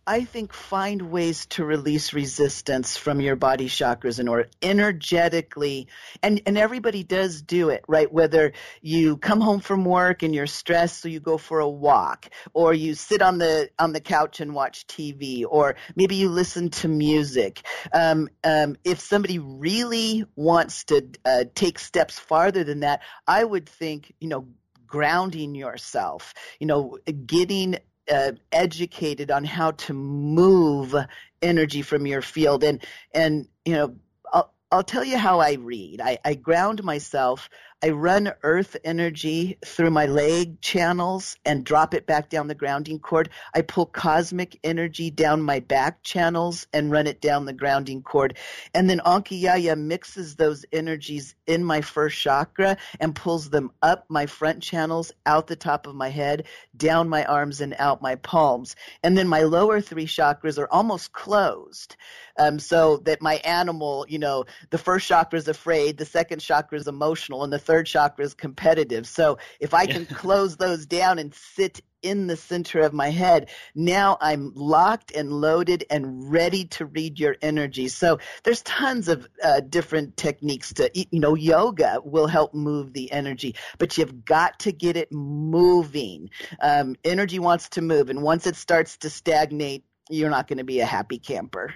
I 0.09 0.25
think 0.25 0.55
find 0.55 1.11
ways 1.11 1.44
to 1.51 1.66
release 1.66 2.14
resistance 2.14 2.97
from 2.97 3.21
your 3.21 3.37
body 3.37 3.68
chakras 3.68 4.18
in 4.18 4.27
order 4.27 4.49
energetically 4.62 5.88
and 6.23 6.40
and 6.47 6.57
everybody 6.57 7.03
does 7.03 7.42
do 7.42 7.68
it 7.68 7.85
right? 7.87 8.11
Whether 8.11 8.55
you 8.81 9.18
come 9.18 9.42
home 9.42 9.61
from 9.61 9.85
work 9.85 10.23
and 10.23 10.35
you're 10.35 10.47
stressed 10.47 11.03
so 11.03 11.09
you 11.09 11.21
go 11.21 11.37
for 11.37 11.61
a 11.61 11.68
walk 11.68 12.31
or 12.55 12.73
you 12.73 12.94
sit 12.94 13.21
on 13.21 13.37
the 13.37 13.68
on 13.79 13.92
the 13.92 14.01
couch 14.01 14.40
and 14.40 14.55
watch 14.55 14.87
TV 14.87 15.44
or 15.47 15.77
maybe 15.94 16.14
you 16.14 16.31
listen 16.31 16.71
to 16.71 16.88
music. 16.88 17.61
Um, 17.92 18.31
um, 18.42 18.77
if 18.85 19.01
somebody 19.01 19.38
really 19.38 20.25
wants 20.35 20.85
to 20.85 21.07
uh, 21.27 21.44
take 21.55 21.79
steps 21.79 22.18
farther 22.18 22.64
than 22.64 22.81
that 22.81 23.03
I 23.27 23.44
would 23.44 23.68
think 23.68 24.14
you 24.21 24.29
know 24.29 24.49
grounding 24.87 25.55
yourself 25.55 26.33
you 26.59 26.66
know 26.66 26.97
getting 27.27 27.77
uh, 28.11 28.33
educated 28.53 29.31
on 29.31 29.44
how 29.44 29.73
to 29.73 29.92
move 29.94 30.94
energy 31.42 31.83
from 31.83 32.07
your 32.07 32.23
field 32.23 32.64
and 32.64 32.85
and 33.14 33.49
you 33.64 33.73
know 33.75 33.94
I'll, 34.33 34.53
I'll 34.73 34.83
tell 34.83 35.05
you 35.05 35.18
how 35.18 35.40
I 35.40 35.55
read. 35.55 36.01
I, 36.01 36.18
I 36.25 36.35
ground 36.35 36.83
myself. 36.85 37.49
I 37.81 37.91
run 37.91 38.33
earth 38.43 38.77
energy 38.83 39.57
through 39.64 39.93
my 39.93 40.07
leg 40.07 40.61
channels 40.61 41.37
and 41.45 41.64
drop 41.64 41.95
it 41.95 42.07
back 42.07 42.29
down 42.29 42.49
the 42.49 42.57
grounding 42.57 42.99
cord. 42.99 43.29
I 43.55 43.62
pull 43.62 43.87
cosmic 43.87 44.59
energy 44.64 45.12
down 45.12 45.43
my 45.43 45.61
back 45.61 46.03
channels 46.03 46.67
and 46.73 46.91
run 46.91 47.07
it 47.07 47.21
down 47.21 47.45
the 47.45 47.53
grounding 47.53 48.03
cord. 48.03 48.37
And 48.75 48.91
then 48.91 48.99
Ankiyaya 48.99 49.79
mixes 49.79 50.35
those 50.35 50.64
energies 50.73 51.37
in 51.47 51.62
my 51.62 51.81
first 51.81 52.19
chakra 52.19 52.79
and 52.99 53.14
pulls 53.14 53.49
them 53.49 53.71
up 53.81 54.07
my 54.09 54.27
front 54.27 54.61
channels, 54.61 55.12
out 55.25 55.47
the 55.47 55.55
top 55.55 55.87
of 55.87 55.95
my 55.95 56.09
head, 56.09 56.49
down 56.77 57.09
my 57.09 57.25
arms 57.27 57.61
and 57.61 57.77
out 57.79 58.03
my 58.03 58.17
palms. 58.17 58.75
And 59.05 59.17
then 59.17 59.29
my 59.29 59.43
lower 59.43 59.81
three 59.81 60.07
chakras 60.07 60.59
are 60.59 60.69
almost 60.69 61.12
closed. 61.12 61.95
Um, 62.41 62.59
so 62.61 62.99
that 62.99 63.21
my 63.21 63.35
animal, 63.37 64.07
you 64.09 64.21
know, 64.21 64.45
the 64.71 64.79
first 64.79 65.09
chakra 65.09 65.38
is 65.38 65.49
afraid, 65.49 65.97
the 65.97 66.05
second 66.05 66.38
chakra 66.38 66.79
is 66.79 66.87
emotional, 66.87 67.43
and 67.43 67.53
the 67.53 67.59
third 67.68 67.87
chakra 67.87 68.24
is 68.24 68.33
competitive. 68.33 69.07
So 69.07 69.38
if 69.61 69.74
I 69.74 69.85
can 69.85 70.07
close 70.07 70.57
those 70.57 70.87
down 70.87 71.18
and 71.18 71.35
sit 71.35 71.83
in 72.00 72.26
the 72.26 72.37
center 72.37 72.81
of 72.81 72.94
my 72.94 73.11
head, 73.11 73.50
now 73.74 74.16
I'm 74.22 74.52
locked 74.54 75.11
and 75.14 75.31
loaded 75.31 75.85
and 75.90 76.33
ready 76.33 76.64
to 76.64 76.87
read 76.87 77.20
your 77.20 77.37
energy. 77.42 77.88
So 77.88 78.20
there's 78.42 78.62
tons 78.62 79.09
of 79.09 79.28
uh, 79.44 79.61
different 79.61 80.16
techniques 80.16 80.72
to, 80.74 80.90
you 80.94 81.20
know, 81.20 81.35
yoga 81.35 81.98
will 82.02 82.26
help 82.26 82.54
move 82.54 82.94
the 82.94 83.12
energy, 83.12 83.54
but 83.76 83.98
you've 83.98 84.24
got 84.24 84.61
to 84.61 84.72
get 84.72 84.96
it 84.96 85.12
moving. 85.12 86.31
Um, 86.62 86.96
energy 87.04 87.38
wants 87.38 87.68
to 87.70 87.83
move, 87.83 88.09
and 88.09 88.22
once 88.22 88.46
it 88.46 88.57
starts 88.57 88.96
to 88.98 89.11
stagnate, 89.11 89.85
you're 90.09 90.31
not 90.31 90.48
going 90.48 90.59
to 90.59 90.64
be 90.64 90.81
a 90.81 90.87
happy 90.87 91.18
camper. 91.18 91.74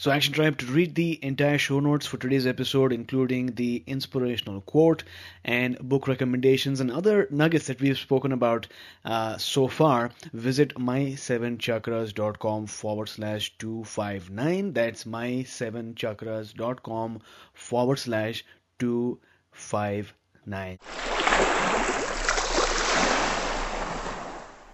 So, 0.00 0.10
Action 0.10 0.32
Tribe, 0.32 0.56
to 0.56 0.64
read 0.64 0.94
the 0.94 1.22
entire 1.22 1.58
show 1.58 1.78
notes 1.78 2.06
for 2.06 2.16
today's 2.16 2.46
episode, 2.46 2.90
including 2.90 3.56
the 3.56 3.84
inspirational 3.86 4.62
quote 4.62 5.04
and 5.44 5.78
book 5.78 6.08
recommendations 6.08 6.80
and 6.80 6.90
other 6.90 7.28
nuggets 7.30 7.66
that 7.66 7.82
we've 7.82 7.98
spoken 7.98 8.32
about 8.32 8.66
uh, 9.04 9.36
so 9.36 9.68
far, 9.68 10.10
visit 10.32 10.76
my7chakras.com 10.76 12.66
forward 12.66 13.10
slash 13.10 13.52
259. 13.58 14.72
That's 14.72 15.04
my7chakras.com 15.04 17.20
forward 17.52 17.98
slash 17.98 18.42
259. 18.78 20.78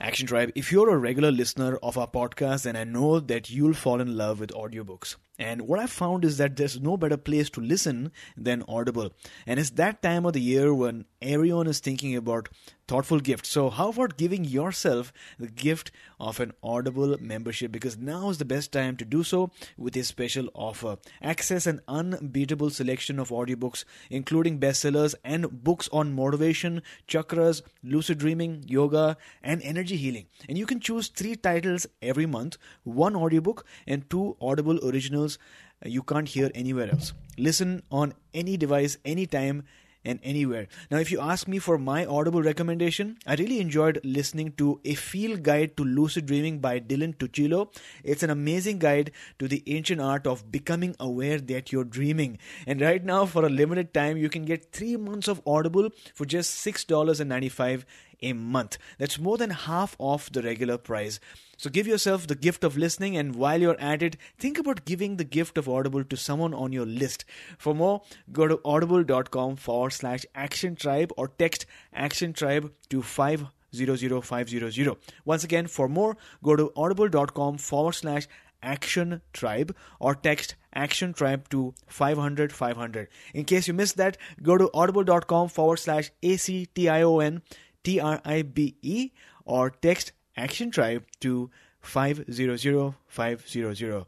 Action 0.07 0.29
Tribe, 0.29 0.53
if 0.55 0.71
you're 0.71 0.91
a 0.91 0.97
regular 0.97 1.33
listener 1.33 1.79
of 1.83 1.99
our 1.99 2.07
podcast, 2.07 2.63
then 2.63 2.77
I 2.77 2.85
know 2.85 3.19
that 3.19 3.51
you'll 3.51 3.75
fall 3.75 4.01
in 4.01 4.17
love 4.17 4.39
with 4.39 4.53
audiobooks. 4.53 5.17
And 5.37 5.63
what 5.63 5.81
I've 5.81 5.91
found 5.91 6.25
is 6.25 6.37
that 6.37 6.55
there's 6.55 6.81
no 6.81 6.97
better 6.97 7.17
place 7.17 7.51
to 7.51 7.61
listen 7.61 8.13
than 8.37 8.63
Audible. 8.69 9.11
And 9.49 9.59
it's 9.59 9.71
that 9.71 10.03
time 10.03 10.25
of 10.25 10.35
the 10.35 10.41
year 10.41 10.73
when 10.73 11.07
everyone 11.21 11.67
is 11.67 11.81
thinking 11.81 12.15
about 12.15 12.49
thoughtful 12.89 13.21
gift. 13.21 13.47
So, 13.47 13.71
how 13.71 13.91
about 13.91 14.17
giving 14.17 14.45
yourself 14.45 15.13
the 15.39 15.49
gift 15.49 15.91
of 16.21 16.41
an 16.41 16.53
Audible 16.63 17.17
membership? 17.21 17.73
Because 17.73 17.97
now 17.97 18.31
is 18.31 18.39
the 18.39 18.45
best 18.45 18.73
time 18.73 18.97
to 18.97 19.05
do 19.05 19.23
so 19.23 19.51
with 19.77 19.97
a 19.97 20.05
special 20.05 20.49
offer. 20.55 20.99
Access 21.23 21.67
an 21.67 21.81
unbeatable 21.89 22.71
selection 22.71 23.19
of 23.19 23.31
audiobooks, 23.31 23.85
including 24.11 24.61
bestsellers 24.61 25.15
and 25.25 25.65
books 25.65 25.89
on 25.93 26.13
motivation, 26.13 26.83
chakras, 27.09 27.63
lucid 27.83 28.19
dreaming, 28.19 28.65
yoga, 28.67 29.17
and 29.43 29.63
energy 29.63 29.97
healing. 29.97 30.27
And 30.49 30.57
you 30.57 30.67
can 30.67 30.81
choose 30.81 31.09
three 31.09 31.37
titles 31.37 31.87
every 32.03 32.27
month 32.27 32.57
one 32.85 33.17
audiobook 33.17 33.65
and 33.87 34.09
two 34.09 34.37
Audible 34.41 34.79
originals 34.89 35.39
you 35.85 36.03
can't 36.03 36.29
hear 36.29 36.51
anywhere 36.55 36.91
else. 36.91 37.13
Listen 37.37 37.83
on 37.91 38.15
any 38.33 38.57
device, 38.57 38.97
anytime 39.05 39.65
and 40.07 40.21
anywhere. 40.23 40.69
Now, 40.91 40.99
if 40.99 41.11
you 41.11 41.21
ask 41.21 41.49
me 41.49 41.59
for 41.59 41.77
my 41.77 42.07
Audible 42.07 42.43
recommendation, 42.43 43.19
I 43.27 43.35
really 43.35 43.61
enjoyed 43.61 44.01
listening 44.05 44.53
to 44.53 44.81
A 44.85 44.95
Field 44.95 45.43
Guide 45.43 45.77
to 45.77 45.85
Lucid 45.85 46.27
Dreaming 46.27 46.61
by 46.61 46.79
Dylan 46.81 47.17
Tuccillo. 47.17 47.69
It's 48.05 48.23
an 48.23 48.31
amazing 48.31 48.79
guide 48.79 49.11
to 49.41 49.49
the 49.49 49.63
ancient 49.67 50.01
art 50.01 50.27
of 50.27 50.51
becoming 50.53 50.95
aware 51.01 51.39
that 51.39 51.73
you're 51.73 51.85
dreaming. 51.85 52.39
And 52.67 52.81
right 52.81 53.05
now, 53.05 53.27
for 53.27 53.45
a 53.45 53.51
limited 53.51 53.93
time, 53.93 54.17
you 54.17 54.31
can 54.31 54.45
get 54.45 54.73
three 54.73 54.97
months 54.97 55.29
of 55.29 55.43
Audible 55.47 55.91
for 56.15 56.25
just 56.25 56.65
$6.95 56.65 57.85
a 58.23 58.33
month. 58.33 58.79
That's 58.99 59.19
more 59.19 59.39
than 59.39 59.51
half 59.51 59.97
off 59.99 60.31
the 60.31 60.43
regular 60.43 60.79
price. 60.79 61.21
So 61.57 61.71
give 61.71 61.87
yourself 61.87 62.27
the 62.27 62.35
gift 62.35 62.65
of 62.65 62.77
listening, 62.77 63.17
and 63.17 63.35
while 63.35 63.61
you're 63.61 63.81
at 63.81 64.03
it, 64.03 64.17
think 64.39 64.59
about 64.59 64.85
giving 64.85 65.17
the 65.17 65.25
gift 65.25 65.57
of 65.57 65.69
Audible 65.69 66.05
to 66.05 66.17
someone 66.17 66.53
on 66.53 66.73
your 66.73 66.85
list. 66.85 67.25
For 67.57 67.75
more, 67.75 68.03
go 68.31 68.47
to 68.47 68.61
audible.com 68.65 69.57
forward 69.57 69.93
slash 69.93 70.27
action 70.35 70.77
tribe 70.77 71.13
or 71.17 71.29
text 71.29 71.65
action 71.95 72.35
tribe 72.35 72.73
to 72.91 73.03
500500. 73.03 74.97
Once 75.25 75.45
again, 75.45 75.67
for 75.67 75.89
more, 75.89 76.17
go 76.43 76.57
to 76.57 76.73
audible.com 76.77 77.57
forward 77.57 77.93
slash 77.93 78.27
action 78.63 79.21
tribe 79.33 79.75
or 80.01 80.15
text 80.15 80.55
action 80.75 81.13
tribe 81.13 81.49
to 81.49 81.73
500 81.87 82.53
500 82.53 83.09
in 83.33 83.45
case 83.45 83.69
you 83.69 83.75
missed 83.75 83.97
that 83.97 84.17
go 84.43 84.59
to 84.59 84.71
audible.com 84.75 85.49
forward 85.49 85.79
slash 85.79 86.11
a-c-t-i-o-n 86.23 87.43
t-r-i-b-e 87.87 89.13
or 89.45 89.71
text 89.71 90.13
action 90.37 90.71
tribe 90.73 91.05
to 91.21 91.51
500 91.81 92.95
500 93.07 94.07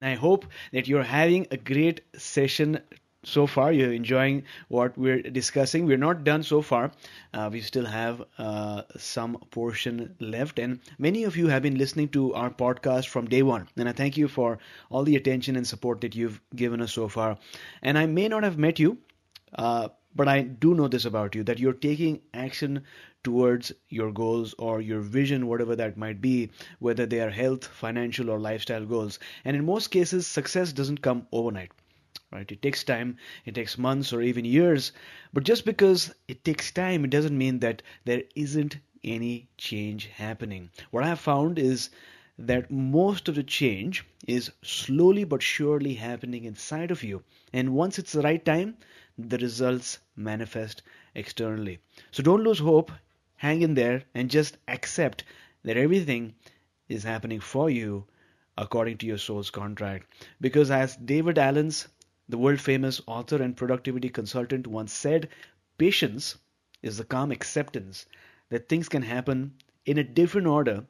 I 0.00 0.14
hope 0.14 0.46
that 0.72 0.86
you're 0.88 1.02
having 1.02 1.46
a 1.50 1.56
great 1.56 2.02
session 2.16 2.80
so 3.24 3.46
far. 3.46 3.72
You're 3.72 3.92
enjoying 3.92 4.44
what 4.68 4.96
we're 4.98 5.22
discussing. 5.22 5.86
We're 5.86 5.96
not 5.96 6.24
done 6.24 6.42
so 6.42 6.60
far. 6.60 6.90
Uh, 7.32 7.50
we 7.52 7.60
still 7.60 7.86
have 7.86 8.22
uh, 8.38 8.82
some 8.96 9.38
portion 9.50 10.14
left, 10.20 10.58
and 10.58 10.80
many 10.98 11.24
of 11.24 11.36
you 11.36 11.46
have 11.48 11.62
been 11.62 11.78
listening 11.78 12.08
to 12.10 12.34
our 12.34 12.50
podcast 12.50 13.08
from 13.08 13.26
day 13.26 13.42
one. 13.42 13.68
And 13.76 13.88
I 13.88 13.92
thank 13.92 14.16
you 14.16 14.28
for 14.28 14.58
all 14.90 15.04
the 15.04 15.16
attention 15.16 15.56
and 15.56 15.66
support 15.66 16.00
that 16.00 16.16
you've 16.16 16.40
given 16.54 16.80
us 16.80 16.92
so 16.92 17.08
far. 17.08 17.38
And 17.82 17.96
I 17.96 18.06
may 18.06 18.28
not 18.28 18.42
have 18.42 18.58
met 18.58 18.78
you. 18.78 18.98
Uh, 19.54 19.88
but 20.14 20.28
I 20.28 20.42
do 20.42 20.74
know 20.74 20.88
this 20.88 21.04
about 21.06 21.34
you 21.34 21.42
that 21.44 21.58
you're 21.58 21.72
taking 21.72 22.20
action 22.34 22.84
towards 23.24 23.72
your 23.88 24.12
goals 24.12 24.54
or 24.58 24.80
your 24.80 25.00
vision, 25.00 25.46
whatever 25.46 25.74
that 25.76 25.96
might 25.96 26.20
be, 26.20 26.50
whether 26.80 27.06
they 27.06 27.20
are 27.20 27.30
health, 27.30 27.66
financial, 27.66 28.28
or 28.30 28.38
lifestyle 28.38 28.84
goals. 28.84 29.18
And 29.44 29.56
in 29.56 29.64
most 29.64 29.88
cases, 29.88 30.26
success 30.26 30.72
doesn't 30.72 31.02
come 31.02 31.26
overnight. 31.32 31.70
right? 32.32 32.50
It 32.50 32.62
takes 32.62 32.82
time, 32.82 33.16
it 33.44 33.54
takes 33.54 33.78
months 33.78 34.12
or 34.12 34.22
even 34.22 34.44
years. 34.44 34.92
But 35.32 35.44
just 35.44 35.64
because 35.64 36.12
it 36.26 36.44
takes 36.44 36.70
time, 36.72 37.04
it 37.04 37.10
doesn't 37.10 37.36
mean 37.38 37.60
that 37.60 37.82
there 38.04 38.24
isn't 38.34 38.78
any 39.04 39.48
change 39.56 40.06
happening. 40.06 40.70
What 40.90 41.04
I 41.04 41.08
have 41.08 41.20
found 41.20 41.58
is 41.58 41.90
that 42.38 42.70
most 42.70 43.28
of 43.28 43.36
the 43.36 43.42
change 43.44 44.04
is 44.26 44.50
slowly 44.62 45.24
but 45.24 45.42
surely 45.42 45.94
happening 45.94 46.44
inside 46.44 46.90
of 46.90 47.04
you. 47.04 47.22
And 47.52 47.74
once 47.74 47.98
it's 47.98 48.12
the 48.12 48.22
right 48.22 48.44
time, 48.44 48.76
the 49.28 49.38
results 49.38 49.98
manifest 50.16 50.82
externally. 51.14 51.78
So 52.10 52.22
don't 52.22 52.44
lose 52.44 52.58
hope, 52.58 52.92
hang 53.36 53.62
in 53.62 53.74
there, 53.74 54.04
and 54.14 54.30
just 54.30 54.56
accept 54.68 55.24
that 55.64 55.76
everything 55.76 56.34
is 56.88 57.02
happening 57.04 57.40
for 57.40 57.70
you 57.70 58.04
according 58.58 58.98
to 58.98 59.06
your 59.06 59.18
soul's 59.18 59.50
contract. 59.50 60.06
Because 60.40 60.70
as 60.70 60.96
David 60.96 61.38
Allen's, 61.38 61.88
the 62.28 62.38
world 62.38 62.60
famous 62.60 63.00
author 63.06 63.42
and 63.42 63.56
productivity 63.56 64.08
consultant, 64.08 64.66
once 64.66 64.92
said, 64.92 65.28
patience 65.78 66.36
is 66.82 66.98
the 66.98 67.04
calm 67.04 67.30
acceptance 67.30 68.06
that 68.50 68.68
things 68.68 68.88
can 68.88 69.02
happen 69.02 69.52
in 69.86 69.98
a 69.98 70.04
different 70.04 70.46
order 70.46 70.84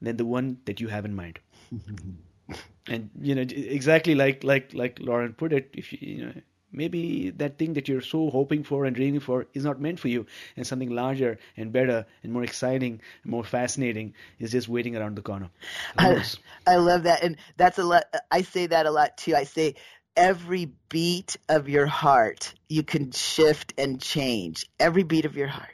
than 0.00 0.16
the 0.16 0.24
one 0.24 0.58
that 0.66 0.80
you 0.80 0.88
have 0.88 1.04
in 1.04 1.14
mind. 1.14 1.38
and 2.88 3.10
you 3.20 3.34
know 3.34 3.42
exactly 3.42 4.14
like 4.14 4.44
like 4.44 4.72
like 4.74 5.00
Lauren 5.00 5.32
put 5.32 5.52
it, 5.52 5.70
if 5.72 5.92
you, 5.92 5.98
you 6.00 6.26
know 6.26 6.32
maybe 6.72 7.30
that 7.30 7.58
thing 7.58 7.74
that 7.74 7.88
you're 7.88 8.00
so 8.00 8.30
hoping 8.30 8.62
for 8.62 8.84
and 8.84 8.94
dreaming 8.94 9.20
for 9.20 9.46
is 9.54 9.64
not 9.64 9.80
meant 9.80 9.98
for 10.00 10.08
you. 10.08 10.26
And 10.56 10.66
something 10.66 10.90
larger 10.90 11.38
and 11.56 11.72
better 11.72 12.06
and 12.22 12.32
more 12.32 12.42
exciting 12.42 13.00
and 13.22 13.32
more 13.32 13.44
fascinating 13.44 14.14
is 14.38 14.52
just 14.52 14.68
waiting 14.68 14.96
around 14.96 15.16
the 15.16 15.22
corner. 15.22 15.50
I, 15.98 16.22
I, 16.66 16.76
love 16.76 17.04
that. 17.04 17.22
And 17.22 17.36
that's 17.56 17.78
a 17.78 17.84
lot 17.84 18.04
i 18.30 18.42
say 18.42 18.66
that 18.66 18.86
a 18.86 18.90
lot 18.90 19.16
too. 19.16 19.34
I 19.34 19.44
say 19.44 19.74
every 20.16 20.72
beat 20.88 21.36
of 21.48 21.68
your 21.68 21.86
heart 21.86 22.54
you 22.68 22.82
can 22.82 23.10
shift 23.12 23.74
and 23.78 24.00
change. 24.00 24.66
Every 24.78 25.02
beat 25.02 25.24
of 25.24 25.36
your 25.36 25.48
heart. 25.48 25.70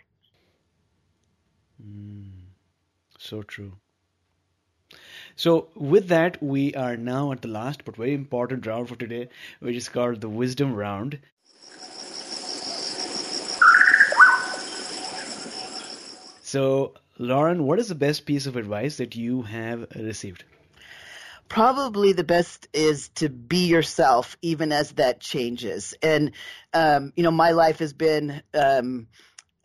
Mm, 1.83 2.31
so 3.19 3.43
true 3.43 3.77
so, 5.37 5.69
with 5.75 6.09
that, 6.09 6.43
we 6.43 6.75
are 6.75 6.97
now 6.97 7.33
at 7.33 7.43
the 7.43 7.49
last 7.49 7.85
but 7.85 7.97
very 7.97 8.15
important 8.15 8.67
round 8.67 8.89
for 8.89 8.97
today, 8.97 9.29
which 9.61 9.77
is 9.77 9.89
called 9.89 10.21
the 10.21 10.29
Wisdom 10.29 10.75
Round. 10.75 11.19
So, 16.43 16.95
Lauren, 17.19 17.65
what 17.65 17.79
is 17.79 17.89
the 17.89 17.95
best 17.95 18.27
piece 18.27 18.47
of 18.47 18.57
advice 18.57 18.99
that 18.99 19.17
you 19.17 19.43
have 19.43 19.87
received? 19.97 20.45
Probably 21.49 22.13
the 22.13 22.25
best 22.25 22.69
is 22.73 23.09
to 23.17 23.29
be 23.29 23.67
yourself, 23.67 24.37
even 24.43 24.73
as 24.73 24.93
that 24.93 25.21
changes. 25.21 25.95
And, 26.03 26.33
um, 26.75 27.13
you 27.17 27.23
know, 27.23 27.31
my 27.31 27.53
life 27.53 27.79
has 27.79 27.93
been. 27.93 28.43
Um, 28.55 29.09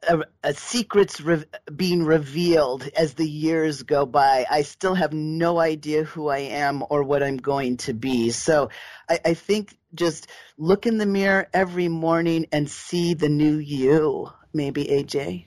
a, 0.07 0.23
a 0.43 0.53
secrets 0.53 1.21
re- 1.21 1.45
being 1.75 2.03
revealed 2.03 2.87
as 2.95 3.13
the 3.13 3.27
years 3.27 3.83
go 3.83 4.05
by. 4.05 4.45
I 4.49 4.61
still 4.61 4.95
have 4.95 5.13
no 5.13 5.59
idea 5.59 6.03
who 6.03 6.27
I 6.29 6.39
am 6.39 6.83
or 6.89 7.03
what 7.03 7.23
I'm 7.23 7.37
going 7.37 7.77
to 7.77 7.93
be. 7.93 8.31
So 8.31 8.69
I, 9.09 9.19
I 9.25 9.33
think 9.33 9.77
just 9.93 10.27
look 10.57 10.85
in 10.85 10.97
the 10.97 11.05
mirror 11.05 11.47
every 11.53 11.87
morning 11.87 12.47
and 12.51 12.69
see 12.69 13.13
the 13.13 13.29
new 13.29 13.57
you. 13.57 14.29
Maybe 14.53 14.85
AJ. 14.85 15.45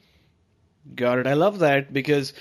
Got 0.95 1.19
it. 1.19 1.27
I 1.27 1.35
love 1.35 1.61
that 1.61 1.93
because 1.93 2.33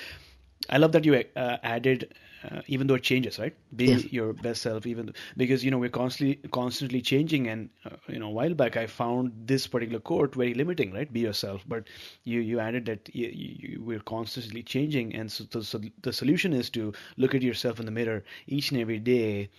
I 0.69 0.77
love 0.77 0.91
that 0.93 1.05
you 1.05 1.23
uh, 1.35 1.57
added 1.63 2.13
uh, 2.43 2.61
even 2.67 2.87
though 2.87 2.95
it 2.95 3.03
changes, 3.03 3.37
right? 3.37 3.53
Be 3.75 3.85
yes. 3.85 4.13
your 4.13 4.33
best 4.33 4.61
self, 4.61 4.85
even 4.85 5.13
because 5.35 5.63
you 5.63 5.71
know 5.71 5.77
we're 5.77 5.89
constantly 5.89 6.35
constantly 6.51 7.01
changing. 7.01 7.47
And 7.47 7.69
uh, 7.85 7.97
you 8.07 8.19
know, 8.19 8.27
a 8.27 8.31
while 8.31 8.53
back 8.53 8.77
I 8.77 8.87
found 8.87 9.33
this 9.45 9.67
particular 9.67 9.99
quote 9.99 10.35
very 10.35 10.53
limiting, 10.53 10.93
right? 10.93 11.11
Be 11.11 11.19
yourself, 11.19 11.63
but 11.67 11.85
you 12.23 12.39
you 12.39 12.59
added 12.59 12.85
that 12.85 13.13
you, 13.13 13.27
you, 13.27 13.83
we're 13.83 13.99
constantly 13.99 14.63
changing, 14.63 15.15
and 15.15 15.31
so, 15.31 15.43
the, 15.45 15.63
so 15.63 15.81
the 16.01 16.13
solution 16.13 16.53
is 16.53 16.69
to 16.71 16.93
look 17.17 17.35
at 17.35 17.41
yourself 17.41 17.79
in 17.79 17.85
the 17.85 17.91
mirror 17.91 18.23
each 18.47 18.71
and 18.71 18.79
every 18.79 18.99
day, 18.99 19.49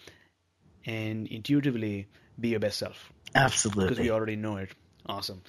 and 0.87 1.26
intuitively 1.26 2.07
be 2.39 2.49
your 2.49 2.61
best 2.61 2.78
self. 2.78 3.12
Absolutely, 3.35 3.85
because 3.85 3.99
we 3.99 4.11
already 4.11 4.37
know 4.37 4.57
it. 4.57 4.70
Awesome. 5.07 5.43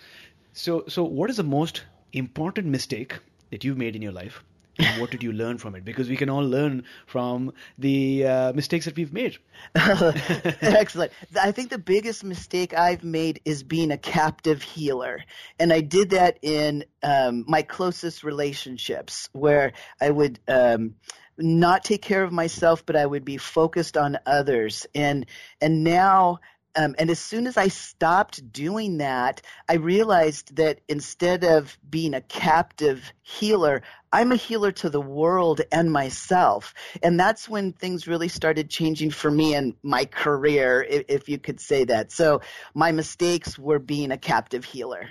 So 0.53 0.83
so 0.87 1.05
what 1.05 1.29
is 1.29 1.37
the 1.37 1.43
most 1.43 1.83
important 2.11 2.67
mistake 2.67 3.19
that 3.51 3.63
you've 3.63 3.77
made 3.77 3.95
in 3.95 4.01
your 4.01 4.11
life? 4.11 4.43
And 4.77 5.01
what 5.01 5.11
did 5.11 5.23
you 5.23 5.31
learn 5.31 5.57
from 5.57 5.75
it? 5.75 5.85
Because 5.85 6.09
we 6.09 6.15
can 6.15 6.29
all 6.29 6.43
learn 6.43 6.83
from 7.05 7.53
the 7.77 8.25
uh, 8.25 8.53
mistakes 8.53 8.85
that 8.85 8.95
we've 8.95 9.13
made. 9.13 9.37
Excellent. 9.75 11.11
I 11.39 11.51
think 11.51 11.69
the 11.69 11.77
biggest 11.77 12.23
mistake 12.23 12.73
I've 12.73 13.03
made 13.03 13.41
is 13.45 13.63
being 13.63 13.91
a 13.91 13.97
captive 13.97 14.61
healer. 14.61 15.23
And 15.59 15.71
I 15.73 15.81
did 15.81 16.11
that 16.11 16.39
in 16.41 16.85
um, 17.03 17.45
my 17.47 17.61
closest 17.61 18.23
relationships 18.23 19.29
where 19.33 19.73
I 19.99 20.09
would. 20.09 20.39
Um, 20.47 20.95
not 21.37 21.83
take 21.83 22.03
care 22.03 22.21
of 22.21 22.31
myself, 22.31 22.85
but 22.85 22.95
I 22.95 23.03
would 23.03 23.25
be 23.25 23.37
focused 23.37 23.97
on 23.97 24.19
others. 24.27 24.85
And 24.93 25.25
and 25.59 25.83
now 25.83 26.39
um, 26.75 26.95
and 26.97 27.09
as 27.09 27.19
soon 27.19 27.47
as 27.47 27.57
I 27.57 27.67
stopped 27.67 28.51
doing 28.51 28.97
that, 28.99 29.41
I 29.67 29.75
realized 29.75 30.55
that 30.55 30.79
instead 30.87 31.43
of 31.43 31.77
being 31.89 32.13
a 32.13 32.21
captive 32.21 33.11
healer, 33.21 33.81
I'm 34.11 34.31
a 34.31 34.35
healer 34.35 34.71
to 34.73 34.89
the 34.89 35.01
world 35.01 35.61
and 35.71 35.91
myself. 35.91 36.73
And 37.01 37.19
that's 37.19 37.47
when 37.47 37.71
things 37.71 38.07
really 38.07 38.27
started 38.27 38.69
changing 38.69 39.11
for 39.11 39.31
me 39.31 39.55
and 39.55 39.75
my 39.83 40.05
career, 40.05 40.85
if, 40.87 41.05
if 41.07 41.29
you 41.29 41.39
could 41.39 41.59
say 41.61 41.85
that. 41.85 42.11
So 42.11 42.41
my 42.73 42.91
mistakes 42.91 43.57
were 43.57 43.79
being 43.79 44.11
a 44.11 44.17
captive 44.17 44.65
healer. 44.65 45.09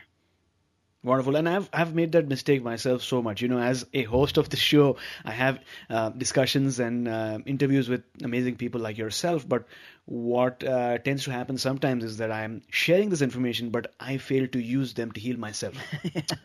Wonderful, 1.03 1.36
and 1.36 1.48
I've 1.48 1.68
I've 1.72 1.94
made 1.94 2.12
that 2.12 2.28
mistake 2.28 2.62
myself 2.62 3.03
so 3.03 3.22
much. 3.22 3.40
You 3.40 3.48
know, 3.48 3.59
as 3.59 3.86
a 3.94 4.03
host 4.03 4.36
of 4.36 4.51
the 4.51 4.59
show, 4.59 4.96
I 5.24 5.30
have 5.30 5.59
uh, 5.88 6.11
discussions 6.11 6.78
and 6.78 7.09
uh, 7.09 7.38
interviews 7.46 7.88
with 7.88 8.03
amazing 8.22 8.57
people 8.57 8.82
like 8.82 8.98
yourself. 8.98 9.48
But 9.48 9.64
what 10.05 10.62
uh, 10.62 10.98
tends 10.98 11.24
to 11.24 11.32
happen 11.32 11.57
sometimes 11.57 12.05
is 12.05 12.18
that 12.18 12.30
I'm 12.30 12.61
sharing 12.70 13.09
this 13.09 13.22
information, 13.22 13.70
but 13.70 13.94
I 13.98 14.18
fail 14.18 14.46
to 14.48 14.61
use 14.61 14.92
them 14.92 15.11
to 15.12 15.20
heal 15.20 15.38
myself. 15.38 15.74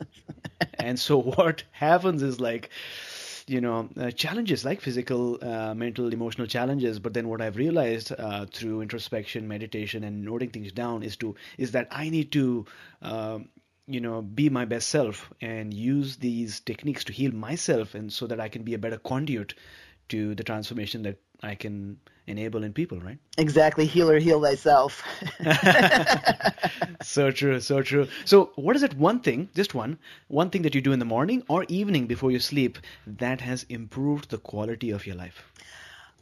and 0.80 0.98
so 1.00 1.22
what 1.22 1.64
happens 1.72 2.22
is 2.24 2.40
like 2.40 2.70
you 3.48 3.62
know 3.62 3.90
uh, 4.00 4.10
challenges 4.12 4.66
like 4.66 4.82
physical 4.82 5.38
uh, 5.44 5.74
mental 5.76 6.12
emotional 6.14 6.48
challenges 6.48 7.00
but 7.00 7.14
then 7.14 7.28
what 7.28 7.42
i've 7.42 7.58
realized 7.58 8.12
uh, 8.18 8.46
through 8.52 8.82
introspection 8.82 9.48
meditation 9.48 10.04
and 10.04 10.24
noting 10.26 10.50
things 10.50 10.72
down 10.72 11.04
is 11.04 11.16
to 11.18 11.36
is 11.58 11.72
that 11.72 11.88
i 11.92 12.10
need 12.10 12.32
to 12.32 12.66
um, 13.04 13.48
you 13.88 14.00
know 14.00 14.22
be 14.22 14.50
my 14.50 14.66
best 14.66 14.90
self 14.90 15.32
and 15.42 15.74
use 15.74 16.18
these 16.18 16.60
techniques 16.60 17.04
to 17.04 17.14
heal 17.14 17.32
myself 17.32 17.96
and 17.96 18.12
so 18.12 18.28
that 18.28 18.40
i 18.40 18.50
can 18.50 18.64
be 18.64 18.74
a 18.74 18.80
better 18.80 18.98
conduit 18.98 19.54
to 20.10 20.36
the 20.36 20.44
transformation 20.44 21.04
that 21.04 21.20
i 21.44 21.56
can 21.56 21.98
enable 22.28 22.64
in 22.64 22.74
people 22.74 23.00
right? 23.00 23.20
Exactly. 23.38 23.86
Healer 23.86 24.20
heal 24.20 24.42
thyself. 24.42 25.04
So 27.02 27.30
true 27.32 27.60
so 27.60 27.82
true. 27.82 28.08
So 28.26 28.52
what 28.56 28.76
is 28.76 28.84
it 28.84 28.96
one 28.96 29.20
thing 29.20 29.50
just 29.56 29.76
one 29.76 30.00
one 30.28 30.50
thing 30.50 30.64
that 30.64 30.74
you 30.74 30.82
do 30.82 30.92
in 30.92 31.00
the 31.00 31.06
morning 31.06 31.44
or 31.48 31.66
evening 31.68 32.08
before 32.08 32.32
you 32.32 32.40
sleep 32.40 32.80
that 33.06 33.42
has 33.42 33.64
improved 33.70 34.30
the 34.32 34.38
quality 34.38 34.90
of 34.90 35.06
your 35.06 35.16
life 35.16 35.44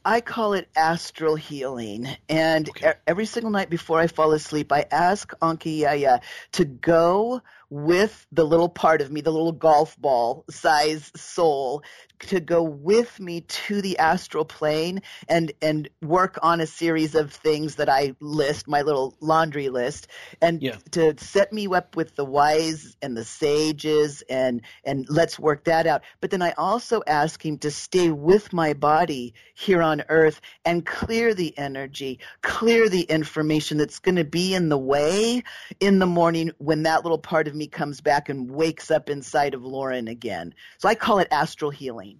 I 0.05 0.19
call 0.21 0.53
it 0.53 0.67
astral 0.75 1.35
healing. 1.35 2.07
And 2.27 2.69
okay. 2.69 2.93
every 3.07 3.25
single 3.25 3.51
night 3.51 3.69
before 3.69 3.99
I 3.99 4.07
fall 4.07 4.33
asleep, 4.33 4.71
I 4.71 4.85
ask 4.91 5.33
Anki 5.39 5.79
Yaya 5.79 6.19
to 6.53 6.65
go 6.65 7.41
with 7.73 8.27
the 8.31 8.43
little 8.43 8.69
part 8.69 9.01
of 9.01 9.11
me, 9.11 9.21
the 9.21 9.31
little 9.31 9.51
golf 9.51 9.99
ball 9.99 10.45
size 10.47 11.11
soul, 11.15 11.81
to 12.19 12.39
go 12.39 12.61
with 12.61 13.19
me 13.19 13.41
to 13.41 13.81
the 13.81 13.97
astral 13.97 14.45
plane 14.45 15.01
and 15.27 15.51
and 15.59 15.89
work 15.99 16.37
on 16.43 16.61
a 16.61 16.67
series 16.67 17.15
of 17.15 17.33
things 17.33 17.75
that 17.75 17.89
I 17.89 18.13
list, 18.19 18.67
my 18.67 18.83
little 18.83 19.15
laundry 19.19 19.69
list, 19.69 20.07
and 20.39 20.61
yeah. 20.61 20.77
to 20.91 21.15
set 21.17 21.51
me 21.51 21.67
up 21.67 21.95
with 21.95 22.15
the 22.15 22.23
wise 22.23 22.95
and 23.01 23.17
the 23.17 23.25
sages 23.25 24.21
and 24.29 24.61
and 24.85 25.07
let's 25.09 25.39
work 25.39 25.63
that 25.63 25.87
out. 25.87 26.03
But 26.21 26.29
then 26.29 26.43
I 26.43 26.51
also 26.51 27.01
ask 27.07 27.43
him 27.43 27.57
to 27.59 27.71
stay 27.71 28.11
with 28.11 28.53
my 28.53 28.73
body 28.73 29.33
here 29.55 29.81
on 29.81 30.03
earth 30.09 30.41
and 30.63 30.85
clear 30.85 31.33
the 31.33 31.57
energy, 31.57 32.19
clear 32.43 32.87
the 32.87 33.01
information 33.01 33.79
that's 33.79 33.99
going 33.99 34.17
to 34.17 34.23
be 34.23 34.53
in 34.53 34.69
the 34.69 34.77
way 34.77 35.43
in 35.79 35.97
the 35.97 36.05
morning 36.05 36.51
when 36.59 36.83
that 36.83 37.03
little 37.03 37.17
part 37.17 37.47
of 37.47 37.55
me 37.55 37.62
comes 37.67 38.01
back 38.01 38.29
and 38.29 38.49
wakes 38.49 38.91
up 38.91 39.09
inside 39.09 39.53
of 39.53 39.63
Lauren 39.63 40.07
again. 40.07 40.53
So 40.77 40.89
I 40.89 40.95
call 40.95 41.19
it 41.19 41.27
astral 41.31 41.71
healing. 41.71 42.19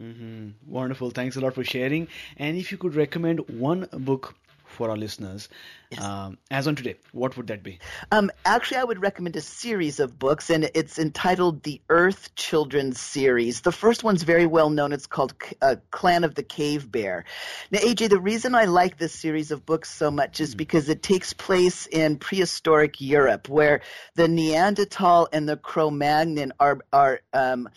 Mm-hmm. 0.00 0.50
Wonderful. 0.66 1.10
Thanks 1.10 1.36
a 1.36 1.40
lot 1.40 1.54
for 1.54 1.64
sharing. 1.64 2.08
And 2.36 2.56
if 2.56 2.72
you 2.72 2.78
could 2.78 2.94
recommend 2.94 3.40
one 3.48 3.86
book 3.92 4.34
for 4.80 4.88
our 4.88 4.96
listeners, 4.96 5.50
Yes. 5.90 6.02
um, 6.02 6.38
as 6.50 6.66
on 6.66 6.74
today, 6.74 6.94
what 7.12 7.36
would 7.36 7.48
that 7.48 7.62
be? 7.62 7.80
Um, 8.12 8.30
actually, 8.46 8.78
I 8.78 8.84
would 8.84 9.02
recommend 9.02 9.36
a 9.36 9.42
series 9.42 10.00
of 10.00 10.18
books, 10.18 10.48
and 10.48 10.70
it's 10.72 10.98
entitled 10.98 11.64
the 11.64 11.82
Earth 11.90 12.34
Children 12.34 12.92
Series. 12.92 13.60
The 13.60 13.72
first 13.72 14.02
one's 14.04 14.22
very 14.22 14.46
well 14.46 14.70
known. 14.70 14.92
It's 14.92 15.06
called 15.06 15.34
uh, 15.60 15.76
Clan 15.90 16.24
of 16.24 16.34
the 16.34 16.42
Cave 16.44 16.90
Bear. 16.90 17.24
Now, 17.70 17.80
AJ, 17.80 18.08
the 18.08 18.20
reason 18.20 18.54
I 18.54 18.64
like 18.66 18.96
this 18.96 19.12
series 19.12 19.50
of 19.50 19.66
books 19.66 19.90
so 19.90 20.10
much 20.10 20.40
is 20.40 20.54
because 20.54 20.88
it 20.88 21.02
takes 21.02 21.34
place 21.34 21.86
in 21.86 22.16
prehistoric 22.16 23.00
Europe, 23.02 23.50
where 23.50 23.82
the 24.14 24.28
Neanderthal 24.28 25.28
and 25.30 25.46
the 25.46 25.58
Cro-Magnon 25.58 26.52
are 26.58 26.78
are 26.90 27.20
um, 27.34 27.68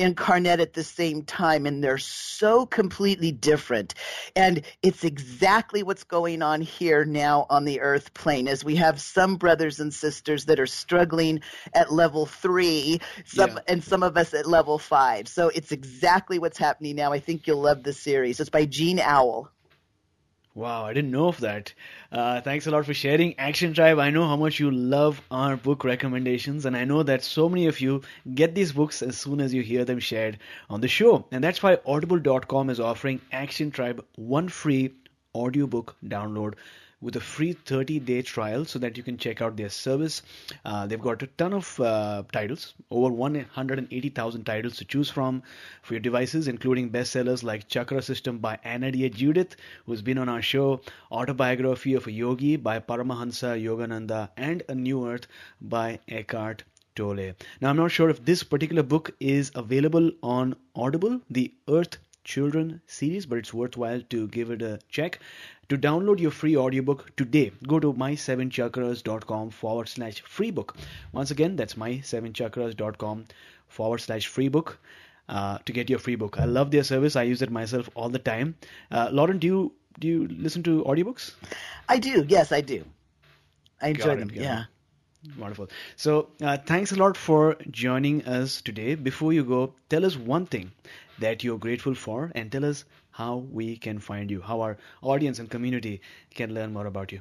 incarnate 0.00 0.60
at 0.60 0.72
the 0.72 0.82
same 0.82 1.22
time 1.22 1.66
and 1.66 1.82
they're 1.84 1.98
so 1.98 2.66
completely 2.66 3.32
different. 3.32 3.94
And 4.34 4.62
it's 4.82 5.04
exactly 5.04 5.82
what's 5.82 6.04
going 6.04 6.42
on 6.42 6.60
here 6.62 7.04
now 7.04 7.46
on 7.50 7.64
the 7.64 7.80
earth 7.80 8.14
plane 8.14 8.48
as 8.48 8.64
we 8.64 8.76
have 8.76 9.00
some 9.00 9.36
brothers 9.36 9.78
and 9.80 9.92
sisters 9.92 10.46
that 10.46 10.58
are 10.58 10.66
struggling 10.66 11.40
at 11.74 11.92
level 11.92 12.26
3 12.26 13.00
some 13.24 13.50
Yeah. 13.50 13.58
and 13.68 13.84
some 13.84 14.02
of 14.02 14.16
us 14.16 14.34
at 14.34 14.46
level 14.46 14.78
5 14.78 15.28
so 15.28 15.48
it's 15.48 15.72
exactly 15.72 16.38
what's 16.38 16.58
happening 16.58 16.96
now. 16.96 17.12
I 17.12 17.20
think 17.20 17.46
you'll 17.46 17.60
love 17.60 17.82
the 17.82 17.92
series. 17.92 18.40
It's 18.40 18.50
by 18.50 18.64
Jean 18.64 18.98
Auel 18.98 19.48
Wow, 20.54 20.84
I 20.84 20.92
didn't 20.92 21.12
know 21.12 21.28
of 21.28 21.38
that. 21.40 21.72
Uh, 22.10 22.40
thanks 22.40 22.66
a 22.66 22.72
lot 22.72 22.84
for 22.84 22.92
sharing. 22.92 23.38
Action 23.38 23.72
Tribe, 23.72 24.00
I 24.00 24.10
know 24.10 24.26
how 24.26 24.36
much 24.36 24.58
you 24.58 24.70
love 24.70 25.22
our 25.30 25.56
book 25.56 25.84
recommendations, 25.84 26.66
and 26.66 26.76
I 26.76 26.84
know 26.84 27.04
that 27.04 27.22
so 27.22 27.48
many 27.48 27.66
of 27.68 27.80
you 27.80 28.02
get 28.34 28.54
these 28.56 28.72
books 28.72 29.00
as 29.00 29.16
soon 29.16 29.40
as 29.40 29.54
you 29.54 29.62
hear 29.62 29.84
them 29.84 30.00
shared 30.00 30.38
on 30.68 30.80
the 30.80 30.88
show. 30.88 31.24
And 31.30 31.42
that's 31.42 31.62
why 31.62 31.78
Audible.com 31.86 32.68
is 32.68 32.80
offering 32.80 33.20
Action 33.30 33.70
Tribe 33.70 34.04
one 34.16 34.48
free 34.48 34.92
audiobook 35.36 35.94
download 36.04 36.54
with 37.02 37.16
a 37.16 37.20
free 37.20 37.52
30 37.52 37.98
day 38.00 38.20
trial 38.22 38.64
so 38.64 38.78
that 38.78 38.96
you 38.96 39.02
can 39.02 39.16
check 39.16 39.40
out 39.40 39.56
their 39.56 39.68
service. 39.68 40.22
Uh, 40.64 40.86
they've 40.86 41.00
got 41.00 41.22
a 41.22 41.26
ton 41.26 41.52
of 41.54 41.80
uh, 41.80 42.22
titles, 42.32 42.74
over 42.90 43.12
180,000 43.12 44.44
titles 44.44 44.76
to 44.76 44.84
choose 44.84 45.08
from 45.08 45.42
for 45.82 45.94
your 45.94 46.00
devices, 46.00 46.48
including 46.48 46.90
bestsellers 46.90 47.42
like 47.42 47.68
Chakra 47.68 48.02
System 48.02 48.38
by 48.38 48.58
Anodea 48.64 49.12
Judith, 49.12 49.56
who's 49.86 50.02
been 50.02 50.18
on 50.18 50.28
our 50.28 50.42
show, 50.42 50.80
Autobiography 51.10 51.94
of 51.94 52.06
a 52.06 52.12
Yogi 52.12 52.56
by 52.56 52.78
Paramahansa 52.78 53.62
Yogananda, 53.62 54.28
and 54.36 54.62
A 54.68 54.74
New 54.74 55.08
Earth 55.08 55.26
by 55.60 55.98
Eckhart 56.08 56.64
Tolle. 56.94 57.32
Now, 57.60 57.70
I'm 57.70 57.76
not 57.76 57.90
sure 57.90 58.10
if 58.10 58.24
this 58.24 58.42
particular 58.42 58.82
book 58.82 59.14
is 59.20 59.50
available 59.54 60.10
on 60.22 60.56
Audible, 60.74 61.20
the 61.30 61.52
Earth 61.68 61.96
Children 62.32 62.80
series, 62.86 63.26
but 63.26 63.38
it's 63.38 63.52
worthwhile 63.60 64.02
to 64.14 64.26
give 64.28 64.50
it 64.56 64.62
a 64.62 64.78
check. 64.88 65.18
To 65.70 65.78
download 65.86 66.20
your 66.24 66.30
free 66.40 66.56
audiobook 66.64 67.02
today, 67.16 67.50
go 67.66 67.78
to 67.84 67.92
my7chakras.com 68.02 69.50
forward 69.50 69.88
slash 69.88 70.20
free 70.36 70.50
book. 70.50 70.76
Once 71.12 71.30
again, 71.36 71.56
that's 71.56 71.74
my7chakras.com 71.74 73.24
forward 73.68 73.98
slash 73.98 74.26
free 74.26 74.48
book 74.48 74.78
uh, 75.28 75.58
to 75.64 75.72
get 75.72 75.90
your 75.90 75.98
free 75.98 76.16
book. 76.16 76.38
I 76.38 76.44
love 76.44 76.70
their 76.70 76.84
service. 76.84 77.16
I 77.16 77.22
use 77.24 77.42
it 77.42 77.50
myself 77.50 77.88
all 77.94 78.08
the 78.08 78.18
time. 78.18 78.54
Uh, 78.90 79.08
Lauren, 79.12 79.38
do 79.38 79.46
you 79.46 79.72
do 79.98 80.08
you 80.08 80.28
listen 80.28 80.62
to 80.62 80.82
audiobooks? 80.84 81.32
i 81.88 81.98
do 81.98 82.24
yes 82.28 82.52
i 82.52 82.60
do 82.60 82.84
i 83.82 83.88
enjoy 83.88 84.12
it, 84.12 84.18
them 84.20 84.30
Yeah. 84.32 84.60
it. 84.62 84.66
Wonderful. 85.38 85.68
So, 85.96 86.30
uh, 86.40 86.56
thanks 86.56 86.92
a 86.92 86.96
lot 86.96 87.16
for 87.16 87.56
joining 87.70 88.24
us 88.24 88.62
today. 88.62 88.94
Before 88.94 89.34
you 89.34 89.44
go, 89.44 89.74
tell 89.90 90.06
us 90.06 90.16
one 90.16 90.46
thing 90.46 90.72
that 91.18 91.44
you're 91.44 91.58
grateful 91.58 91.94
for 91.94 92.32
and 92.34 92.50
tell 92.50 92.64
us 92.64 92.84
how 93.10 93.36
we 93.36 93.76
can 93.76 93.98
find 93.98 94.30
you, 94.30 94.40
how 94.40 94.62
our 94.62 94.78
audience 95.02 95.38
and 95.38 95.50
community 95.50 96.00
can 96.34 96.54
learn 96.54 96.72
more 96.72 96.86
about 96.86 97.12
you. 97.12 97.20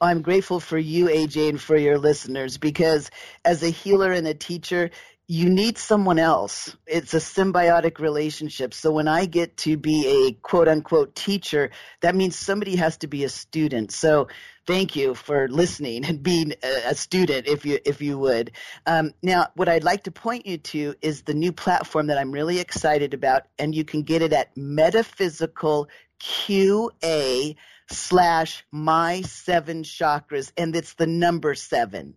I'm 0.00 0.22
grateful 0.22 0.60
for 0.60 0.78
you, 0.78 1.06
AJ, 1.06 1.48
and 1.48 1.60
for 1.60 1.76
your 1.76 1.98
listeners 1.98 2.56
because 2.56 3.10
as 3.44 3.64
a 3.64 3.70
healer 3.70 4.12
and 4.12 4.28
a 4.28 4.34
teacher, 4.34 4.90
you 5.30 5.48
need 5.48 5.78
someone 5.78 6.18
else. 6.18 6.76
It's 6.88 7.14
a 7.14 7.18
symbiotic 7.18 8.00
relationship. 8.00 8.74
So 8.74 8.90
when 8.90 9.06
I 9.06 9.26
get 9.26 9.58
to 9.58 9.76
be 9.76 10.26
a 10.26 10.32
quote 10.32 10.66
unquote 10.66 11.14
teacher, 11.14 11.70
that 12.00 12.16
means 12.16 12.34
somebody 12.34 12.74
has 12.74 12.96
to 12.96 13.06
be 13.06 13.22
a 13.22 13.28
student. 13.28 13.92
So 13.92 14.26
thank 14.66 14.96
you 14.96 15.14
for 15.14 15.46
listening 15.46 16.04
and 16.04 16.20
being 16.20 16.54
a, 16.64 16.96
student, 16.96 17.46
if 17.46 17.64
you 17.64 17.78
if 17.84 18.02
you 18.02 18.18
would. 18.18 18.50
Um, 18.86 19.12
now, 19.22 19.46
what 19.54 19.68
I'd 19.68 19.84
like 19.84 20.02
to 20.04 20.10
point 20.10 20.46
you 20.46 20.58
to 20.58 20.96
is 21.00 21.22
the 21.22 21.34
new 21.34 21.52
platform 21.52 22.08
that 22.08 22.18
I'm 22.18 22.32
really 22.32 22.58
excited 22.58 23.14
about, 23.14 23.44
and 23.56 23.72
you 23.72 23.84
can 23.84 24.02
get 24.02 24.22
it 24.22 24.32
at 24.32 24.56
Metaphysical 24.56 25.88
QA 26.18 27.54
slash 27.88 28.64
my 28.72 29.20
seven 29.20 29.84
chakras, 29.84 30.50
and 30.56 30.74
it's 30.74 30.94
the 30.94 31.06
number 31.06 31.54
seven. 31.54 32.16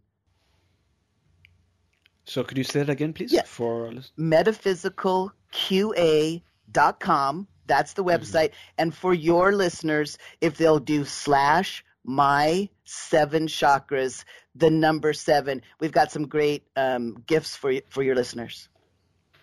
So, 2.25 2.43
could 2.43 2.57
you 2.57 2.63
say 2.63 2.79
that 2.79 2.89
again, 2.89 3.13
please? 3.13 3.31
Yes. 3.31 3.47
For 3.47 3.91
lis- 3.91 4.11
That's 7.65 7.93
the 7.93 8.03
website. 8.03 8.51
And 8.77 8.93
for 8.93 9.13
your 9.13 9.53
listeners, 9.53 10.17
if 10.41 10.57
they'll 10.57 10.79
do 10.79 11.05
slash 11.05 11.83
my 12.03 12.69
seven 12.85 13.47
chakras, 13.47 14.25
the 14.55 14.69
number 14.69 15.13
seven, 15.13 15.61
we've 15.79 15.91
got 15.91 16.11
some 16.11 16.27
great 16.27 16.63
um, 16.75 17.23
gifts 17.25 17.55
for 17.55 17.73
for 17.89 18.03
your 18.03 18.15
listeners. 18.15 18.67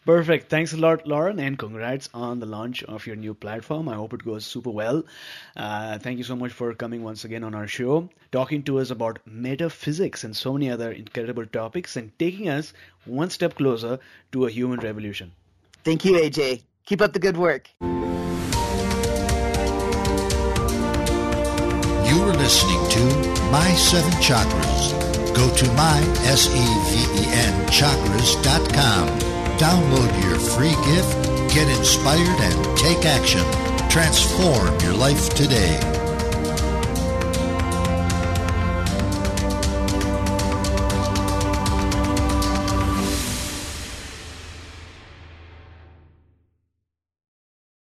Perfect. 0.06 0.48
Thanks 0.48 0.72
a 0.72 0.78
lot, 0.78 1.06
Lauren, 1.06 1.38
and 1.38 1.58
congrats 1.58 2.08
on 2.14 2.40
the 2.40 2.46
launch 2.46 2.82
of 2.84 3.06
your 3.06 3.16
new 3.16 3.34
platform. 3.34 3.88
I 3.88 3.96
hope 3.96 4.14
it 4.14 4.24
goes 4.24 4.46
super 4.46 4.70
well. 4.70 5.04
Uh, 5.56 5.98
thank 5.98 6.16
you 6.18 6.24
so 6.24 6.34
much 6.34 6.52
for 6.52 6.72
coming 6.74 7.04
once 7.04 7.24
again 7.24 7.44
on 7.44 7.54
our 7.54 7.66
show, 7.66 8.08
talking 8.32 8.62
to 8.62 8.78
us 8.78 8.90
about 8.90 9.18
metaphysics 9.26 10.24
and 10.24 10.34
so 10.34 10.54
many 10.54 10.70
other 10.70 10.90
incredible 10.90 11.44
topics, 11.46 11.96
and 11.96 12.18
taking 12.18 12.48
us 12.48 12.72
one 13.04 13.28
step 13.28 13.56
closer 13.56 13.98
to 14.32 14.46
a 14.46 14.50
human 14.50 14.80
revolution. 14.80 15.32
Thank 15.84 16.04
you, 16.04 16.12
AJ. 16.12 16.62
Keep 16.86 17.02
up 17.02 17.12
the 17.12 17.18
good 17.18 17.36
work. 17.36 17.70
You 17.80 17.86
are 22.22 22.34
listening 22.34 22.88
to 22.90 23.00
My 23.52 23.70
Seven 23.74 24.12
Chakras. 24.12 24.94
Go 25.36 25.54
to 25.54 25.72
my, 25.74 26.00
S-E-V-E-N, 26.24 27.66
chakras.com. 27.68 29.29
Download 29.60 30.10
your 30.24 30.38
free 30.38 30.74
gift, 30.86 31.54
get 31.54 31.68
inspired, 31.68 32.40
and 32.40 32.78
take 32.78 33.04
action. 33.04 33.44
Transform 33.90 34.80
your 34.80 34.94
life 34.94 35.34
today. 35.34 35.99